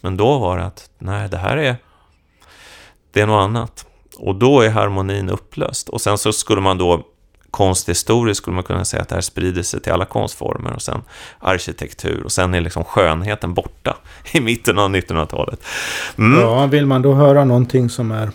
Men 0.00 0.16
då 0.16 0.38
var 0.38 0.58
det 0.58 0.64
att, 0.64 0.90
nej, 0.98 1.28
det 1.28 1.38
här 1.38 1.56
är, 1.56 1.76
det 3.12 3.20
är 3.20 3.26
något 3.26 3.44
annat. 3.44 3.86
Och 4.16 4.34
då 4.34 4.60
är 4.60 4.70
harmonin 4.70 5.28
upplöst. 5.28 5.88
Och 5.88 6.00
sen 6.00 6.18
så 6.18 6.32
skulle 6.32 6.60
man 6.60 6.78
då 6.78 7.06
konsthistoriskt 7.50 8.42
skulle 8.42 8.54
man 8.54 8.64
kunna 8.64 8.84
säga 8.84 9.02
att 9.02 9.08
det 9.08 9.14
här 9.14 9.22
sprider 9.22 9.62
sig 9.62 9.80
till 9.80 9.92
alla 9.92 10.04
konstformer 10.04 10.72
och 10.72 10.82
sen 10.82 11.02
arkitektur 11.38 12.22
och 12.24 12.32
sen 12.32 12.54
är 12.54 12.60
liksom 12.60 12.84
skönheten 12.84 13.54
borta 13.54 13.96
i 14.32 14.40
mitten 14.40 14.78
av 14.78 14.90
1900-talet. 14.90 15.64
Mm. 16.18 16.40
Ja, 16.40 16.66
vill 16.66 16.86
man 16.86 17.02
då 17.02 17.14
höra 17.14 17.44
någonting 17.44 17.90
som 17.90 18.10
är 18.10 18.30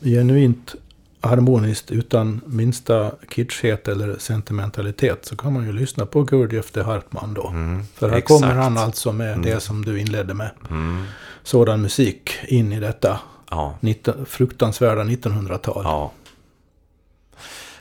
genuint 0.00 0.74
harmoniskt 1.20 1.90
utan 1.90 2.40
minsta 2.46 3.10
kitschhet 3.30 3.88
eller 3.88 4.18
sentimentalitet 4.18 5.24
så 5.24 5.36
kan 5.36 5.52
man 5.52 5.66
ju 5.66 5.72
lyssna 5.72 6.06
på 6.06 6.22
Gurdjieff 6.22 6.70
de 6.72 6.82
Hartman 6.82 7.34
då. 7.34 7.48
Mm, 7.48 7.82
För 7.94 8.08
här 8.08 8.16
exakt. 8.16 8.40
kommer 8.40 8.54
han 8.54 8.78
alltså 8.78 9.12
med 9.12 9.32
mm. 9.32 9.42
det 9.42 9.60
som 9.60 9.84
du 9.84 10.00
inledde 10.00 10.34
med. 10.34 10.50
Mm. 10.70 11.04
Sådan 11.42 11.82
musik 11.82 12.30
in 12.48 12.72
i 12.72 12.80
detta 12.80 13.18
ja. 13.54 13.74
19, 13.80 14.26
fruktansvärda 14.26 15.04
1900-tal. 15.04 15.82
Ja. 15.84 16.10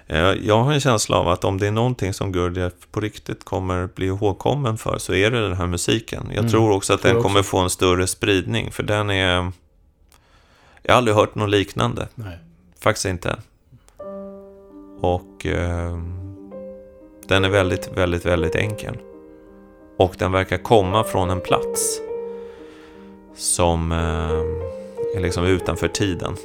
Eh, 0.07 0.17
jag 0.19 0.63
har 0.63 0.74
en 0.74 0.80
känsla 0.80 1.17
av 1.17 1.28
att 1.28 1.43
om 1.43 1.57
det 1.57 1.67
är 1.67 1.71
någonting 1.71 2.13
som 2.13 2.32
Gurdjieff 2.32 2.74
på 2.91 2.99
riktigt 2.99 3.43
kommer 3.43 3.88
bli 3.95 4.05
ihågkommen 4.05 4.78
för 4.78 4.97
så 4.97 5.13
är 5.13 5.32
det 5.32 5.41
den 5.41 5.57
här 5.57 5.67
musiken. 5.67 6.24
Jag 6.30 6.38
mm, 6.38 6.51
tror 6.51 6.71
också 6.71 6.93
att 6.93 7.01
tror 7.01 7.13
den 7.13 7.24
kommer 7.24 7.39
också. 7.39 7.49
få 7.49 7.57
en 7.57 7.69
större 7.69 8.07
spridning 8.07 8.71
för 8.71 8.84
den 8.84 9.09
är... 9.09 9.51
Jag 10.82 10.93
har 10.93 10.97
aldrig 10.97 11.15
hört 11.15 11.36
något 11.36 11.49
liknande. 11.49 12.07
Nej. 12.15 12.38
Faktiskt 12.80 13.05
inte. 13.05 13.38
Och 15.01 15.45
eh, 15.45 15.97
den 17.28 17.45
är 17.45 17.49
väldigt, 17.49 17.89
väldigt, 17.95 18.26
väldigt 18.26 18.55
enkel. 18.55 18.97
Och 19.97 20.15
den 20.17 20.32
verkar 20.32 20.57
komma 20.57 21.03
från 21.03 21.30
en 21.30 21.41
plats 21.41 21.99
som 23.36 23.91
eh, 23.91 24.82
är 25.14 25.20
liksom 25.20 25.45
utanför 25.45 25.88
tiden. 25.88 26.36